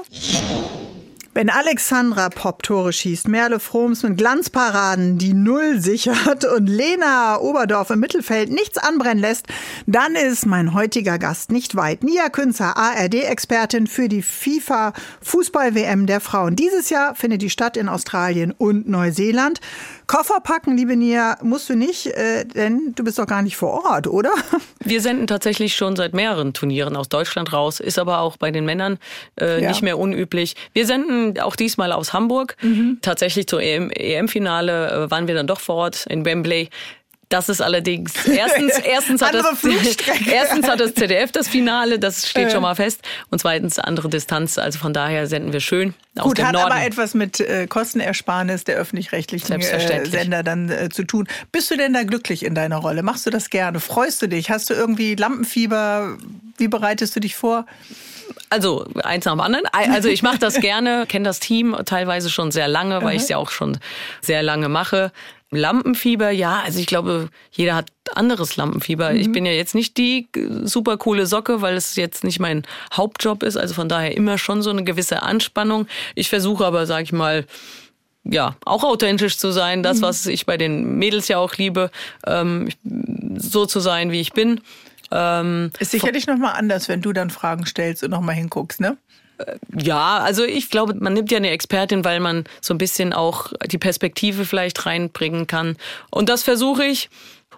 Wenn 1.37 1.51
Alexandra 1.51 2.29
Pop 2.29 2.63
Tore 2.63 2.93
schießt, 2.93 3.27
Merle 3.27 3.59
Froms 3.59 4.05
mit 4.05 4.17
Glanzparaden 4.17 5.19
die 5.19 5.35
Null 5.35 5.81
sichert 5.81 6.45
und 6.45 6.69
Lena 6.69 7.41
Oberdorf 7.41 7.91
im 7.91 7.99
Mittelfeld 7.99 8.53
nichts 8.53 8.79
anbrennen 8.79 9.19
lässt, 9.19 9.49
dann 9.87 10.15
ist 10.15 10.47
mein 10.47 10.75
heutiger 10.75 11.19
Gast 11.19 11.51
nicht 11.51 11.75
weit. 11.75 12.05
Nia 12.05 12.29
Künzer, 12.29 12.77
ARD-Expertin 12.77 13.89
für 13.89 14.09
die 14.09 14.23
FIFA 14.23 14.93
Fußball-WM 15.23 16.07
der 16.07 16.21
Frauen. 16.21 16.55
Dieses 16.55 16.89
Jahr 16.89 17.17
findet 17.17 17.43
die 17.43 17.51
statt 17.51 17.77
in 17.77 17.89
Australien 17.89 18.53
und 18.53 18.89
Neuseeland. 18.89 19.61
Koffer 20.07 20.41
packen, 20.41 20.77
liebe 20.77 20.97
Nia, 20.97 21.37
musst 21.43 21.69
du 21.69 21.75
nicht, 21.75 22.07
äh, 22.07 22.45
denn 22.45 22.93
du 22.95 23.05
bist 23.05 23.19
doch 23.19 23.27
gar 23.27 23.43
nicht 23.43 23.57
vor 23.57 23.85
Ort, 23.85 24.07
oder? 24.07 24.31
Wir 24.81 25.01
senden 25.01 25.27
tatsächlich 25.27 25.75
schon 25.75 25.97
seit 25.97 26.15
mehreren 26.15 26.53
Turnieren 26.53 26.97
aus 26.97 27.09
Deutschland 27.09 27.53
raus, 27.53 27.81
ist 27.81 27.99
aber 27.99 28.21
auch 28.21 28.37
bei 28.37 28.51
den 28.51 28.65
Männern 28.65 28.99
äh, 29.41 29.63
ja. 29.63 29.69
nicht 29.69 29.83
mehr 29.83 29.99
unüblich. 29.99 30.57
Wir 30.73 30.87
senden 30.87 31.39
auch 31.41 31.57
diesmal 31.57 31.93
aus 31.93 32.13
Hamburg. 32.13 32.57
Mhm. 32.63 32.99
Tatsächlich 33.03 33.47
zur 33.47 33.63
EM-Finale 33.63 35.05
äh, 35.05 35.11
waren 35.11 35.27
wir 35.27 35.35
dann 35.35 35.47
doch 35.47 35.61
vor 35.61 35.77
Ort 35.77 36.07
in 36.07 36.25
Wembley. 36.25 36.69
Das 37.35 37.49
ist 37.49 37.61
allerdings 37.61 38.13
erstens 38.29 38.79
erstens 38.85 39.21
hat 39.21 39.35
das 39.35 39.47
erstens 40.25 40.69
hat 40.69 40.79
das 40.79 40.95
ZDF 40.95 41.33
das 41.33 41.49
Finale, 41.49 41.99
das 41.99 42.29
steht 42.29 42.53
schon 42.53 42.63
mal 42.63 42.77
fest 42.77 43.01
und 43.29 43.41
zweitens 43.41 43.81
andere 43.81 44.09
Distanz, 44.09 44.57
also 44.57 44.79
von 44.79 44.95
daher 44.95 45.27
senden 45.27 45.53
wir 45.53 45.59
schön 45.59 45.95
aus 46.17 46.27
Gut, 46.29 46.39
dem 46.39 46.47
hat 46.47 46.53
Norden. 46.53 46.71
aber 46.71 46.87
etwas 46.87 47.15
mit 47.15 47.41
äh, 47.41 47.67
Kostenersparnis 47.67 48.63
der 48.63 48.77
öffentlich-rechtlichen 48.77 49.61
äh, 49.61 50.07
Sender 50.07 50.45
dann 50.45 50.71
äh, 50.71 50.91
zu 50.91 51.03
tun. 51.03 51.27
Bist 51.51 51.73
du 51.73 51.77
denn 51.77 51.93
da 51.93 52.05
glücklich 52.05 52.45
in 52.45 52.55
deiner 52.55 52.77
Rolle? 52.77 53.03
Machst 53.03 53.27
du 53.27 53.31
das 53.31 53.51
gerne? 53.51 53.81
Freust 53.81 54.23
du 54.23 54.29
dich? 54.29 54.51
Hast 54.51 54.71
du 54.71 54.75
irgendwie 54.75 55.17
Lampenfieber? 55.17 56.17
Wie 56.57 56.69
bereitest 56.69 57.17
du 57.17 57.21
dich 57.21 57.35
vor? 57.35 57.67
Also 58.49 58.87
eins 59.03 59.25
nach 59.25 59.33
dem 59.33 59.41
anderen. 59.41 59.65
Also 59.73 60.09
ich 60.09 60.23
mache 60.23 60.39
das 60.39 60.55
gerne, 60.61 61.07
kenne 61.09 61.25
das 61.25 61.41
Team 61.41 61.77
teilweise 61.85 62.31
schon 62.31 62.53
sehr 62.53 62.69
lange, 62.69 63.03
weil 63.03 63.17
ich 63.17 63.23
es 63.23 63.29
ja 63.29 63.39
auch 63.39 63.51
schon 63.51 63.79
sehr 64.21 64.45
lange 64.45 64.69
mache. 64.69 65.11
Lampenfieber, 65.55 66.31
ja, 66.31 66.63
also 66.65 66.79
ich 66.79 66.87
glaube, 66.87 67.29
jeder 67.51 67.75
hat 67.75 67.91
anderes 68.15 68.57
Lampenfieber. 68.57 69.11
Mhm. 69.11 69.17
Ich 69.17 69.33
bin 69.33 69.47
ja 69.47 69.53
jetzt 69.53 69.75
nicht 69.75 69.97
die 69.97 70.29
super 70.63 70.97
coole 70.97 71.27
Socke, 71.27 71.63
weil 71.63 71.77
es 71.77 71.97
jetzt 71.97 72.25
nicht 72.25 72.41
mein 72.41 72.65
Hauptjob 72.93 73.43
ist. 73.43 73.57
Also 73.57 73.75
von 73.75 73.89
daher 73.89 74.17
immer 74.17 74.39
schon 74.39 74.63
so 74.63 74.71
eine 74.71 74.85
gewisse 74.85 75.23
Anspannung. 75.23 75.87
Ich 76.15 76.29
versuche 76.29 76.65
aber, 76.65 76.87
sag 76.87 77.03
ich 77.03 77.13
mal, 77.13 77.47
ja, 78.25 78.57
auch 78.65 78.85
authentisch 78.85 79.37
zu 79.37 79.51
sein, 79.53 79.83
das, 79.83 79.99
mhm. 79.99 80.03
was 80.03 80.27
ich 80.27 80.47
bei 80.47 80.57
den 80.57 80.99
Mädels 80.99 81.29
ja 81.29 81.39
auch 81.39 81.57
liebe, 81.57 81.91
ähm, 82.27 82.69
so 83.37 83.67
zu 83.67 83.81
sein, 83.81 84.11
wie 84.11 84.21
ich 84.21 84.33
bin. 84.33 84.61
Ähm, 85.11 85.71
ist 85.79 85.91
sicherlich 85.91 86.27
nochmal 86.27 86.55
anders, 86.57 86.89
wenn 86.89 87.03
du 87.03 87.13
dann 87.13 87.31
Fragen 87.31 87.67
stellst 87.67 88.03
und 88.03 88.11
nochmal 88.11 88.35
hinguckst, 88.35 88.81
ne? 88.81 88.97
Ja, 89.77 90.19
also 90.19 90.45
ich 90.45 90.71
glaube, 90.71 90.95
man 90.95 91.13
nimmt 91.13 91.31
ja 91.31 91.39
eine 91.39 91.51
Expertin, 91.51 92.05
weil 92.05 92.21
man 92.21 92.45
so 92.61 92.73
ein 92.75 92.79
bisschen 92.79 93.13
auch 93.13 93.53
die 93.67 93.79
Perspektive 93.79 94.45
vielleicht 94.45 94.87
reinbringen 94.87 95.47
kann. 95.47 95.77
Und 96.11 96.29
das 96.29 96.43
versuche 96.43 96.85
ich. 96.85 97.11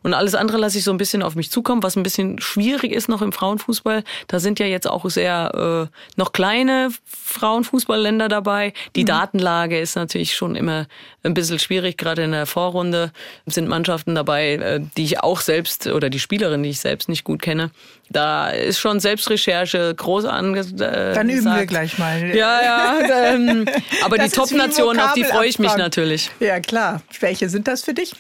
Und 0.07 0.15
alles 0.15 0.37
andere 0.37 0.57
lasse 0.57 0.79
ich 0.79 0.85
so 0.85 0.93
ein 0.93 0.99
bisschen 0.99 1.21
auf 1.21 1.35
mich 1.35 1.51
zukommen, 1.51 1.83
was 1.83 1.97
ein 1.97 2.05
bisschen 2.05 2.41
schwierig 2.41 2.93
ist 2.93 3.09
noch 3.09 3.23
im 3.23 3.33
Frauenfußball. 3.33 4.05
Da 4.29 4.39
sind 4.39 4.61
ja 4.61 4.67
jetzt 4.67 4.89
auch 4.89 5.05
sehr 5.11 5.89
äh, 5.91 5.97
noch 6.15 6.31
kleine 6.31 6.91
Frauenfußballländer 7.25 8.29
dabei. 8.29 8.73
Die 8.95 9.03
mhm. 9.03 9.07
Datenlage 9.07 9.81
ist 9.81 9.97
natürlich 9.97 10.37
schon 10.37 10.55
immer 10.55 10.87
ein 11.25 11.35
bisschen 11.35 11.59
schwierig. 11.59 11.99
Gerade 11.99 12.23
in 12.23 12.31
der 12.31 12.47
Vorrunde 12.47 13.11
sind 13.47 13.67
Mannschaften 13.67 14.15
dabei, 14.15 14.53
äh, 14.53 14.81
die 14.97 15.03
ich 15.03 15.19
auch 15.25 15.41
selbst 15.41 15.89
oder 15.89 16.09
die 16.09 16.21
Spielerin, 16.21 16.63
die 16.63 16.71
ich 16.71 16.79
selbst 16.79 17.09
nicht 17.09 17.25
gut 17.25 17.43
kenne. 17.43 17.73
Da 18.09 18.51
ist 18.51 18.79
schon 18.79 19.01
Selbstrecherche 19.01 19.93
groß 19.93 20.25
angesagt. 20.25 20.83
Äh, 20.83 21.15
Dann 21.15 21.29
üben 21.29 21.53
wir 21.53 21.67
gleich 21.67 21.99
mal. 21.99 22.33
Ja, 22.33 22.61
ja. 22.63 23.33
Ähm, 23.33 23.67
aber 24.05 24.19
das 24.19 24.31
die 24.31 24.37
Top-Nationen, 24.37 25.01
auf 25.01 25.15
die 25.15 25.25
freue 25.25 25.49
ich 25.49 25.59
mich 25.59 25.75
natürlich. 25.77 26.31
Ja, 26.39 26.61
klar. 26.61 27.03
Welche 27.19 27.49
sind 27.49 27.67
das 27.67 27.83
für 27.83 27.93
dich? 27.93 28.13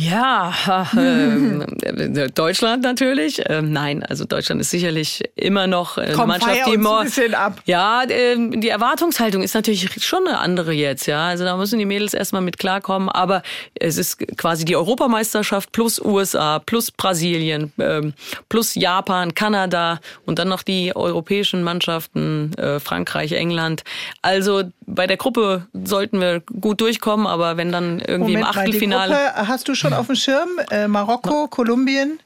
Ja, 0.00 0.54
äh, 0.96 2.28
Deutschland 2.30 2.82
natürlich. 2.82 3.42
Ähm, 3.46 3.70
nein, 3.70 4.02
also 4.02 4.24
Deutschland 4.24 4.58
ist 4.62 4.70
sicherlich 4.70 5.22
immer 5.34 5.66
noch 5.66 5.98
eine 5.98 6.14
Komm, 6.14 6.28
Mannschaft, 6.28 6.66
die 6.66 6.74
immer. 6.74 7.00
Ein 7.00 7.04
bisschen 7.04 7.34
ab. 7.34 7.60
Ja, 7.66 8.04
äh, 8.04 8.36
die 8.38 8.70
Erwartungshaltung 8.70 9.42
ist 9.42 9.54
natürlich 9.54 10.02
schon 10.02 10.26
eine 10.26 10.38
andere 10.38 10.72
jetzt. 10.72 11.04
Ja, 11.04 11.26
also 11.26 11.44
da 11.44 11.54
müssen 11.58 11.78
die 11.78 11.84
Mädels 11.84 12.14
erstmal 12.14 12.40
mit 12.40 12.58
klarkommen. 12.58 13.10
Aber 13.10 13.42
es 13.74 13.98
ist 13.98 14.26
quasi 14.38 14.64
die 14.64 14.74
Europameisterschaft 14.74 15.70
plus 15.70 16.00
USA 16.00 16.60
plus 16.60 16.90
Brasilien 16.90 17.70
ähm, 17.78 18.14
plus 18.48 18.74
Japan, 18.76 19.34
Kanada 19.34 20.00
und 20.24 20.38
dann 20.38 20.48
noch 20.48 20.62
die 20.62 20.96
europäischen 20.96 21.62
Mannschaften 21.62 22.54
äh, 22.54 22.80
Frankreich, 22.80 23.32
England. 23.32 23.84
Also 24.22 24.62
bei 24.94 25.06
der 25.06 25.16
Gruppe 25.16 25.66
sollten 25.72 26.20
wir 26.20 26.40
gut 26.40 26.80
durchkommen, 26.80 27.26
aber 27.26 27.56
wenn 27.56 27.72
dann 27.72 28.00
irgendwie 28.00 28.36
Moment, 28.36 28.54
im 28.54 28.60
Achtelfinale. 28.60 29.14
Die 29.14 29.34
Gruppe 29.34 29.48
hast 29.48 29.68
du 29.68 29.74
schon 29.74 29.92
auf 29.92 30.06
dem 30.06 30.16
Schirm? 30.16 30.48
Äh, 30.70 30.88
Marokko, 30.88 31.48
Kolumbien, 31.48 32.20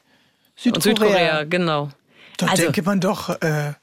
Südkorea. 0.55 0.75
Und 0.75 0.83
Südkorea, 0.83 1.43
genau. 1.43 1.89
Da 2.37 2.47
also, 2.47 2.63
denke 2.63 2.81
man 2.81 2.99
doch. 2.99 3.29
Äh, 3.41 3.73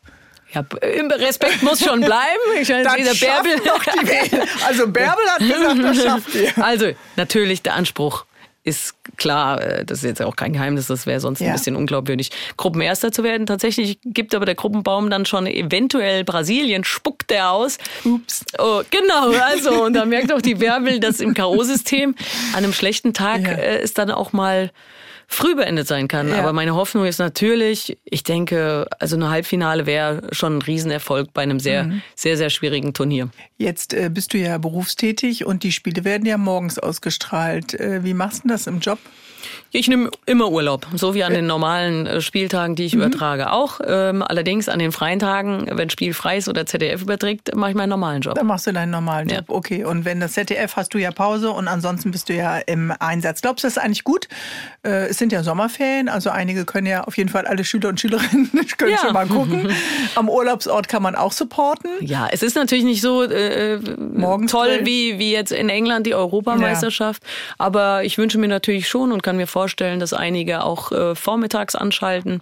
ja, 0.52 0.64
Respekt 0.70 1.62
muss 1.62 1.82
schon 1.82 2.00
bleiben. 2.02 2.42
Ich 2.60 2.68
meine, 2.68 2.84
das 2.84 3.20
Bärbel. 3.20 3.56
Doch 3.64 3.82
die 3.82 4.40
also 4.66 4.86
Bärbel 4.88 5.24
hat 5.30 5.38
gesagt, 5.38 5.84
das 5.84 6.02
schafft 6.04 6.34
ihr. 6.34 6.52
Also 6.62 6.92
natürlich 7.16 7.62
der 7.62 7.74
Anspruch 7.74 8.26
ist 8.64 8.94
klar, 9.16 9.60
äh, 9.60 9.84
das 9.84 9.98
ist 9.98 10.04
jetzt 10.04 10.22
auch 10.22 10.36
kein 10.36 10.52
Geheimnis, 10.52 10.86
das 10.86 11.06
wäre 11.06 11.20
sonst 11.20 11.40
ja. 11.40 11.48
ein 11.48 11.52
bisschen 11.54 11.76
unglaubwürdig, 11.76 12.30
Gruppenerster 12.56 13.10
zu 13.10 13.24
werden. 13.24 13.46
Tatsächlich 13.46 13.98
gibt 14.04 14.34
aber 14.34 14.46
der 14.46 14.54
Gruppenbaum 14.54 15.10
dann 15.10 15.26
schon 15.26 15.46
eventuell 15.46 16.24
Brasilien, 16.24 16.84
spuckt 16.84 17.30
der 17.30 17.50
aus. 17.50 17.78
Ups. 18.04 18.44
Oh, 18.58 18.82
genau, 18.90 19.32
also, 19.44 19.82
und 19.84 19.94
da 19.94 20.04
merkt 20.04 20.32
auch 20.32 20.42
die 20.42 20.60
Werbel, 20.60 21.00
dass 21.00 21.20
im 21.20 21.34
K.O.-System 21.34 22.14
an 22.52 22.58
einem 22.58 22.72
schlechten 22.72 23.12
Tag 23.14 23.42
ja. 23.42 23.52
äh, 23.52 23.82
ist 23.82 23.98
dann 23.98 24.10
auch 24.10 24.32
mal 24.32 24.70
früh 25.32 25.54
beendet 25.54 25.86
sein 25.86 26.08
kann. 26.08 26.28
Ja. 26.28 26.38
Aber 26.38 26.52
meine 26.52 26.74
Hoffnung 26.74 27.04
ist 27.04 27.18
natürlich, 27.18 27.98
ich 28.04 28.22
denke, 28.22 28.86
also 28.98 29.16
ein 29.16 29.28
Halbfinale 29.28 29.86
wäre 29.86 30.28
schon 30.32 30.58
ein 30.58 30.62
Riesenerfolg 30.62 31.32
bei 31.32 31.42
einem 31.42 31.60
sehr, 31.60 31.84
mhm. 31.84 32.02
sehr, 32.14 32.36
sehr 32.36 32.50
schwierigen 32.50 32.92
Turnier. 32.92 33.30
Jetzt 33.56 33.94
äh, 33.94 34.10
bist 34.12 34.34
du 34.34 34.38
ja 34.38 34.58
berufstätig 34.58 35.44
und 35.44 35.62
die 35.62 35.72
Spiele 35.72 36.04
werden 36.04 36.26
ja 36.26 36.36
morgens 36.36 36.78
ausgestrahlt. 36.78 37.74
Äh, 37.74 38.04
wie 38.04 38.14
machst 38.14 38.44
du 38.44 38.48
das 38.48 38.66
im 38.66 38.80
Job? 38.80 38.98
Ich 39.74 39.88
nehme 39.88 40.10
immer 40.26 40.50
Urlaub, 40.50 40.86
so 40.94 41.14
wie 41.14 41.24
an 41.24 41.32
den 41.32 41.46
normalen 41.46 42.06
äh, 42.06 42.20
Spieltagen, 42.20 42.76
die 42.76 42.84
ich 42.84 42.94
mhm. 42.94 43.04
übertrage, 43.04 43.50
auch. 43.52 43.80
Ähm, 43.86 44.22
allerdings 44.22 44.68
an 44.68 44.78
den 44.78 44.92
freien 44.92 45.18
Tagen, 45.18 45.66
wenn 45.70 45.88
Spiel 45.88 46.12
frei 46.12 46.36
ist 46.36 46.48
oder 46.48 46.66
ZDF 46.66 47.00
überträgt, 47.00 47.54
mache 47.56 47.70
ich 47.70 47.76
meinen 47.76 47.88
normalen 47.88 48.20
Job. 48.20 48.34
Dann 48.34 48.46
machst 48.46 48.66
du 48.66 48.72
deinen 48.72 48.90
normalen 48.90 49.28
Job, 49.30 49.44
ja. 49.48 49.54
okay. 49.54 49.84
Und 49.84 50.04
wenn 50.04 50.20
das 50.20 50.34
ZDF 50.34 50.76
hast 50.76 50.92
du 50.92 50.98
ja 50.98 51.10
Pause 51.10 51.50
und 51.50 51.68
ansonsten 51.68 52.10
bist 52.10 52.28
du 52.28 52.34
ja 52.34 52.58
im 52.58 52.92
Einsatz. 52.98 53.40
Glaubst 53.40 53.64
du, 53.64 53.66
das 53.66 53.78
ist 53.78 53.82
eigentlich 53.82 54.04
gut? 54.04 54.28
Äh, 54.84 55.06
es 55.06 55.16
sind 55.16 55.32
ja 55.32 55.42
Sommerferien, 55.42 56.10
also 56.10 56.28
einige 56.28 56.66
können 56.66 56.86
ja 56.86 57.04
auf 57.04 57.16
jeden 57.16 57.30
Fall 57.30 57.46
alle 57.46 57.64
Schüler 57.64 57.88
und 57.88 57.98
Schülerinnen 57.98 58.50
können 58.76 58.90
ja. 58.90 58.98
schon 58.98 59.14
mal 59.14 59.26
gucken. 59.26 59.70
Am 60.16 60.28
Urlaubsort 60.28 60.88
kann 60.88 61.02
man 61.02 61.14
auch 61.14 61.32
supporten. 61.32 61.90
Ja, 62.00 62.28
es 62.30 62.42
ist 62.42 62.56
natürlich 62.56 62.84
nicht 62.84 63.00
so 63.00 63.22
äh, 63.22 63.78
toll 64.48 64.80
wie, 64.82 65.18
wie 65.18 65.32
jetzt 65.32 65.50
in 65.50 65.70
England 65.70 66.06
die 66.06 66.14
Europameisterschaft, 66.14 67.22
ja. 67.24 67.54
aber 67.56 68.04
ich 68.04 68.18
wünsche 68.18 68.36
mir 68.36 68.48
natürlich 68.48 68.86
schon 68.86 69.12
und 69.12 69.22
kann 69.22 69.38
mir 69.38 69.46
vorstellen, 69.46 69.61
vorstellen, 69.62 70.00
dass 70.00 70.12
einige 70.12 70.64
auch 70.64 70.90
äh, 70.90 71.14
vormittags 71.14 71.76
anschalten. 71.76 72.40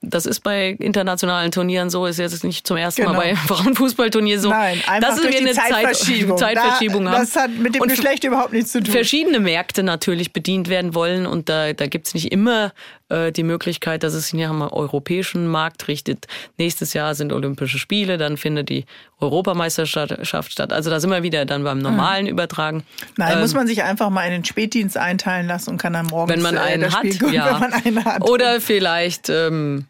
Das 0.00 0.26
ist 0.26 0.40
bei 0.40 0.70
internationalen 0.80 1.52
Turnieren 1.52 1.90
so, 1.90 2.06
ist 2.06 2.18
jetzt 2.18 2.42
nicht 2.42 2.66
zum 2.66 2.76
ersten 2.76 3.02
genau. 3.02 3.12
Mal 3.12 3.20
bei 3.20 3.36
Frauenfußballturnier 3.54 4.40
so. 4.40 4.48
Nein, 4.48 4.80
einfach 4.86 5.10
das 5.10 5.18
ist 5.18 5.24
durch 5.24 5.38
eine 5.38 5.52
Zeitverschiebung, 5.52 6.38
Zeitverschiebung 6.38 7.04
da, 7.04 7.10
haben. 7.12 7.20
Das 7.20 7.36
hat 7.36 7.50
mit 7.50 7.74
dem 7.74 7.82
und 7.82 7.88
Geschlecht 7.88 8.24
überhaupt 8.24 8.52
nichts 8.52 8.72
zu 8.72 8.82
tun. 8.82 8.90
Verschiedene 8.90 9.38
Märkte 9.38 9.82
natürlich 9.82 10.32
bedient 10.32 10.68
werden 10.68 10.94
wollen 10.94 11.26
und 11.26 11.50
da, 11.50 11.74
da 11.74 11.86
gibt 11.86 12.06
es 12.06 12.14
nicht 12.14 12.32
immer 12.32 12.72
äh, 13.12 13.30
die 13.30 13.42
Möglichkeit, 13.42 14.02
dass 14.02 14.14
es 14.14 14.28
sich 14.28 14.40
nach 14.40 14.50
dem 14.50 14.62
europäischen 14.62 15.46
Markt 15.46 15.86
richtet. 15.88 16.26
Nächstes 16.56 16.94
Jahr 16.94 17.14
sind 17.14 17.32
Olympische 17.32 17.78
Spiele, 17.78 18.16
dann 18.16 18.36
findet 18.36 18.70
die 18.70 18.86
Europameisterschaft 19.20 20.52
statt. 20.52 20.72
Also 20.72 20.88
da 20.88 20.98
sind 20.98 21.10
wir 21.10 21.22
wieder 21.22 21.44
dann 21.44 21.62
beim 21.62 21.78
normalen 21.78 22.24
mhm. 22.24 22.30
Übertragen. 22.30 22.84
Nein, 23.18 23.34
ähm, 23.34 23.40
muss 23.40 23.54
man 23.54 23.66
sich 23.66 23.82
einfach 23.82 24.10
mal 24.10 24.20
einen 24.20 24.44
Spätdienst 24.44 24.96
einteilen 24.96 25.46
lassen 25.46 25.70
und 25.70 25.78
kann 25.78 25.92
dann 25.92 26.06
morgens 26.06 26.34
wenn 26.34 26.42
man 26.42 26.56
äh, 26.56 26.60
einen, 26.60 26.92
hat, 26.92 27.04
ja. 27.04 27.52
wenn 27.52 27.60
man 27.60 27.72
einen 27.72 28.04
hat. 28.04 28.28
Oder 28.28 28.60
vielleicht 28.60 29.28
ähm, 29.28 29.84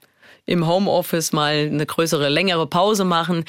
im 0.45 0.67
Homeoffice 0.67 1.33
mal 1.33 1.55
eine 1.55 1.87
größere, 1.87 2.29
längere 2.29 2.67
Pause 2.67 3.05
machen. 3.05 3.45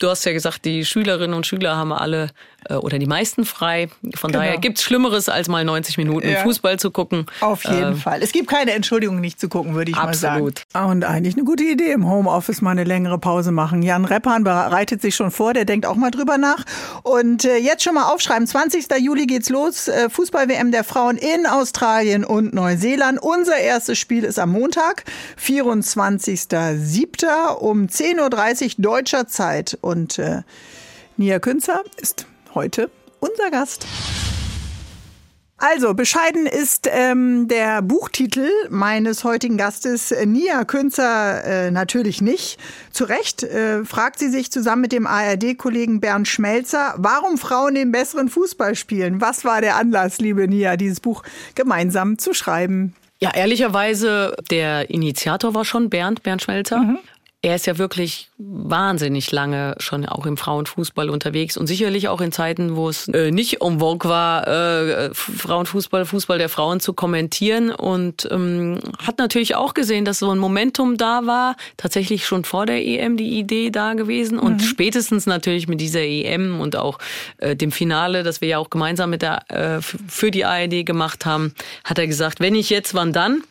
Du 0.00 0.08
hast 0.08 0.24
ja 0.24 0.32
gesagt, 0.32 0.64
die 0.64 0.84
Schülerinnen 0.84 1.34
und 1.34 1.46
Schüler 1.46 1.76
haben 1.76 1.92
alle 1.92 2.24
äh, 2.24 2.57
oder 2.76 2.98
die 2.98 3.06
meisten 3.06 3.44
frei. 3.44 3.88
Von 4.14 4.32
genau. 4.32 4.44
daher 4.44 4.58
gibt's 4.58 4.82
Schlimmeres, 4.82 5.28
als 5.28 5.48
mal 5.48 5.64
90 5.64 5.98
Minuten 5.98 6.28
ja. 6.28 6.42
Fußball 6.42 6.78
zu 6.78 6.90
gucken. 6.90 7.26
Auf 7.40 7.64
jeden 7.64 7.92
äh, 7.92 7.96
Fall. 7.96 8.22
Es 8.22 8.32
gibt 8.32 8.48
keine 8.48 8.72
Entschuldigung, 8.72 9.20
nicht 9.20 9.40
zu 9.40 9.48
gucken, 9.48 9.74
würde 9.74 9.90
ich 9.90 9.96
absolut. 9.96 10.14
mal 10.14 10.38
sagen. 10.38 10.54
Ah, 10.72 10.90
und 10.90 11.04
eigentlich 11.04 11.34
eine 11.34 11.44
gute 11.44 11.64
Idee, 11.64 11.92
im 11.92 12.08
Homeoffice 12.08 12.60
mal 12.60 12.72
eine 12.72 12.84
längere 12.84 13.18
Pause 13.18 13.52
machen. 13.52 13.82
Jan 13.82 14.04
Reppan 14.04 14.44
bereitet 14.44 15.02
sich 15.02 15.14
schon 15.14 15.30
vor, 15.30 15.54
der 15.54 15.64
denkt 15.64 15.86
auch 15.86 15.96
mal 15.96 16.10
drüber 16.10 16.38
nach. 16.38 16.64
Und 17.02 17.44
äh, 17.44 17.56
jetzt 17.56 17.82
schon 17.82 17.94
mal 17.94 18.12
aufschreiben, 18.12 18.46
20. 18.46 18.86
Juli 18.98 19.26
geht's 19.26 19.48
los, 19.48 19.88
äh, 19.88 20.10
Fußball-WM 20.10 20.72
der 20.72 20.84
Frauen 20.84 21.16
in 21.16 21.46
Australien 21.46 22.24
und 22.24 22.54
Neuseeland. 22.54 23.20
Unser 23.20 23.56
erstes 23.56 23.98
Spiel 23.98 24.24
ist 24.24 24.38
am 24.38 24.52
Montag, 24.52 25.04
24.07. 25.42 27.54
um 27.54 27.86
10.30 27.86 28.64
Uhr 28.64 28.70
deutscher 28.78 29.26
Zeit. 29.26 29.78
Und 29.80 30.18
äh, 30.18 30.42
Nia 31.16 31.38
Künzer 31.38 31.82
ist 31.96 32.26
heute 32.54 32.90
unser 33.20 33.50
Gast. 33.50 33.86
Also, 35.60 35.92
bescheiden 35.92 36.46
ist 36.46 36.88
ähm, 36.88 37.48
der 37.48 37.82
Buchtitel 37.82 38.48
meines 38.70 39.24
heutigen 39.24 39.56
Gastes 39.56 40.14
Nia 40.24 40.64
Künzer 40.64 41.44
äh, 41.44 41.70
natürlich 41.72 42.20
nicht. 42.20 42.60
Zu 42.92 43.04
Recht 43.04 43.42
äh, 43.42 43.84
fragt 43.84 44.20
sie 44.20 44.28
sich 44.28 44.52
zusammen 44.52 44.82
mit 44.82 44.92
dem 44.92 45.08
ARD-Kollegen 45.08 46.00
Bernd 46.00 46.28
Schmelzer, 46.28 46.94
warum 46.96 47.38
Frauen 47.38 47.74
den 47.74 47.90
besseren 47.90 48.28
Fußball 48.28 48.76
spielen. 48.76 49.20
Was 49.20 49.44
war 49.44 49.60
der 49.60 49.74
Anlass, 49.74 50.18
liebe 50.18 50.46
Nia, 50.46 50.76
dieses 50.76 51.00
Buch 51.00 51.24
gemeinsam 51.56 52.18
zu 52.18 52.34
schreiben? 52.34 52.94
Ja, 53.18 53.34
ehrlicherweise, 53.34 54.36
der 54.52 54.90
Initiator 54.90 55.54
war 55.54 55.64
schon 55.64 55.90
Bernd, 55.90 56.22
Bernd 56.22 56.42
Schmelzer. 56.42 56.78
Mhm 56.78 56.98
er 57.40 57.54
ist 57.54 57.66
ja 57.66 57.78
wirklich 57.78 58.30
wahnsinnig 58.36 59.30
lange 59.30 59.76
schon 59.78 60.04
auch 60.06 60.26
im 60.26 60.36
Frauenfußball 60.36 61.08
unterwegs 61.08 61.56
und 61.56 61.68
sicherlich 61.68 62.08
auch 62.08 62.20
in 62.20 62.32
Zeiten, 62.32 62.74
wo 62.74 62.88
es 62.88 63.06
äh, 63.08 63.30
nicht 63.30 63.62
en 63.62 63.78
vogue 63.78 64.10
war, 64.10 64.48
äh, 64.48 65.14
Frauenfußball, 65.14 66.04
Fußball 66.04 66.38
der 66.38 66.48
Frauen 66.48 66.80
zu 66.80 66.94
kommentieren 66.94 67.70
und 67.70 68.26
ähm, 68.32 68.80
hat 68.98 69.18
natürlich 69.18 69.54
auch 69.54 69.74
gesehen, 69.74 70.04
dass 70.04 70.18
so 70.18 70.30
ein 70.30 70.38
Momentum 70.38 70.96
da 70.96 71.26
war, 71.26 71.54
tatsächlich 71.76 72.26
schon 72.26 72.42
vor 72.42 72.66
der 72.66 72.84
EM 72.84 73.16
die 73.16 73.38
Idee 73.38 73.70
da 73.70 73.94
gewesen 73.94 74.40
und 74.40 74.56
mhm. 74.56 74.66
spätestens 74.66 75.26
natürlich 75.26 75.68
mit 75.68 75.80
dieser 75.80 76.02
EM 76.02 76.60
und 76.60 76.74
auch 76.74 76.98
äh, 77.36 77.54
dem 77.54 77.70
Finale, 77.70 78.24
das 78.24 78.40
wir 78.40 78.48
ja 78.48 78.58
auch 78.58 78.70
gemeinsam 78.70 79.10
mit 79.10 79.22
der 79.22 79.48
äh, 79.48 79.80
für 79.80 80.32
die 80.32 80.44
ARD 80.44 80.84
gemacht 80.84 81.24
haben, 81.24 81.54
hat 81.84 82.00
er 82.00 82.08
gesagt, 82.08 82.40
wenn 82.40 82.56
ich 82.56 82.68
jetzt, 82.68 82.94
wann 82.94 83.12
dann? 83.12 83.44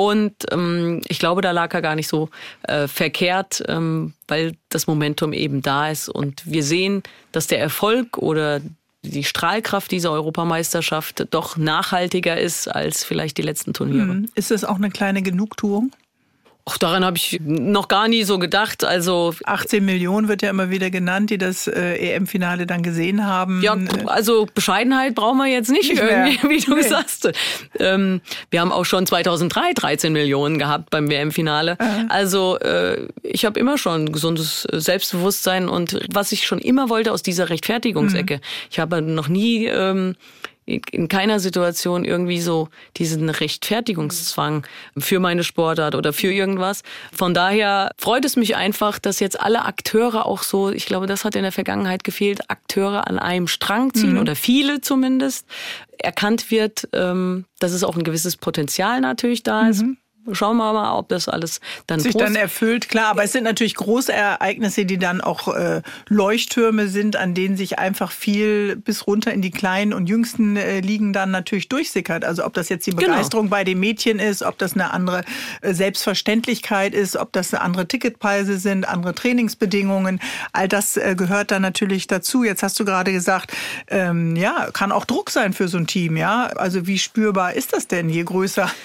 Und 0.00 0.46
ähm, 0.50 1.02
ich 1.08 1.18
glaube, 1.18 1.42
da 1.42 1.50
lag 1.50 1.74
er 1.74 1.82
gar 1.82 1.94
nicht 1.94 2.08
so 2.08 2.30
äh, 2.62 2.88
verkehrt, 2.88 3.62
ähm, 3.68 4.14
weil 4.28 4.56
das 4.70 4.86
Momentum 4.86 5.34
eben 5.34 5.60
da 5.60 5.90
ist. 5.90 6.08
Und 6.08 6.40
wir 6.46 6.62
sehen, 6.62 7.02
dass 7.32 7.48
der 7.48 7.60
Erfolg 7.60 8.16
oder 8.16 8.62
die 9.02 9.24
Strahlkraft 9.24 9.90
dieser 9.90 10.10
Europameisterschaft 10.12 11.26
doch 11.32 11.58
nachhaltiger 11.58 12.40
ist 12.40 12.66
als 12.66 13.04
vielleicht 13.04 13.36
die 13.36 13.42
letzten 13.42 13.74
Turniere. 13.74 14.06
Mhm. 14.06 14.30
Ist 14.34 14.50
das 14.50 14.64
auch 14.64 14.76
eine 14.76 14.88
kleine 14.88 15.20
Genugtuung? 15.20 15.92
Ach, 16.66 16.78
daran 16.78 17.04
habe 17.04 17.16
ich 17.16 17.40
noch 17.42 17.88
gar 17.88 18.06
nie 18.06 18.22
so 18.22 18.38
gedacht. 18.38 18.84
Also 18.84 19.34
18 19.44 19.84
Millionen 19.84 20.28
wird 20.28 20.42
ja 20.42 20.50
immer 20.50 20.70
wieder 20.70 20.90
genannt, 20.90 21.30
die 21.30 21.38
das 21.38 21.66
äh, 21.66 22.14
EM-Finale 22.14 22.66
dann 22.66 22.82
gesehen 22.82 23.26
haben. 23.26 23.62
Ja, 23.62 23.76
also 24.06 24.46
Bescheidenheit 24.54 25.14
brauchen 25.14 25.38
wir 25.38 25.46
jetzt 25.46 25.70
nicht, 25.70 25.90
nicht 25.90 26.02
irgendwie, 26.02 26.48
wie 26.48 26.60
du 26.60 26.74
nee. 26.74 26.82
sagst. 26.82 27.30
Ähm, 27.78 28.20
wir 28.50 28.60
haben 28.60 28.72
auch 28.72 28.84
schon 28.84 29.06
2003 29.06 29.72
13 29.74 30.12
Millionen 30.12 30.58
gehabt 30.58 30.90
beim 30.90 31.10
WM-Finale. 31.10 31.76
Also 32.08 32.58
äh, 32.58 33.06
ich 33.22 33.44
habe 33.44 33.58
immer 33.58 33.78
schon 33.78 34.12
gesundes 34.12 34.62
Selbstbewusstsein 34.70 35.68
und 35.68 36.00
was 36.12 36.32
ich 36.32 36.46
schon 36.46 36.58
immer 36.58 36.88
wollte 36.88 37.12
aus 37.12 37.22
dieser 37.22 37.48
Rechtfertigungsecke. 37.48 38.36
Mhm. 38.36 38.40
Ich 38.70 38.78
habe 38.78 39.02
noch 39.02 39.28
nie 39.28 39.66
ähm, 39.66 40.14
in 40.66 41.08
keiner 41.08 41.40
Situation 41.40 42.04
irgendwie 42.04 42.40
so 42.40 42.68
diesen 42.96 43.28
Rechtfertigungszwang 43.28 44.66
für 44.98 45.18
meine 45.18 45.42
Sportart 45.42 45.94
oder 45.94 46.12
für 46.12 46.32
irgendwas. 46.32 46.82
Von 47.12 47.34
daher 47.34 47.90
freut 47.96 48.24
es 48.24 48.36
mich 48.36 48.56
einfach, 48.56 48.98
dass 48.98 49.20
jetzt 49.20 49.40
alle 49.40 49.64
Akteure 49.64 50.26
auch 50.26 50.42
so, 50.42 50.70
ich 50.70 50.86
glaube, 50.86 51.06
das 51.06 51.24
hat 51.24 51.34
in 51.34 51.42
der 51.42 51.52
Vergangenheit 51.52 52.04
gefehlt, 52.04 52.50
Akteure 52.50 53.06
an 53.08 53.18
einem 53.18 53.48
Strang 53.48 53.94
ziehen 53.94 54.14
mhm. 54.14 54.20
oder 54.20 54.36
viele 54.36 54.80
zumindest, 54.80 55.46
erkannt 55.98 56.50
wird, 56.50 56.88
ähm, 56.92 57.44
dass 57.58 57.72
es 57.72 57.84
auch 57.84 57.96
ein 57.96 58.04
gewisses 58.04 58.36
Potenzial 58.36 59.00
natürlich 59.00 59.42
da 59.42 59.68
ist. 59.68 59.82
Mhm 59.82 59.98
schauen 60.32 60.56
wir 60.56 60.72
mal, 60.72 60.98
ob 60.98 61.08
das 61.08 61.28
alles 61.28 61.60
dann 61.86 62.00
sich 62.00 62.14
dann 62.14 62.36
erfüllt. 62.36 62.88
Klar, 62.88 63.06
aber 63.06 63.24
es 63.24 63.32
sind 63.32 63.44
natürlich 63.44 63.74
große 63.74 64.12
Ereignisse, 64.12 64.84
die 64.84 64.98
dann 64.98 65.20
auch 65.20 65.48
äh, 65.48 65.82
Leuchttürme 66.08 66.88
sind, 66.88 67.16
an 67.16 67.34
denen 67.34 67.56
sich 67.56 67.78
einfach 67.78 68.12
viel 68.12 68.76
bis 68.76 69.06
runter 69.06 69.32
in 69.32 69.42
die 69.42 69.50
kleinen 69.50 69.92
und 69.92 70.08
jüngsten 70.08 70.56
äh, 70.56 70.80
Ligen 70.80 71.12
dann 71.12 71.30
natürlich 71.30 71.68
durchsickert. 71.68 72.24
Also 72.24 72.44
ob 72.44 72.54
das 72.54 72.68
jetzt 72.68 72.86
die 72.86 72.90
genau. 72.90 73.12
Begeisterung 73.12 73.46
genau. 73.46 73.56
bei 73.56 73.64
den 73.64 73.80
Mädchen 73.80 74.18
ist, 74.18 74.42
ob 74.42 74.58
das 74.58 74.74
eine 74.74 74.92
andere 74.92 75.24
äh, 75.62 75.72
Selbstverständlichkeit 75.72 76.94
ist, 76.94 77.16
ob 77.16 77.32
das 77.32 77.54
andere 77.54 77.86
Ticketpreise 77.86 78.58
sind, 78.58 78.86
andere 78.86 79.14
Trainingsbedingungen. 79.14 80.20
All 80.52 80.68
das 80.68 80.96
äh, 80.96 81.14
gehört 81.16 81.50
dann 81.50 81.62
natürlich 81.62 82.06
dazu. 82.06 82.44
Jetzt 82.44 82.62
hast 82.62 82.78
du 82.78 82.84
gerade 82.84 83.12
gesagt, 83.12 83.52
ähm, 83.88 84.36
ja, 84.36 84.68
kann 84.72 84.92
auch 84.92 85.04
Druck 85.04 85.30
sein 85.30 85.52
für 85.52 85.68
so 85.68 85.78
ein 85.78 85.86
Team, 85.86 86.16
ja. 86.16 86.46
Also 86.56 86.86
wie 86.86 86.98
spürbar 86.98 87.54
ist 87.54 87.72
das 87.72 87.88
denn, 87.88 88.08
je 88.08 88.22
größer 88.22 88.70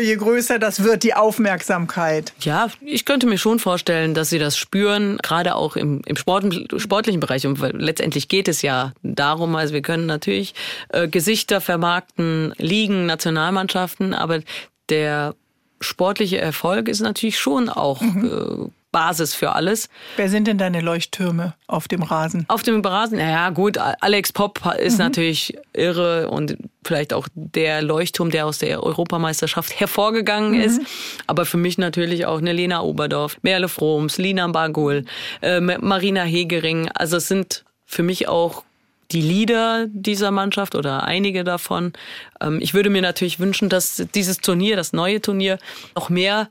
je 0.00 0.16
größer 0.16 0.58
das 0.62 0.82
wird 0.84 1.02
die 1.02 1.14
Aufmerksamkeit? 1.14 2.32
Ja, 2.40 2.68
ich 2.80 3.04
könnte 3.04 3.26
mir 3.26 3.38
schon 3.38 3.58
vorstellen, 3.58 4.14
dass 4.14 4.30
sie 4.30 4.38
das 4.38 4.56
spüren, 4.56 5.18
gerade 5.22 5.54
auch 5.54 5.76
im, 5.76 6.02
im 6.06 6.16
Sport, 6.16 6.44
sportlichen 6.76 7.20
Bereich. 7.20 7.46
Und 7.46 7.60
letztendlich 7.74 8.28
geht 8.28 8.48
es 8.48 8.62
ja 8.62 8.92
darum, 9.02 9.54
also 9.56 9.74
wir 9.74 9.82
können 9.82 10.06
natürlich 10.06 10.54
äh, 10.88 11.08
Gesichter 11.08 11.60
vermarkten, 11.60 12.54
Ligen, 12.58 13.06
Nationalmannschaften, 13.06 14.14
aber 14.14 14.40
der 14.88 15.34
sportliche 15.80 16.38
Erfolg 16.38 16.88
ist 16.88 17.00
natürlich 17.00 17.38
schon 17.38 17.68
auch 17.68 18.00
mhm. 18.00 18.70
äh, 18.70 18.81
Basis 18.92 19.34
für 19.34 19.52
alles. 19.52 19.88
Wer 20.16 20.28
sind 20.28 20.46
denn 20.46 20.58
deine 20.58 20.82
Leuchttürme 20.82 21.54
auf 21.66 21.88
dem 21.88 22.02
Rasen? 22.02 22.44
Auf 22.48 22.62
dem 22.62 22.80
Rasen, 22.82 23.18
naja 23.18 23.50
gut, 23.50 23.78
Alex 23.78 24.32
Popp 24.32 24.60
ist 24.78 24.94
mhm. 24.94 24.98
natürlich 24.98 25.56
irre 25.72 26.28
und 26.28 26.56
vielleicht 26.84 27.12
auch 27.14 27.26
der 27.34 27.82
Leuchtturm, 27.82 28.30
der 28.30 28.46
aus 28.46 28.58
der 28.58 28.82
Europameisterschaft 28.82 29.80
hervorgegangen 29.80 30.52
mhm. 30.52 30.60
ist. 30.60 30.82
Aber 31.26 31.46
für 31.46 31.56
mich 31.56 31.78
natürlich 31.78 32.26
auch 32.26 32.38
eine 32.38 32.52
Lena 32.52 32.82
Oberdorf, 32.82 33.38
Merle 33.42 33.68
Froms, 33.68 34.18
Lina 34.18 34.46
Bargul, 34.48 35.04
äh, 35.40 35.60
Marina 35.60 36.22
Hegering. 36.22 36.88
Also 36.94 37.16
es 37.16 37.28
sind 37.28 37.64
für 37.86 38.02
mich 38.02 38.28
auch 38.28 38.62
die 39.10 39.22
Leader 39.22 39.86
dieser 39.88 40.30
Mannschaft 40.30 40.74
oder 40.74 41.04
einige 41.04 41.44
davon. 41.44 41.92
Ähm, 42.40 42.58
ich 42.60 42.74
würde 42.74 42.90
mir 42.90 43.02
natürlich 43.02 43.40
wünschen, 43.40 43.68
dass 43.68 44.04
dieses 44.14 44.38
Turnier, 44.38 44.76
das 44.76 44.92
neue 44.92 45.20
Turnier, 45.20 45.58
noch 45.94 46.08
mehr 46.08 46.48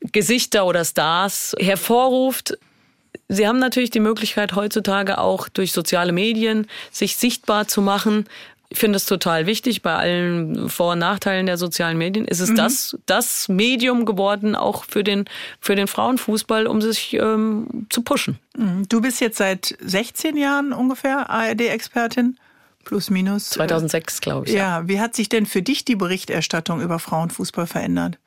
Gesichter 0.00 0.66
oder 0.66 0.84
Stars 0.84 1.54
hervorruft. 1.58 2.58
Sie 3.28 3.46
haben 3.46 3.58
natürlich 3.58 3.90
die 3.90 4.00
Möglichkeit 4.00 4.54
heutzutage 4.54 5.18
auch 5.18 5.48
durch 5.48 5.72
soziale 5.72 6.12
Medien 6.12 6.66
sich 6.90 7.16
sichtbar 7.16 7.68
zu 7.68 7.82
machen. 7.82 8.26
Ich 8.70 8.78
finde 8.78 8.96
es 8.96 9.06
total 9.06 9.46
wichtig. 9.46 9.82
Bei 9.82 9.94
allen 9.94 10.68
Vor- 10.68 10.92
und 10.92 10.98
Nachteilen 10.98 11.46
der 11.46 11.56
sozialen 11.56 11.96
Medien 11.96 12.26
ist 12.26 12.40
es 12.40 12.50
mhm. 12.50 12.56
das, 12.56 12.98
das 13.06 13.48
Medium 13.48 14.04
geworden, 14.04 14.54
auch 14.54 14.84
für 14.84 15.02
den, 15.02 15.24
für 15.60 15.74
den 15.74 15.88
Frauenfußball, 15.88 16.66
um 16.66 16.82
sich 16.82 17.14
ähm, 17.14 17.86
zu 17.88 18.02
pushen. 18.02 18.38
Mhm. 18.56 18.86
Du 18.88 19.00
bist 19.00 19.20
jetzt 19.20 19.38
seit 19.38 19.76
16 19.80 20.36
Jahren 20.36 20.72
ungefähr 20.72 21.30
ARD-Expertin. 21.30 22.38
Plus, 22.84 23.10
minus. 23.10 23.50
2006, 23.50 24.20
glaube 24.20 24.46
ich. 24.46 24.52
Ja. 24.52 24.80
ja, 24.80 24.88
wie 24.88 25.00
hat 25.00 25.14
sich 25.14 25.28
denn 25.28 25.46
für 25.46 25.62
dich 25.62 25.84
die 25.84 25.96
Berichterstattung 25.96 26.80
über 26.80 26.98
Frauenfußball 26.98 27.66
verändert? 27.66 28.18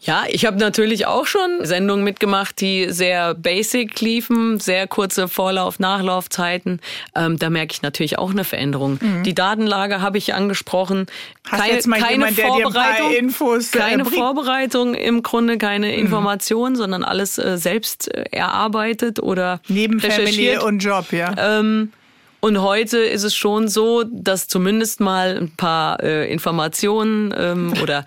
Ja, 0.00 0.24
ich 0.28 0.46
habe 0.46 0.58
natürlich 0.58 1.06
auch 1.06 1.26
schon 1.26 1.64
Sendungen 1.64 2.04
mitgemacht, 2.04 2.60
die 2.60 2.86
sehr 2.90 3.34
basic 3.34 4.00
liefen, 4.00 4.60
sehr 4.60 4.86
kurze 4.86 5.26
Vorlauf, 5.26 5.80
Nachlaufzeiten. 5.80 6.80
Ähm, 7.16 7.36
da 7.36 7.50
merke 7.50 7.72
ich 7.72 7.82
natürlich 7.82 8.16
auch 8.16 8.30
eine 8.30 8.44
Veränderung. 8.44 8.98
Mhm. 9.00 9.24
Die 9.24 9.34
Datenlage 9.34 10.00
habe 10.00 10.16
ich 10.16 10.34
angesprochen. 10.34 11.06
Hast 11.48 11.62
keine, 11.62 11.74
jetzt 11.74 11.86
mal 11.88 11.98
keine 11.98 12.12
jemand, 12.12 12.38
Vorbereitung, 12.38 13.12
Infos, 13.12 13.74
äh, 13.74 13.78
keine 13.78 14.04
Vorbereitung 14.04 14.94
im 14.94 15.24
Grunde, 15.24 15.58
keine 15.58 15.88
mhm. 15.88 15.94
Information, 15.94 16.76
sondern 16.76 17.02
alles 17.02 17.38
äh, 17.38 17.58
selbst 17.58 18.14
äh, 18.14 18.24
erarbeitet 18.30 19.20
oder 19.20 19.60
neben 19.66 19.98
Familie 19.98 20.62
und 20.62 20.78
Job, 20.78 21.10
ja. 21.10 21.34
Ähm, 21.36 21.92
und 22.40 22.62
heute 22.62 22.98
ist 22.98 23.24
es 23.24 23.34
schon 23.34 23.66
so, 23.66 24.04
dass 24.04 24.46
zumindest 24.46 25.00
mal 25.00 25.36
ein 25.36 25.50
paar 25.56 26.00
äh, 26.00 26.32
Informationen 26.32 27.34
ähm, 27.36 27.74
oder 27.82 28.04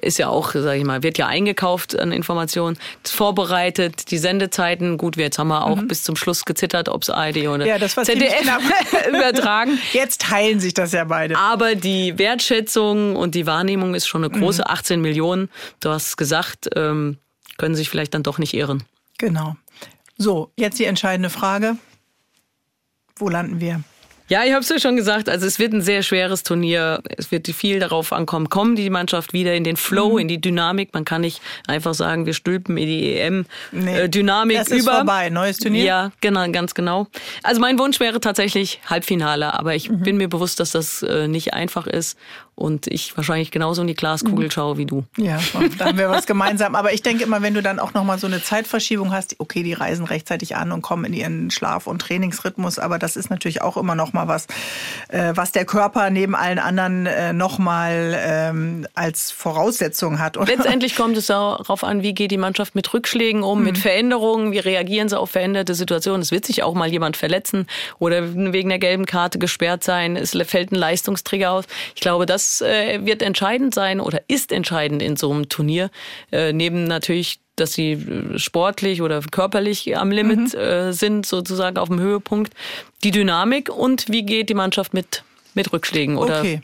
ist 0.00 0.18
ja 0.18 0.28
auch, 0.28 0.52
sage 0.52 0.78
ich 0.78 0.84
mal, 0.84 1.02
wird 1.02 1.18
ja 1.18 1.26
eingekauft 1.26 1.98
an 1.98 2.12
Informationen, 2.12 2.78
vorbereitet, 3.04 4.10
die 4.10 4.18
Sendezeiten. 4.18 4.98
Gut, 4.98 5.16
jetzt 5.16 5.38
haben 5.38 5.48
wir 5.48 5.64
auch 5.64 5.76
mhm. 5.76 5.88
bis 5.88 6.02
zum 6.02 6.16
Schluss 6.16 6.44
gezittert, 6.44 6.88
ob 6.88 7.02
es 7.02 7.10
ARD 7.10 7.48
oder 7.48 7.66
ja, 7.66 7.78
das 7.78 7.94
ZDF 7.94 8.46
übertragen. 9.08 9.78
Jetzt 9.92 10.22
teilen 10.22 10.60
sich 10.60 10.74
das 10.74 10.92
ja 10.92 11.04
beide. 11.04 11.36
Aber 11.36 11.74
die 11.74 12.18
Wertschätzung 12.18 13.16
und 13.16 13.34
die 13.34 13.46
Wahrnehmung 13.46 13.94
ist 13.94 14.06
schon 14.06 14.24
eine 14.24 14.38
große. 14.38 14.62
Mhm. 14.62 14.76
18 14.76 15.00
Millionen, 15.00 15.48
du 15.80 15.90
hast 15.90 16.16
gesagt, 16.16 16.68
ähm, 16.76 17.18
können 17.56 17.74
sich 17.74 17.88
vielleicht 17.88 18.14
dann 18.14 18.22
doch 18.22 18.38
nicht 18.38 18.54
irren. 18.54 18.84
Genau. 19.18 19.56
So, 20.18 20.50
jetzt 20.56 20.78
die 20.78 20.84
entscheidende 20.84 21.30
Frage. 21.30 21.76
Wo 23.16 23.28
landen 23.28 23.60
wir? 23.60 23.82
Ja, 24.28 24.44
ich 24.44 24.52
habe 24.52 24.60
es 24.60 24.68
ja 24.68 24.78
schon 24.80 24.96
gesagt, 24.96 25.28
also 25.28 25.46
es 25.46 25.58
wird 25.58 25.72
ein 25.72 25.82
sehr 25.82 26.02
schweres 26.02 26.42
Turnier. 26.42 27.00
Es 27.16 27.30
wird 27.30 27.46
viel 27.48 27.78
darauf 27.78 28.12
ankommen, 28.12 28.48
kommen 28.48 28.74
die 28.74 28.90
Mannschaft 28.90 29.32
wieder 29.32 29.54
in 29.54 29.62
den 29.62 29.76
Flow, 29.76 30.14
mhm. 30.14 30.18
in 30.18 30.28
die 30.28 30.40
Dynamik. 30.40 30.92
Man 30.94 31.04
kann 31.04 31.20
nicht 31.20 31.40
einfach 31.66 31.94
sagen, 31.94 32.26
wir 32.26 32.34
stülpen 32.34 32.76
in 32.76 32.86
die 32.86 33.14
EM-Dynamik 33.14 34.56
nee, 34.56 34.62
das 34.62 34.70
ist 34.72 34.88
vorbei, 34.88 35.30
neues 35.30 35.58
Turnier. 35.58 35.84
Ja, 35.84 36.12
genau, 36.20 36.50
ganz 36.50 36.74
genau. 36.74 37.06
Also 37.42 37.60
mein 37.60 37.78
Wunsch 37.78 38.00
wäre 38.00 38.20
tatsächlich 38.20 38.80
Halbfinale, 38.86 39.54
aber 39.54 39.74
ich 39.74 39.90
mhm. 39.90 40.00
bin 40.00 40.16
mir 40.16 40.28
bewusst, 40.28 40.58
dass 40.58 40.72
das 40.72 41.02
äh, 41.02 41.28
nicht 41.28 41.54
einfach 41.54 41.86
ist 41.86 42.18
und 42.56 42.86
ich 42.86 43.14
wahrscheinlich 43.18 43.50
genauso 43.50 43.82
in 43.82 43.86
die 43.86 43.94
Glaskugel 43.94 44.46
mhm. 44.46 44.50
schaue 44.50 44.78
wie 44.78 44.86
du. 44.86 45.04
Ja, 45.18 45.38
da 45.78 45.84
haben 45.84 45.98
wir 45.98 46.08
was 46.08 46.26
gemeinsam. 46.26 46.74
Aber 46.74 46.94
ich 46.94 47.02
denke 47.02 47.22
immer, 47.22 47.42
wenn 47.42 47.52
du 47.52 47.62
dann 47.62 47.78
auch 47.78 47.92
nochmal 47.92 48.18
so 48.18 48.26
eine 48.26 48.42
Zeitverschiebung 48.42 49.12
hast, 49.12 49.36
okay, 49.38 49.62
die 49.62 49.74
reisen 49.74 50.06
rechtzeitig 50.06 50.56
an 50.56 50.72
und 50.72 50.80
kommen 50.80 51.04
in 51.04 51.12
ihren 51.12 51.50
Schlaf- 51.50 51.86
und 51.86 52.00
Trainingsrhythmus, 52.00 52.78
aber 52.78 52.98
das 52.98 53.16
ist 53.16 53.28
natürlich 53.28 53.60
auch 53.60 53.76
immer 53.76 53.94
nochmal 53.94 54.26
was, 54.26 54.46
äh, 55.08 55.32
was 55.34 55.52
der 55.52 55.66
Körper 55.66 56.08
neben 56.08 56.34
allen 56.34 56.58
anderen 56.58 57.04
äh, 57.04 57.34
nochmal 57.34 58.16
ähm, 58.18 58.86
als 58.94 59.30
Voraussetzung 59.30 60.18
hat. 60.18 60.36
Letztendlich 60.36 60.96
kommt 60.96 61.18
es 61.18 61.26
darauf 61.26 61.84
an, 61.84 62.02
wie 62.02 62.14
geht 62.14 62.30
die 62.30 62.38
Mannschaft 62.38 62.74
mit 62.74 62.92
Rückschlägen 62.94 63.42
um, 63.42 63.58
mhm. 63.58 63.64
mit 63.66 63.78
Veränderungen, 63.78 64.52
wie 64.52 64.60
reagieren 64.60 65.10
sie 65.10 65.18
auf 65.18 65.30
veränderte 65.30 65.74
Situationen. 65.74 66.22
Es 66.22 66.32
wird 66.32 66.46
sich 66.46 66.62
auch 66.62 66.72
mal 66.72 66.88
jemand 66.88 67.18
verletzen 67.18 67.66
oder 67.98 68.34
wegen 68.34 68.70
der 68.70 68.78
gelben 68.78 69.04
Karte 69.04 69.38
gesperrt 69.38 69.84
sein, 69.84 70.16
es 70.16 70.30
fällt 70.46 70.72
ein 70.72 70.76
Leistungsträger 70.76 71.50
aus. 71.50 71.64
Ich 71.94 72.00
glaube, 72.00 72.24
das 72.24 72.45
das 72.46 72.60
äh, 72.60 73.04
wird 73.04 73.22
entscheidend 73.22 73.74
sein 73.74 74.00
oder 74.00 74.22
ist 74.28 74.52
entscheidend 74.52 75.02
in 75.02 75.16
so 75.16 75.32
einem 75.32 75.48
Turnier. 75.48 75.90
Äh, 76.30 76.52
neben 76.52 76.84
natürlich 76.84 77.40
dass 77.56 77.72
sie 77.72 77.92
äh, 77.92 78.38
sportlich 78.38 79.00
oder 79.00 79.20
körperlich 79.22 79.96
am 79.96 80.10
Limit 80.10 80.52
mhm. 80.52 80.60
äh, 80.60 80.92
sind, 80.92 81.24
sozusagen 81.24 81.78
auf 81.78 81.88
dem 81.88 81.98
Höhepunkt. 81.98 82.52
Die 83.02 83.10
Dynamik 83.10 83.70
und 83.70 84.10
wie 84.10 84.24
geht 84.24 84.50
die 84.50 84.54
Mannschaft 84.54 84.92
mit, 84.94 85.24
mit 85.54 85.72
Rückschlägen 85.72 86.18
oder 86.18 86.40
okay. 86.40 86.60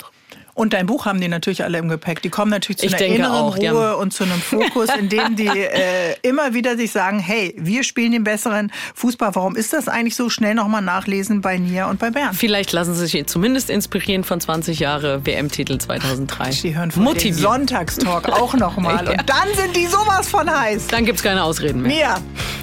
Und 0.55 0.75
dein 0.75 0.87
Buch 0.87 1.07
haben 1.07 1.21
die 1.21 1.29
natürlich 1.29 1.65
alle 1.65 1.79
im 1.79 1.89
Gepäck. 1.89 2.21
Die 2.21 2.29
kommen 2.29 2.51
natürlich 2.51 2.79
zu 2.79 2.87
ich 2.87 2.95
einer 2.95 3.07
inneren 3.07 3.33
auch, 3.33 3.57
Ruhe 3.57 3.97
und 3.97 4.13
zu 4.13 4.25
einem 4.25 4.41
Fokus, 4.41 4.91
in 4.99 5.09
dem 5.09 5.35
die 5.35 5.47
äh, 5.47 6.15
immer 6.23 6.53
wieder 6.53 6.77
sich 6.77 6.93
sagen, 6.93 7.19
hey, 7.19 7.55
wir 7.59 7.85
spielen 7.85 8.13
den 8.13 8.25
besseren 8.25 8.71
Fußball. 8.95 9.35
Warum 9.35 9.57
ist 9.57 9.73
das 9.73 9.89
eigentlich 9.89 10.15
so? 10.15 10.29
Schnell 10.29 10.55
nochmal 10.55 10.83
nachlesen 10.83 11.41
bei 11.41 11.57
Nia 11.59 11.89
und 11.89 11.99
bei 11.99 12.11
Bernd. 12.11 12.37
Vielleicht 12.37 12.73
lassen 12.73 12.95
Sie 12.95 13.07
sich 13.07 13.27
zumindest 13.27 13.71
inspirieren 13.71 14.25
von 14.25 14.41
20 14.41 14.79
Jahre 14.79 15.25
WM-Titel 15.25 15.79
2003. 15.79 16.51
Die 16.63 16.77
hören 16.77 16.91
von 16.91 17.05
Motivieren. 17.05 17.39
Sonntagstalk 17.39 18.29
auch 18.29 18.55
nochmal. 18.55 19.05
ja. 19.07 19.13
Und 19.13 19.29
dann 19.29 19.49
sind 19.57 19.75
die 19.75 19.87
sowas 19.87 20.29
von 20.29 20.51
heiß. 20.51 20.89
Dann 20.89 21.05
gibt's 21.05 21.23
keine 21.23 21.43
Ausreden 21.43 21.83
mehr. 21.83 21.93
Nia, 21.93 22.21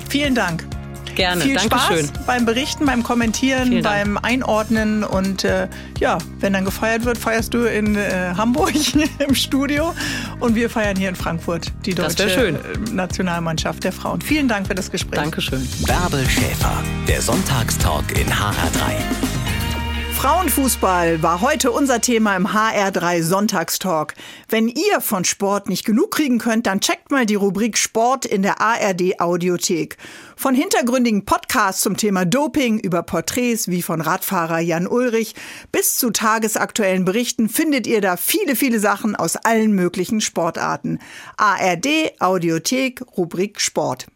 vielen 0.09 0.35
Dank. 0.35 0.63
Gerne. 1.19 1.41
Viel 1.41 1.55
Dankeschön. 1.55 2.07
Spaß 2.07 2.25
beim 2.25 2.45
Berichten, 2.45 2.85
beim 2.85 3.03
Kommentieren, 3.03 3.81
beim 3.83 4.17
Einordnen 4.17 5.03
und 5.03 5.43
äh, 5.43 5.67
ja, 5.99 6.17
wenn 6.39 6.53
dann 6.53 6.63
gefeiert 6.63 7.03
wird, 7.03 7.17
feierst 7.17 7.53
du 7.53 7.63
in 7.65 7.95
äh, 7.95 8.33
Hamburg 8.37 8.73
im 9.19 9.35
Studio 9.35 9.93
und 10.39 10.55
wir 10.55 10.69
feiern 10.69 10.95
hier 10.95 11.09
in 11.09 11.15
Frankfurt 11.15 11.73
die 11.85 11.93
deutsche 11.93 12.57
Nationalmannschaft 12.93 13.83
der 13.83 13.91
Frauen. 13.91 14.21
Vielen 14.21 14.47
Dank 14.47 14.67
für 14.67 14.75
das 14.75 14.89
Gespräch. 14.89 15.19
Dankeschön. 15.19 15.67
Bärbel 15.85 16.25
Schäfer, 16.29 16.83
der 17.07 17.21
Sonntagstalk 17.21 18.17
in 18.17 18.27
HR3. 18.27 19.28
Frauenfußball 20.19 21.23
war 21.23 21.39
heute 21.39 21.71
unser 21.71 22.01
Thema 22.01 22.35
im 22.35 22.45
HR3 22.49 23.23
Sonntagstalk. 23.23 24.15
Wenn 24.49 24.67
ihr 24.67 24.99
von 24.99 25.23
Sport 25.23 25.69
nicht 25.69 25.85
genug 25.85 26.11
kriegen 26.11 26.39
könnt, 26.39 26.67
dann 26.67 26.81
checkt 26.81 27.09
mal 27.09 27.25
die 27.25 27.35
Rubrik 27.35 27.77
Sport 27.77 28.25
in 28.25 28.41
der 28.41 28.59
ARD 28.59 29.21
Audiothek. 29.21 29.95
Von 30.35 30.55
hintergründigen 30.55 31.23
Podcasts 31.23 31.83
zum 31.83 31.95
Thema 31.95 32.25
Doping 32.25 32.79
über 32.79 33.01
Porträts 33.01 33.69
wie 33.69 33.81
von 33.81 34.01
Radfahrer 34.01 34.59
Jan 34.59 34.87
Ulrich 34.87 35.35
bis 35.71 35.95
zu 35.95 36.09
tagesaktuellen 36.09 37.05
Berichten 37.05 37.47
findet 37.47 37.87
ihr 37.87 38.01
da 38.01 38.17
viele, 38.17 38.57
viele 38.57 38.81
Sachen 38.81 39.15
aus 39.15 39.37
allen 39.37 39.71
möglichen 39.71 40.19
Sportarten. 40.19 40.99
ARD 41.37 42.19
Audiothek 42.19 43.01
Rubrik 43.15 43.61
Sport. 43.61 44.07